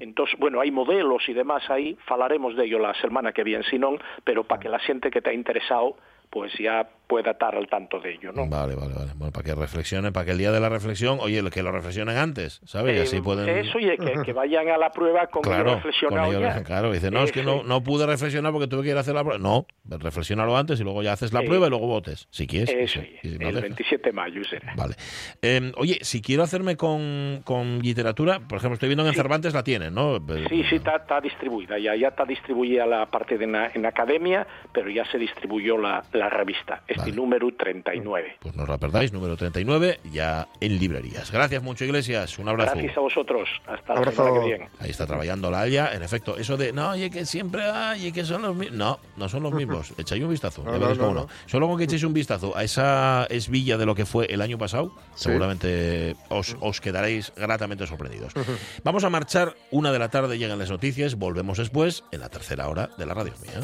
entonces, 0.00 0.38
bueno, 0.38 0.60
hay 0.60 0.70
modelos 0.70 1.28
y 1.28 1.32
demás 1.32 1.59
ahí, 1.68 1.80
aí 1.80 1.98
falaremos 2.06 2.56
dello 2.56 2.78
la 2.78 2.94
semana 2.94 3.32
que 3.32 3.44
viene, 3.44 3.64
si 3.64 3.78
non, 3.78 3.98
pero 4.24 4.44
para 4.44 4.60
que 4.60 4.68
la 4.68 4.78
xente 4.78 5.10
que 5.10 5.18
está 5.18 5.32
interesado 5.32 5.96
pues 6.30 6.52
ya 6.58 6.88
pueda 7.08 7.32
estar 7.32 7.56
al 7.56 7.66
tanto 7.66 7.98
de 7.98 8.12
ello, 8.14 8.30
¿no? 8.30 8.46
Vale, 8.48 8.76
vale, 8.76 8.94
vale. 8.94 9.10
Bueno, 9.16 9.32
para 9.32 9.44
que 9.44 9.52
reflexionen, 9.56 10.12
para 10.12 10.26
que 10.26 10.30
el 10.30 10.38
día 10.38 10.52
de 10.52 10.60
la 10.60 10.68
reflexión, 10.68 11.18
oye, 11.20 11.42
que 11.50 11.60
lo 11.64 11.72
reflexionen 11.72 12.16
antes, 12.16 12.60
¿sabes? 12.66 12.96
y 12.96 13.00
así 13.00 13.16
Eh, 13.16 13.20
pueden... 13.22 13.48
Eso 13.48 13.80
y 13.80 13.96
que, 13.98 14.22
que 14.24 14.32
vayan 14.32 14.68
a 14.68 14.78
la 14.78 14.92
prueba 14.92 15.26
con 15.26 15.42
Claro, 15.42 15.74
reflexionado 15.74 16.26
con 16.28 16.36
ello, 16.36 16.46
ya. 16.54 16.62
claro, 16.62 16.92
dice, 16.92 17.10
no, 17.10 17.24
es 17.24 17.32
que 17.32 17.42
no, 17.42 17.64
no 17.64 17.82
pude 17.82 18.06
reflexionar 18.06 18.52
porque 18.52 18.68
tuve 18.68 18.84
que 18.84 18.90
ir 18.90 18.96
a 18.96 19.00
hacer 19.00 19.14
la 19.16 19.24
prueba. 19.24 19.40
No, 19.42 19.66
reflexiónalo 19.98 20.56
antes 20.56 20.78
y 20.78 20.84
luego 20.84 21.02
ya 21.02 21.12
haces 21.14 21.32
la 21.32 21.42
prueba 21.42 21.66
y 21.66 21.70
luego 21.70 21.88
votes, 21.88 22.28
si 22.30 22.46
quieres. 22.46 22.70
Eso, 22.70 23.00
y 23.24 23.26
el 23.28 23.38
dejas. 23.38 23.62
27 23.62 24.10
de 24.10 24.12
mayo 24.12 24.44
será. 24.44 24.72
Vale. 24.76 24.94
Eh, 25.42 25.72
oye, 25.78 25.98
si 26.02 26.22
quiero 26.22 26.44
hacerme 26.44 26.76
con, 26.76 27.40
con 27.44 27.80
literatura, 27.80 28.38
por 28.38 28.58
ejemplo, 28.58 28.74
estoy 28.74 28.88
viendo 28.88 29.02
que 29.02 29.08
en 29.10 29.16
Cervantes 29.16 29.52
la 29.52 29.64
tienen, 29.64 29.94
¿no? 29.94 30.18
Sí, 30.48 30.62
sí, 30.70 30.76
está, 30.76 30.94
está 30.94 31.20
distribuida, 31.20 31.76
ya, 31.76 31.96
ya 31.96 32.08
está 32.08 32.24
distribuida 32.24 32.86
la 32.86 33.06
parte 33.06 33.36
de 33.36 33.48
na- 33.48 33.70
en 33.74 33.84
academia, 33.84 34.46
pero 34.72 34.88
ya 34.90 35.04
se 35.06 35.18
distribuyó 35.18 35.76
la, 35.76 36.04
la 36.12 36.19
revista, 36.28 36.82
este 36.86 37.12
número 37.12 37.48
39. 37.56 38.36
Pues 38.40 38.54
no 38.54 38.64
os 38.64 38.68
la 38.68 38.78
perdáis, 38.78 39.12
número 39.12 39.36
39, 39.36 40.00
ya 40.12 40.48
en 40.60 40.78
librerías. 40.78 41.30
Gracias 41.30 41.62
mucho, 41.62 41.84
Iglesias. 41.84 42.38
Un 42.38 42.48
abrazo. 42.48 42.72
Gracias 42.74 42.96
a 42.96 43.00
vosotros. 43.00 43.48
Hasta 43.66 43.94
la 43.94 44.10
semana 44.12 44.40
que 44.40 44.46
viene. 44.46 44.68
Ahí 44.80 44.90
está 44.90 45.06
trabajando 45.06 45.50
la 45.50 45.60
Aya. 45.60 45.94
En 45.94 46.02
efecto, 46.02 46.36
eso 46.36 46.56
de, 46.56 46.72
no, 46.72 46.90
oye, 46.90 47.10
que 47.10 47.24
siempre 47.24 47.62
hay, 47.64 48.06
y 48.08 48.12
que 48.12 48.24
son 48.24 48.42
los 48.42 48.54
mismos. 48.54 48.76
No, 48.76 48.98
no 49.16 49.28
son 49.28 49.42
los 49.42 49.52
mismos. 49.52 49.92
Echáis 49.98 50.22
un 50.22 50.30
vistazo. 50.30 50.64
ya 50.64 50.72
No, 50.72 50.78
veréis 50.78 50.98
no, 50.98 51.04
cómo 51.04 51.14
no, 51.14 51.20
no. 51.22 51.28
Solo 51.46 51.68
con 51.68 51.78
que 51.78 51.84
echéis 51.84 52.04
un 52.04 52.12
vistazo 52.12 52.56
a 52.56 52.64
esa 52.64 53.26
esvilla 53.30 53.76
de 53.78 53.86
lo 53.86 53.94
que 53.94 54.04
fue 54.06 54.26
el 54.26 54.40
año 54.40 54.58
pasado, 54.58 54.92
Sí. 55.14 55.24
seguramente 55.24 56.16
os, 56.28 56.56
os 56.60 56.80
quedaréis 56.80 57.32
gratamente 57.36 57.86
sorprendidos. 57.86 58.32
Vamos 58.84 59.04
a 59.04 59.10
marchar 59.10 59.54
una 59.70 59.92
de 59.92 59.98
la 59.98 60.08
tarde, 60.08 60.38
llegan 60.38 60.58
las 60.58 60.70
noticias, 60.70 61.14
volvemos 61.16 61.58
después 61.58 62.04
en 62.12 62.20
la 62.20 62.28
tercera 62.28 62.68
hora 62.68 62.90
de 62.98 63.06
la 63.06 63.14
radio 63.14 63.32
mía. 63.42 63.60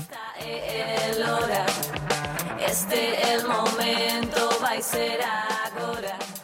Este 2.67 3.33
el 3.33 3.47
momento 3.47 4.59
vai 4.61 4.83
ser 4.83 5.21
agora. 5.23 6.36